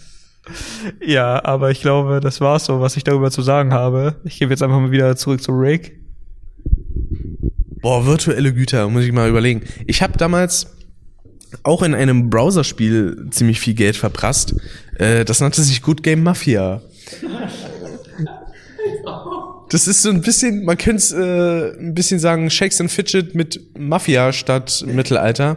ja, 1.04 1.44
aber 1.44 1.70
ich 1.70 1.80
glaube, 1.80 2.20
das 2.20 2.40
war's 2.40 2.66
so, 2.66 2.80
was 2.80 2.96
ich 2.96 3.04
darüber 3.04 3.30
zu 3.30 3.42
sagen 3.42 3.72
habe. 3.72 4.16
Ich 4.24 4.38
gebe 4.38 4.50
jetzt 4.52 4.62
einfach 4.62 4.80
mal 4.80 4.90
wieder 4.90 5.16
zurück 5.16 5.42
zu 5.42 5.52
Rick. 5.52 5.98
Boah, 7.80 8.06
virtuelle 8.06 8.52
Güter, 8.52 8.88
muss 8.88 9.04
ich 9.04 9.12
mal 9.12 9.28
überlegen. 9.28 9.62
Ich 9.86 10.02
habe 10.02 10.16
damals 10.16 10.74
auch 11.62 11.82
in 11.82 11.94
einem 11.94 12.30
Browserspiel 12.30 13.28
ziemlich 13.30 13.60
viel 13.60 13.74
Geld 13.74 13.96
verprasst. 13.96 14.54
Äh, 14.98 15.24
das 15.24 15.40
nannte 15.40 15.62
sich 15.62 15.82
Good 15.82 16.02
Game 16.02 16.22
Mafia. 16.22 16.82
Das 19.70 19.86
ist 19.86 20.02
so 20.02 20.10
ein 20.10 20.20
bisschen, 20.20 20.64
man 20.64 20.78
könnte 20.78 20.96
es 20.96 21.12
äh, 21.12 21.78
ein 21.78 21.94
bisschen 21.94 22.20
sagen, 22.20 22.50
Shakes 22.50 22.80
and 22.80 22.90
Fidget 22.90 23.34
mit 23.34 23.60
Mafia 23.78 24.32
statt 24.32 24.84
Mittelalter. 24.86 25.56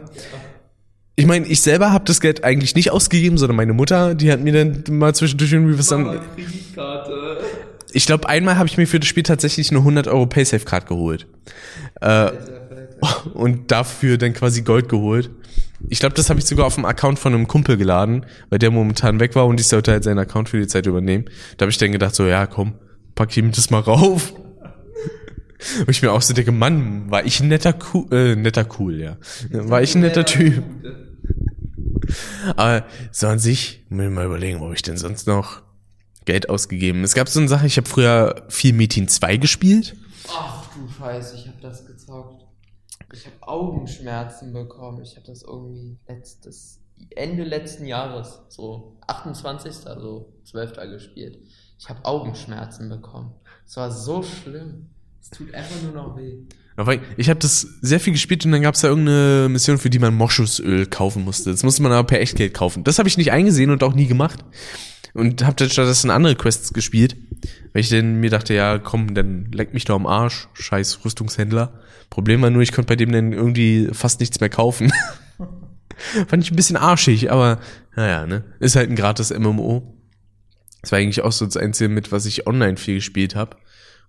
Ich 1.18 1.26
meine, 1.26 1.48
ich 1.48 1.62
selber 1.62 1.90
habe 1.90 2.04
das 2.04 2.20
Geld 2.20 2.44
eigentlich 2.44 2.76
nicht 2.76 2.92
ausgegeben, 2.92 3.38
sondern 3.38 3.56
meine 3.56 3.72
Mutter, 3.72 4.14
die 4.14 4.30
hat 4.30 4.38
mir 4.38 4.52
dann 4.52 4.84
mal 4.96 5.16
zwischendurch 5.16 5.52
irgendwie 5.52 5.76
was 5.76 5.92
an. 5.92 6.20
Kreditkarte. 6.36 7.38
Ich 7.90 8.06
glaube, 8.06 8.28
einmal 8.28 8.56
habe 8.56 8.68
ich 8.68 8.78
mir 8.78 8.86
für 8.86 9.00
das 9.00 9.08
Spiel 9.08 9.24
tatsächlich 9.24 9.70
eine 9.70 9.80
100 9.80 10.06
Euro 10.06 10.26
Paysafe 10.26 10.64
Card 10.64 10.86
geholt. 10.86 11.26
Äh, 12.00 12.30
und 13.34 13.72
dafür 13.72 14.16
dann 14.16 14.32
quasi 14.32 14.62
Gold 14.62 14.88
geholt. 14.88 15.28
Ich 15.88 15.98
glaube, 15.98 16.14
das 16.14 16.30
habe 16.30 16.38
ich 16.38 16.46
sogar 16.46 16.66
auf 16.66 16.76
dem 16.76 16.84
Account 16.84 17.18
von 17.18 17.34
einem 17.34 17.48
Kumpel 17.48 17.76
geladen, 17.76 18.24
weil 18.50 18.60
der 18.60 18.70
momentan 18.70 19.18
weg 19.18 19.34
war 19.34 19.46
und 19.46 19.58
ich 19.58 19.66
sollte 19.66 19.90
halt 19.90 20.04
seinen 20.04 20.20
Account 20.20 20.50
für 20.50 20.60
die 20.60 20.68
Zeit 20.68 20.86
übernehmen. 20.86 21.24
Da 21.56 21.64
habe 21.64 21.72
ich 21.72 21.78
dann 21.78 21.90
gedacht, 21.90 22.14
so, 22.14 22.26
ja, 22.26 22.46
komm, 22.46 22.74
pack 23.16 23.36
ihm 23.36 23.50
das 23.50 23.70
mal 23.70 23.80
rauf. 23.80 24.34
Und 25.80 25.90
ich 25.90 26.02
mir 26.02 26.12
auch 26.12 26.22
so 26.22 26.34
denke, 26.34 26.52
Mann, 26.52 27.10
war 27.10 27.26
ich 27.26 27.40
ein 27.40 27.48
netter, 27.48 27.74
cool, 27.92 28.06
äh, 28.12 28.36
netter 28.36 28.64
cool, 28.78 29.00
ja. 29.00 29.16
War 29.50 29.82
ich 29.82 29.96
ein 29.96 30.02
netter 30.02 30.24
Typ. 30.24 30.62
Aber 32.56 32.84
so 33.12 33.26
an 33.26 33.38
sich, 33.38 33.84
muss 33.88 34.04
ich 34.04 34.10
mal 34.10 34.26
überlegen, 34.26 34.60
wo 34.60 34.64
habe 34.64 34.74
ich 34.74 34.82
denn 34.82 34.96
sonst 34.96 35.26
noch 35.26 35.62
Geld 36.24 36.48
ausgegeben? 36.48 37.04
Es 37.04 37.14
gab 37.14 37.28
so 37.28 37.40
eine 37.40 37.48
Sache, 37.48 37.66
ich 37.66 37.76
habe 37.76 37.88
früher 37.88 38.46
viel 38.48 38.72
Metin 38.72 39.08
2 39.08 39.36
gespielt. 39.38 39.96
Ach 40.30 40.64
du 40.74 40.88
Scheiße, 40.88 41.36
ich 41.36 41.48
habe 41.48 41.60
das 41.60 41.86
gezockt. 41.86 42.44
Ich 43.12 43.24
habe 43.26 43.36
Augenschmerzen 43.40 44.52
bekommen. 44.52 45.02
Ich 45.02 45.16
habe 45.16 45.26
das 45.26 45.42
irgendwie 45.42 45.98
letztes 46.06 46.80
Ende 47.10 47.44
letzten 47.44 47.86
Jahres, 47.86 48.40
so 48.48 48.96
28. 49.06 49.72
so 49.72 50.32
12. 50.44 50.72
gespielt. 50.90 51.38
Ich 51.78 51.88
habe 51.88 52.04
Augenschmerzen 52.04 52.88
bekommen. 52.88 53.34
Es 53.66 53.76
war 53.76 53.90
so 53.90 54.22
schlimm. 54.22 54.90
Es 55.20 55.30
tut 55.30 55.52
einfach 55.54 55.82
nur 55.82 55.92
noch 55.92 56.16
weh. 56.16 56.38
Ich 57.16 57.28
habe 57.28 57.40
das 57.40 57.66
sehr 57.82 57.98
viel 57.98 58.12
gespielt 58.12 58.46
und 58.46 58.52
dann 58.52 58.62
gab 58.62 58.76
es 58.76 58.82
da 58.82 58.88
irgendeine 58.88 59.48
Mission, 59.48 59.78
für 59.78 59.90
die 59.90 59.98
man 59.98 60.14
Moschusöl 60.14 60.86
kaufen 60.86 61.24
musste. 61.24 61.50
Das 61.50 61.64
musste 61.64 61.82
man 61.82 61.90
aber 61.90 62.06
per 62.06 62.20
Echtgeld 62.20 62.54
kaufen. 62.54 62.84
Das 62.84 63.00
habe 63.00 63.08
ich 63.08 63.18
nicht 63.18 63.32
eingesehen 63.32 63.70
und 63.70 63.82
auch 63.82 63.94
nie 63.94 64.06
gemacht. 64.06 64.44
Und 65.12 65.44
habe 65.44 65.56
dann 65.56 65.70
stattdessen 65.70 66.10
andere 66.10 66.36
Quests 66.36 66.72
gespielt, 66.72 67.16
weil 67.72 67.80
ich 67.80 67.88
dann 67.88 68.20
mir 68.20 68.30
dachte, 68.30 68.54
ja, 68.54 68.78
komm, 68.78 69.14
dann 69.14 69.50
leck 69.50 69.74
mich 69.74 69.86
doch 69.86 69.96
am 69.96 70.06
Arsch, 70.06 70.48
scheiß 70.52 71.04
Rüstungshändler. 71.04 71.80
Problem 72.10 72.42
war 72.42 72.50
nur, 72.50 72.62
ich 72.62 72.72
konnte 72.72 72.88
bei 72.88 72.96
dem 72.96 73.10
dann 73.10 73.32
irgendwie 73.32 73.88
fast 73.92 74.20
nichts 74.20 74.38
mehr 74.38 74.50
kaufen. 74.50 74.92
Fand 76.28 76.44
ich 76.44 76.52
ein 76.52 76.56
bisschen 76.56 76.76
arschig, 76.76 77.32
aber 77.32 77.58
naja, 77.96 78.24
ne? 78.24 78.44
Ist 78.60 78.76
halt 78.76 78.88
ein 78.88 78.96
gratis 78.96 79.36
MMO. 79.36 79.94
Das 80.82 80.92
war 80.92 81.00
eigentlich 81.00 81.22
auch 81.22 81.32
so 81.32 81.44
das 81.44 81.56
Einzige, 81.56 81.88
mit 81.88 82.12
was 82.12 82.24
ich 82.24 82.46
online 82.46 82.76
viel 82.76 82.96
gespielt 82.96 83.34
habe. 83.34 83.56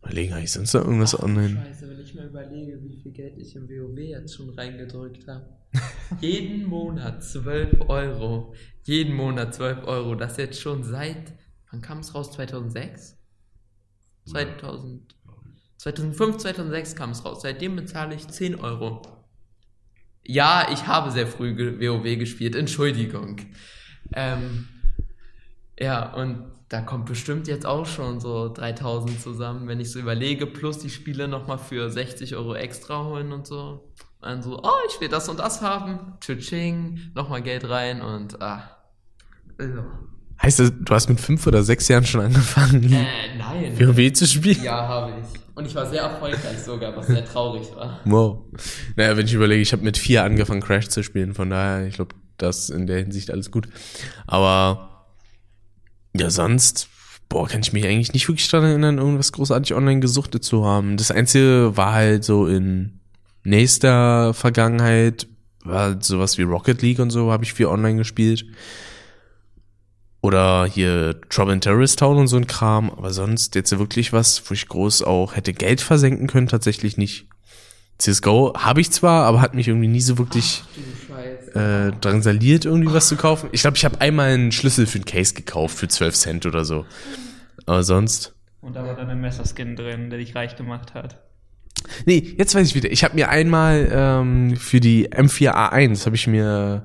Überlegen, 0.01 0.33
habe 0.33 0.43
ich 0.43 0.51
sonst 0.51 0.73
noch 0.73 0.85
irgendwas 0.85 1.21
online? 1.21 1.61
Scheiße, 1.65 1.89
wenn 1.89 1.99
ich 1.99 2.15
mal 2.15 2.27
überlege, 2.27 2.81
wie 2.83 3.01
viel 3.01 3.11
Geld 3.11 3.37
ich 3.37 3.55
im 3.55 3.67
WoW 3.67 3.97
jetzt 3.97 4.35
schon 4.35 4.49
reingedrückt 4.49 5.27
habe. 5.27 5.49
Jeden 6.21 6.65
Monat 6.65 7.23
12 7.23 7.89
Euro. 7.89 8.53
Jeden 8.83 9.13
Monat 9.13 9.53
12 9.53 9.85
Euro. 9.85 10.15
Das 10.15 10.37
jetzt 10.37 10.59
schon 10.59 10.83
seit, 10.83 11.33
wann 11.69 11.81
kam 11.81 11.99
es 11.99 12.15
raus? 12.15 12.31
2006? 12.31 13.17
2000, 14.25 15.15
2005, 15.77 16.37
2006 16.37 16.95
kam 16.95 17.11
es 17.11 17.25
raus. 17.25 17.41
Seitdem 17.41 17.75
bezahle 17.75 18.15
ich 18.15 18.27
10 18.27 18.55
Euro. 18.55 19.01
Ja, 20.23 20.69
ich 20.71 20.87
habe 20.87 21.11
sehr 21.11 21.27
früh 21.27 21.55
WoW 21.55 22.17
gespielt. 22.17 22.55
Entschuldigung. 22.55 23.41
Ähm, 24.13 24.67
ja, 25.77 26.13
und 26.13 26.51
da 26.69 26.81
kommt 26.81 27.07
bestimmt 27.07 27.47
jetzt 27.47 27.65
auch 27.65 27.87
schon 27.87 28.19
so 28.19 28.47
3000 28.53 29.19
zusammen, 29.19 29.67
wenn 29.67 29.79
ich 29.79 29.91
so 29.91 29.99
überlege, 29.99 30.45
plus 30.45 30.77
die 30.77 30.91
Spiele 30.91 31.27
nochmal 31.27 31.57
für 31.57 31.89
60 31.89 32.35
Euro 32.35 32.53
extra 32.53 33.03
holen 33.03 33.33
und 33.33 33.47
so. 33.47 33.91
Dann 34.21 34.43
so, 34.43 34.61
oh, 34.61 34.69
ich 34.87 35.01
will 35.01 35.09
das 35.09 35.29
und 35.29 35.39
das 35.39 35.61
haben. 35.61 36.13
Tschütsching, 36.21 37.11
nochmal 37.15 37.41
Geld 37.41 37.67
rein 37.67 38.01
und 38.01 38.41
ah. 38.41 38.77
Also, 39.57 39.83
Heißt 40.41 40.59
das, 40.59 40.71
du 40.79 40.93
hast 40.93 41.09
mit 41.09 41.19
fünf 41.19 41.45
oder 41.47 41.63
sechs 41.63 41.87
Jahren 41.89 42.05
schon 42.05 42.21
angefangen, 42.21 42.83
äh, 42.93 43.37
nein. 43.37 43.77
WoW 43.77 44.13
zu 44.13 44.25
spielen? 44.25 44.63
Ja, 44.63 44.87
habe 44.87 45.13
ich. 45.19 45.39
Und 45.55 45.65
ich 45.65 45.75
war 45.75 45.85
sehr 45.85 46.03
erfolgreich 46.03 46.59
sogar, 46.59 46.95
was 46.95 47.07
sehr 47.07 47.25
traurig 47.25 47.67
war. 47.75 47.99
Wow. 48.05 48.43
Naja, 48.95 49.17
wenn 49.17 49.25
ich 49.25 49.33
überlege, 49.33 49.61
ich 49.61 49.73
habe 49.73 49.83
mit 49.83 49.97
vier 49.97 50.23
angefangen, 50.23 50.61
Crash 50.61 50.87
zu 50.87 51.03
spielen, 51.03 51.33
von 51.33 51.49
daher, 51.49 51.87
ich 51.87 51.95
glaube, 51.95 52.15
das 52.37 52.69
in 52.69 52.87
der 52.87 52.99
Hinsicht 52.99 53.31
alles 53.31 53.51
gut. 53.51 53.67
Aber 54.27 54.88
ja, 56.13 56.29
sonst, 56.29 56.89
boah, 57.27 57.47
kann 57.47 57.61
ich 57.61 57.73
mich 57.73 57.85
eigentlich 57.85 58.13
nicht 58.13 58.27
wirklich 58.27 58.49
daran 58.49 58.69
erinnern, 58.69 58.97
irgendwas 58.97 59.31
großartig 59.31 59.73
online 59.73 59.99
gesuchtet 59.99 60.43
zu 60.43 60.65
haben. 60.65 60.97
Das 60.97 61.11
Einzige 61.11 61.71
war 61.75 61.93
halt 61.93 62.23
so 62.23 62.47
in 62.47 62.99
nächster 63.43 64.33
Vergangenheit, 64.33 65.27
war 65.63 65.81
halt 65.81 66.03
sowas 66.03 66.37
wie 66.37 66.43
Rocket 66.43 66.81
League 66.81 66.99
und 66.99 67.11
so, 67.11 67.31
habe 67.31 67.43
ich 67.43 67.53
viel 67.53 67.67
online 67.67 67.97
gespielt. 67.97 68.45
Oder 70.21 70.65
hier 70.65 71.21
Trouble 71.29 71.53
in 71.53 71.61
Terrorist 71.61 71.99
Town 71.99 72.17
und 72.17 72.27
so 72.27 72.35
ein 72.35 72.47
Kram. 72.47 72.89
Aber 72.89 73.13
sonst 73.13 73.55
jetzt 73.55 73.77
wirklich 73.77 74.11
was, 74.11 74.43
wo 74.49 74.53
ich 74.53 74.67
groß 74.67 75.03
auch 75.03 75.35
hätte 75.35 75.53
Geld 75.53 75.79
versenken 75.79 76.27
können, 76.27 76.47
tatsächlich 76.47 76.97
nicht. 76.97 77.27
CSGO 77.99 78.53
habe 78.57 78.81
ich 78.81 78.91
zwar, 78.91 79.25
aber 79.25 79.41
hat 79.41 79.55
mich 79.55 79.67
irgendwie 79.67 79.87
nie 79.87 80.01
so 80.01 80.17
wirklich 80.17 80.63
Scheiße. 81.07 81.18
Äh, 81.55 81.91
drangsaliert, 81.99 82.65
irgendwie 82.65 82.93
was 82.93 83.07
zu 83.07 83.15
kaufen. 83.15 83.49
Ich 83.51 83.61
glaube, 83.61 83.77
ich 83.77 83.85
habe 83.85 83.99
einmal 84.01 84.29
einen 84.29 84.51
Schlüssel 84.51 84.85
für 84.85 84.99
ein 84.99 85.05
Case 85.05 85.33
gekauft 85.33 85.77
für 85.77 85.87
12 85.87 86.15
Cent 86.15 86.45
oder 86.45 86.65
so. 86.65 86.85
Aber 87.65 87.83
sonst. 87.83 88.33
Und 88.61 88.75
da 88.75 88.85
war 88.85 88.95
dann 88.95 89.09
ein 89.09 89.21
Messerskin 89.21 89.75
drin, 89.75 90.09
der 90.09 90.19
dich 90.19 90.35
reich 90.35 90.55
gemacht 90.55 90.93
hat. 90.93 91.21
Nee, 92.05 92.35
jetzt 92.37 92.55
weiß 92.55 92.67
ich 92.67 92.75
wieder. 92.75 92.91
Ich 92.91 93.03
habe 93.03 93.15
mir 93.15 93.29
einmal 93.29 93.89
ähm, 93.91 94.55
für 94.57 94.79
die 94.79 95.09
M4A1 95.09 96.05
habe 96.05 96.15
ich 96.15 96.27
mir 96.27 96.83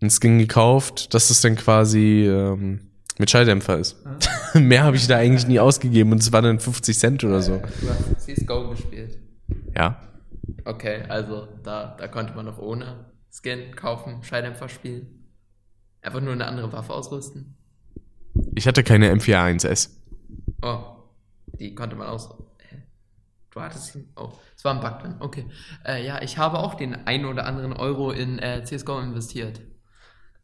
einen 0.00 0.10
Skin 0.10 0.38
gekauft, 0.38 1.14
dass 1.14 1.30
es 1.30 1.40
dann 1.40 1.56
quasi 1.56 2.26
ähm, 2.26 2.80
mit 3.18 3.30
Schalldämpfer 3.30 3.78
ist. 3.78 3.96
Mehr 4.54 4.84
habe 4.84 4.96
ich 4.96 5.06
da 5.06 5.16
eigentlich 5.16 5.46
nie 5.46 5.60
ausgegeben 5.60 6.12
und 6.12 6.20
es 6.20 6.32
war 6.32 6.42
dann 6.42 6.58
50 6.58 6.98
Cent 6.98 7.24
oder 7.24 7.42
so. 7.42 7.62
Du 7.80 7.88
hast 7.88 8.20
CSGO 8.20 8.70
gespielt. 8.70 9.18
Ja. 9.76 10.00
Okay, 10.64 11.02
also 11.08 11.48
da, 11.62 11.96
da 11.98 12.08
konnte 12.08 12.34
man 12.34 12.46
noch 12.46 12.58
ohne 12.58 13.06
Skin 13.34 13.74
kaufen, 13.74 14.22
Scheiddämpfer 14.22 14.68
spielen. 14.68 15.26
Einfach 16.02 16.20
nur 16.20 16.32
eine 16.32 16.46
andere 16.46 16.72
Waffe 16.72 16.92
ausrüsten. 16.92 17.56
Ich 18.54 18.66
hatte 18.66 18.84
keine 18.84 19.12
M4A1S. 19.12 19.90
Oh, 20.62 20.78
die 21.58 21.74
konnte 21.74 21.96
man 21.96 22.08
aus. 22.08 22.30
Du 23.50 23.60
hattest 23.60 23.94
ihn. 23.94 24.08
Oh, 24.16 24.32
es 24.56 24.64
war 24.64 24.74
ein 24.74 24.80
Bug 24.80 24.98
drin. 24.98 25.14
Okay. 25.20 25.46
Äh, 25.86 26.04
ja, 26.04 26.20
ich 26.22 26.38
habe 26.38 26.58
auch 26.58 26.74
den 26.74 27.06
ein 27.06 27.24
oder 27.24 27.46
anderen 27.46 27.72
Euro 27.72 28.10
in 28.10 28.40
äh, 28.40 28.64
CSGO 28.64 29.00
investiert. 29.00 29.60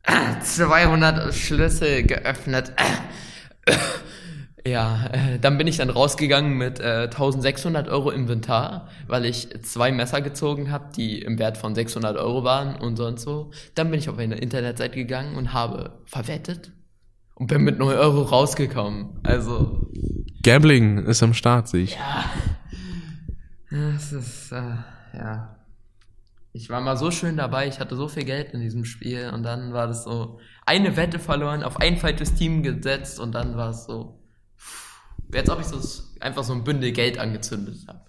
Ah, 0.02 0.40
200 0.40 1.34
Schlüssel 1.34 2.04
geöffnet. 2.04 2.72
Ja, 4.66 5.06
äh, 5.06 5.38
dann 5.38 5.56
bin 5.56 5.66
ich 5.66 5.78
dann 5.78 5.90
rausgegangen 5.90 6.56
mit 6.58 6.80
äh, 6.80 7.04
1600 7.04 7.88
Euro 7.88 8.10
Inventar, 8.10 8.88
weil 9.06 9.24
ich 9.24 9.48
zwei 9.62 9.90
Messer 9.90 10.20
gezogen 10.20 10.70
habe, 10.70 10.92
die 10.94 11.22
im 11.22 11.38
Wert 11.38 11.56
von 11.56 11.74
600 11.74 12.16
Euro 12.18 12.44
waren 12.44 12.76
und 12.76 12.96
sonst 12.96 13.22
so. 13.22 13.52
Dann 13.74 13.90
bin 13.90 13.98
ich 13.98 14.08
auf 14.08 14.18
eine 14.18 14.36
Internetseite 14.36 14.96
gegangen 14.96 15.36
und 15.36 15.52
habe 15.52 16.00
verwettet 16.04 16.72
und 17.40 17.46
bin 17.46 17.62
mit 17.62 17.78
9 17.78 17.96
Euro 17.96 18.22
rausgekommen. 18.22 19.18
Also, 19.22 19.90
Gambling 20.42 21.06
ist 21.06 21.22
am 21.22 21.32
Start, 21.32 21.68
sehe 21.68 21.84
ich. 21.84 21.98
das 23.70 24.12
ist, 24.12 24.52
äh, 24.52 25.16
ja. 25.16 25.56
Ich 26.52 26.68
war 26.68 26.82
mal 26.82 26.96
so 26.96 27.10
schön 27.10 27.36
dabei, 27.36 27.66
ich 27.66 27.80
hatte 27.80 27.96
so 27.96 28.08
viel 28.08 28.24
Geld 28.24 28.52
in 28.52 28.60
diesem 28.60 28.84
Spiel 28.84 29.30
und 29.32 29.42
dann 29.42 29.72
war 29.72 29.86
das 29.86 30.04
so, 30.04 30.38
eine 30.66 30.96
Wette 30.96 31.18
verloren, 31.18 31.62
auf 31.62 31.78
ein 31.78 31.96
falsches 31.96 32.34
Team 32.34 32.62
gesetzt 32.62 33.18
und 33.18 33.34
dann 33.34 33.56
war 33.56 33.70
es 33.70 33.86
so, 33.86 34.19
pff, 35.30 35.38
als 35.38 35.50
ob 35.50 35.60
ich 35.60 35.66
so 35.66 35.80
einfach 36.20 36.44
so 36.44 36.52
ein 36.52 36.64
Bündel 36.64 36.92
Geld 36.92 37.18
angezündet 37.18 37.76
habe. 37.86 38.00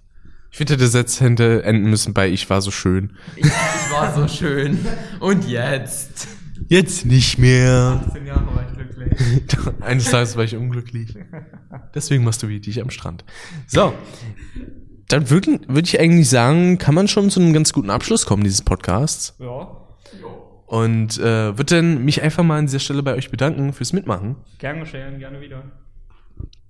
Ich 0.51 0.57
finde, 0.57 0.75
der 0.75 0.87
Satz 0.87 1.21
hätte 1.21 1.63
enden 1.63 1.89
müssen 1.89 2.13
bei 2.13 2.29
Ich 2.29 2.49
war 2.49 2.61
so 2.61 2.71
schön. 2.71 3.13
Ich, 3.37 3.45
ich 3.45 3.91
war 3.91 4.13
so 4.13 4.27
schön. 4.27 4.85
Und 5.21 5.47
jetzt? 5.47 6.27
Jetzt 6.67 7.05
nicht 7.05 7.37
mehr. 7.37 8.03
18 8.07 8.25
Jahre 8.25 8.47
war 8.47 8.65
ich 8.67 8.73
glücklich. 8.75 9.41
Eines 9.81 10.11
Tages 10.11 10.35
war 10.35 10.43
ich 10.43 10.55
unglücklich. 10.55 11.15
Deswegen 11.95 12.25
masturbierte 12.25 12.69
ich 12.69 12.81
am 12.81 12.89
Strand. 12.89 13.23
So. 13.67 13.93
Dann 15.07 15.29
würde 15.29 15.59
würd 15.67 15.87
ich 15.87 15.99
eigentlich 15.99 16.29
sagen, 16.29 16.77
kann 16.77 16.95
man 16.95 17.07
schon 17.07 17.29
zu 17.29 17.39
einem 17.39 17.53
ganz 17.53 17.71
guten 17.71 17.89
Abschluss 17.89 18.25
kommen, 18.25 18.43
dieses 18.43 18.61
Podcasts. 18.61 19.35
Ja. 19.39 19.69
Und 20.65 21.17
äh, 21.17 21.57
würde 21.57 21.75
dann 21.75 22.05
mich 22.05 22.21
einfach 22.21 22.43
mal 22.43 22.59
an 22.59 22.65
dieser 22.65 22.79
Stelle 22.79 23.03
bei 23.03 23.15
euch 23.15 23.29
bedanken 23.29 23.73
fürs 23.73 23.91
Mitmachen. 23.91 24.37
Gern 24.57 24.79
geschehen, 24.79 25.19
gerne 25.19 25.41
wieder. 25.41 25.63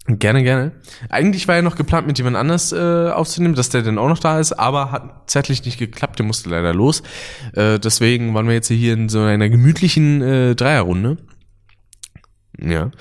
Gerne, 0.07 0.43
gerne. 0.43 0.71
Eigentlich 1.09 1.47
war 1.47 1.55
ja 1.55 1.61
noch 1.61 1.75
geplant, 1.75 2.07
mit 2.07 2.17
jemand 2.17 2.35
anders 2.35 2.71
äh, 2.71 3.09
aufzunehmen, 3.11 3.53
dass 3.53 3.69
der 3.69 3.83
dann 3.83 3.99
auch 3.99 4.09
noch 4.09 4.19
da 4.19 4.39
ist, 4.39 4.53
aber 4.53 4.91
hat 4.91 5.29
zeitlich 5.29 5.63
nicht 5.63 5.77
geklappt, 5.77 6.17
der 6.17 6.25
musste 6.25 6.49
leider 6.49 6.73
los. 6.73 7.03
Äh, 7.53 7.79
deswegen 7.79 8.33
waren 8.33 8.47
wir 8.47 8.55
jetzt 8.55 8.67
hier 8.67 8.93
in 8.93 9.09
so 9.09 9.21
einer 9.21 9.49
gemütlichen 9.49 10.21
äh, 10.21 10.55
Dreierrunde. 10.55 11.17
Ja. 12.59 12.91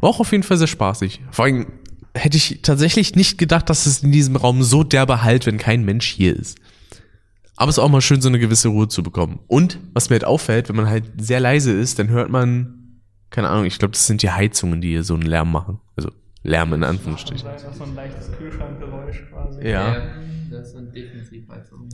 War 0.00 0.10
auch 0.10 0.20
auf 0.20 0.32
jeden 0.32 0.42
Fall 0.42 0.56
sehr 0.56 0.66
spaßig. 0.66 1.20
Vor 1.30 1.44
allem 1.44 1.66
hätte 2.14 2.36
ich 2.36 2.60
tatsächlich 2.62 3.14
nicht 3.14 3.38
gedacht, 3.38 3.70
dass 3.70 3.86
es 3.86 4.02
in 4.02 4.10
diesem 4.10 4.36
Raum 4.36 4.62
so 4.62 4.82
derbe 4.82 5.22
halt, 5.22 5.46
wenn 5.46 5.56
kein 5.56 5.84
Mensch 5.84 6.08
hier 6.08 6.36
ist. 6.36 6.58
Aber 7.56 7.68
es 7.68 7.78
ist 7.78 7.82
auch 7.82 7.88
mal 7.88 8.00
schön, 8.00 8.20
so 8.20 8.28
eine 8.28 8.40
gewisse 8.40 8.68
Ruhe 8.68 8.88
zu 8.88 9.04
bekommen. 9.04 9.38
Und 9.46 9.78
was 9.94 10.10
mir 10.10 10.14
halt 10.14 10.24
auffällt, 10.24 10.68
wenn 10.68 10.76
man 10.76 10.88
halt 10.88 11.04
sehr 11.18 11.38
leise 11.38 11.72
ist, 11.72 11.98
dann 11.98 12.08
hört 12.08 12.28
man, 12.28 12.81
keine 13.32 13.48
Ahnung, 13.48 13.64
ich 13.64 13.78
glaube, 13.78 13.92
das 13.92 14.06
sind 14.06 14.22
die 14.22 14.30
Heizungen, 14.30 14.80
die 14.80 14.90
hier 14.90 15.02
so 15.02 15.14
einen 15.14 15.22
Lärm 15.22 15.50
machen. 15.50 15.80
Also 15.96 16.10
Lärm 16.44 16.74
in 16.74 16.84
Anführungsstrichen. 16.84 17.48
Das 17.48 17.62
ist 17.62 17.66
einfach 17.66 17.78
so 17.78 17.84
ein 17.84 17.94
leichtes 17.94 18.30
Kühlschrankgeräusch 18.38 19.24
quasi. 19.30 19.66
Ja. 19.66 20.02
Das 20.50 20.72
sind 20.72 20.94
definitiv 20.94 21.48
Heizungen. 21.48 21.88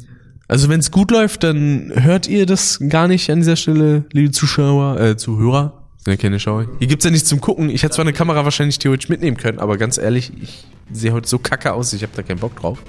Also 0.49 0.69
wenn 0.69 0.81
es 0.81 0.91
gut 0.91 1.11
läuft, 1.11 1.45
dann 1.45 1.93
hört 1.95 2.27
ihr 2.27 2.45
das 2.45 2.81
gar 2.89 3.07
nicht 3.07 3.31
an 3.31 3.39
dieser 3.39 3.57
Stelle, 3.57 4.05
liebe 4.13 4.33
Zuschauer, 4.33 5.01
äh, 5.01 5.17
Zuhörer. 5.17 5.85
Ja 6.07 6.17
keine 6.17 6.41
Schauer. 6.41 6.67
Hier 6.79 6.89
gibt's 6.89 7.05
ja 7.05 7.11
nichts 7.11 7.29
zum 7.29 7.41
Gucken. 7.41 7.69
Ich 7.69 7.83
hätte 7.83 7.95
zwar 7.95 8.05
eine 8.05 8.15
Kamera 8.15 8.45
wahrscheinlich 8.45 8.79
theoretisch 8.79 9.09
mitnehmen 9.09 9.37
können, 9.37 9.59
aber 9.59 9.77
ganz 9.77 9.99
ehrlich, 9.99 10.33
ich 10.43 10.67
sehe 10.91 11.13
heute 11.13 11.29
so 11.29 11.39
kacke 11.39 11.75
aus, 11.75 11.93
ich 11.93 12.03
habe 12.03 12.13
da 12.17 12.23
keinen 12.23 12.41
Bock 12.41 12.57
drauf. 12.57 12.83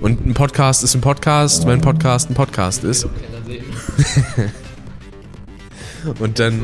Und 0.00 0.26
ein 0.26 0.34
Podcast 0.34 0.82
ist 0.82 0.94
ein 0.94 1.02
Podcast, 1.02 1.66
wenn 1.66 1.74
ein 1.74 1.80
Podcast 1.82 2.30
ein 2.30 2.34
Podcast 2.34 2.82
ist. 2.82 3.06
Und 6.18 6.38
dann 6.40 6.62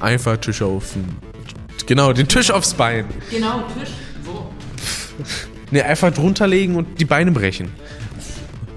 einfach 0.00 0.36
Tisch 0.38 0.62
auf 0.62 0.94
genau, 1.86 2.12
den 2.12 2.28
Tisch 2.28 2.50
aufs 2.50 2.74
Bein. 2.74 3.06
Genau, 3.30 3.64
Tisch. 3.78 3.90
So. 4.24 4.50
Ne, 5.72 5.82
einfach 5.82 6.12
drunter 6.12 6.46
legen 6.46 6.76
und 6.76 7.00
die 7.00 7.04
Beine 7.04 7.32
brechen. 7.32 7.72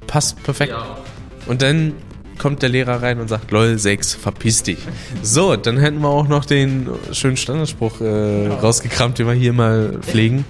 Passt 0.08 0.42
perfekt. 0.42 0.72
Ja. 0.72 0.98
Und 1.46 1.62
dann 1.62 1.94
kommt 2.40 2.64
der 2.64 2.70
Lehrer 2.70 3.04
rein 3.04 3.20
und 3.20 3.28
sagt, 3.28 3.52
lol, 3.52 3.78
6, 3.78 4.16
verpiss 4.16 4.64
dich. 4.64 4.80
So, 5.22 5.56
dann 5.56 5.78
hätten 5.78 6.00
wir 6.00 6.08
auch 6.08 6.28
noch 6.28 6.46
den 6.46 6.90
schönen 7.12 7.38
Standardspruch 7.38 8.02
äh, 8.02 8.48
rausgekramt, 8.48 9.20
den 9.20 9.28
wir 9.28 9.34
hier 9.34 9.54
mal 9.54 10.00
pflegen. 10.02 10.46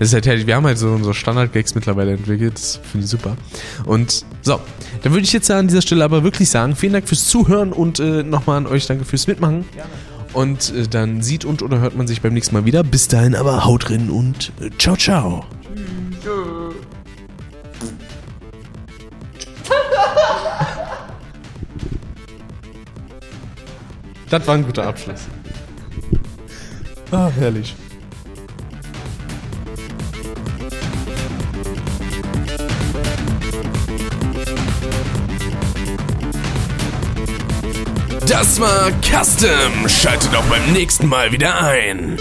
Das 0.00 0.08
ist 0.08 0.14
halt 0.14 0.26
herrlich. 0.26 0.46
Wir 0.46 0.56
haben 0.56 0.64
halt 0.64 0.78
so 0.78 0.88
unsere 0.88 1.12
Standard-Gags 1.12 1.74
mittlerweile 1.74 2.12
entwickelt. 2.12 2.54
Das 2.54 2.80
finde 2.90 3.04
ich 3.04 3.10
super. 3.10 3.36
Und 3.84 4.24
so, 4.40 4.58
dann 5.02 5.12
würde 5.12 5.24
ich 5.24 5.32
jetzt 5.34 5.50
an 5.50 5.68
dieser 5.68 5.82
Stelle 5.82 6.02
aber 6.04 6.24
wirklich 6.24 6.48
sagen, 6.48 6.74
vielen 6.74 6.94
Dank 6.94 7.06
fürs 7.06 7.28
Zuhören 7.28 7.70
und 7.70 8.00
äh, 8.00 8.22
nochmal 8.22 8.56
an 8.56 8.66
euch 8.66 8.86
danke 8.86 9.04
fürs 9.04 9.26
Mitmachen. 9.26 9.66
Und 10.32 10.74
äh, 10.74 10.88
dann 10.88 11.20
sieht 11.20 11.44
und 11.44 11.60
oder 11.60 11.80
hört 11.80 11.98
man 11.98 12.06
sich 12.06 12.22
beim 12.22 12.32
nächsten 12.32 12.54
Mal 12.54 12.64
wieder. 12.64 12.82
Bis 12.82 13.08
dahin 13.08 13.34
aber 13.34 13.66
haut 13.66 13.90
drin 13.90 14.08
und 14.08 14.52
äh, 14.58 14.70
ciao, 14.78 14.96
ciao. 14.96 15.44
Das 24.30 24.46
war 24.46 24.54
ein 24.54 24.64
guter 24.64 24.86
Abschluss. 24.86 25.26
Ah, 27.10 27.28
herrlich. 27.36 27.76
Das 38.30 38.60
war 38.60 38.92
Custom. 39.02 39.88
Schaltet 39.88 40.36
auch 40.36 40.44
beim 40.44 40.72
nächsten 40.72 41.08
Mal 41.08 41.32
wieder 41.32 41.64
ein. 41.64 42.16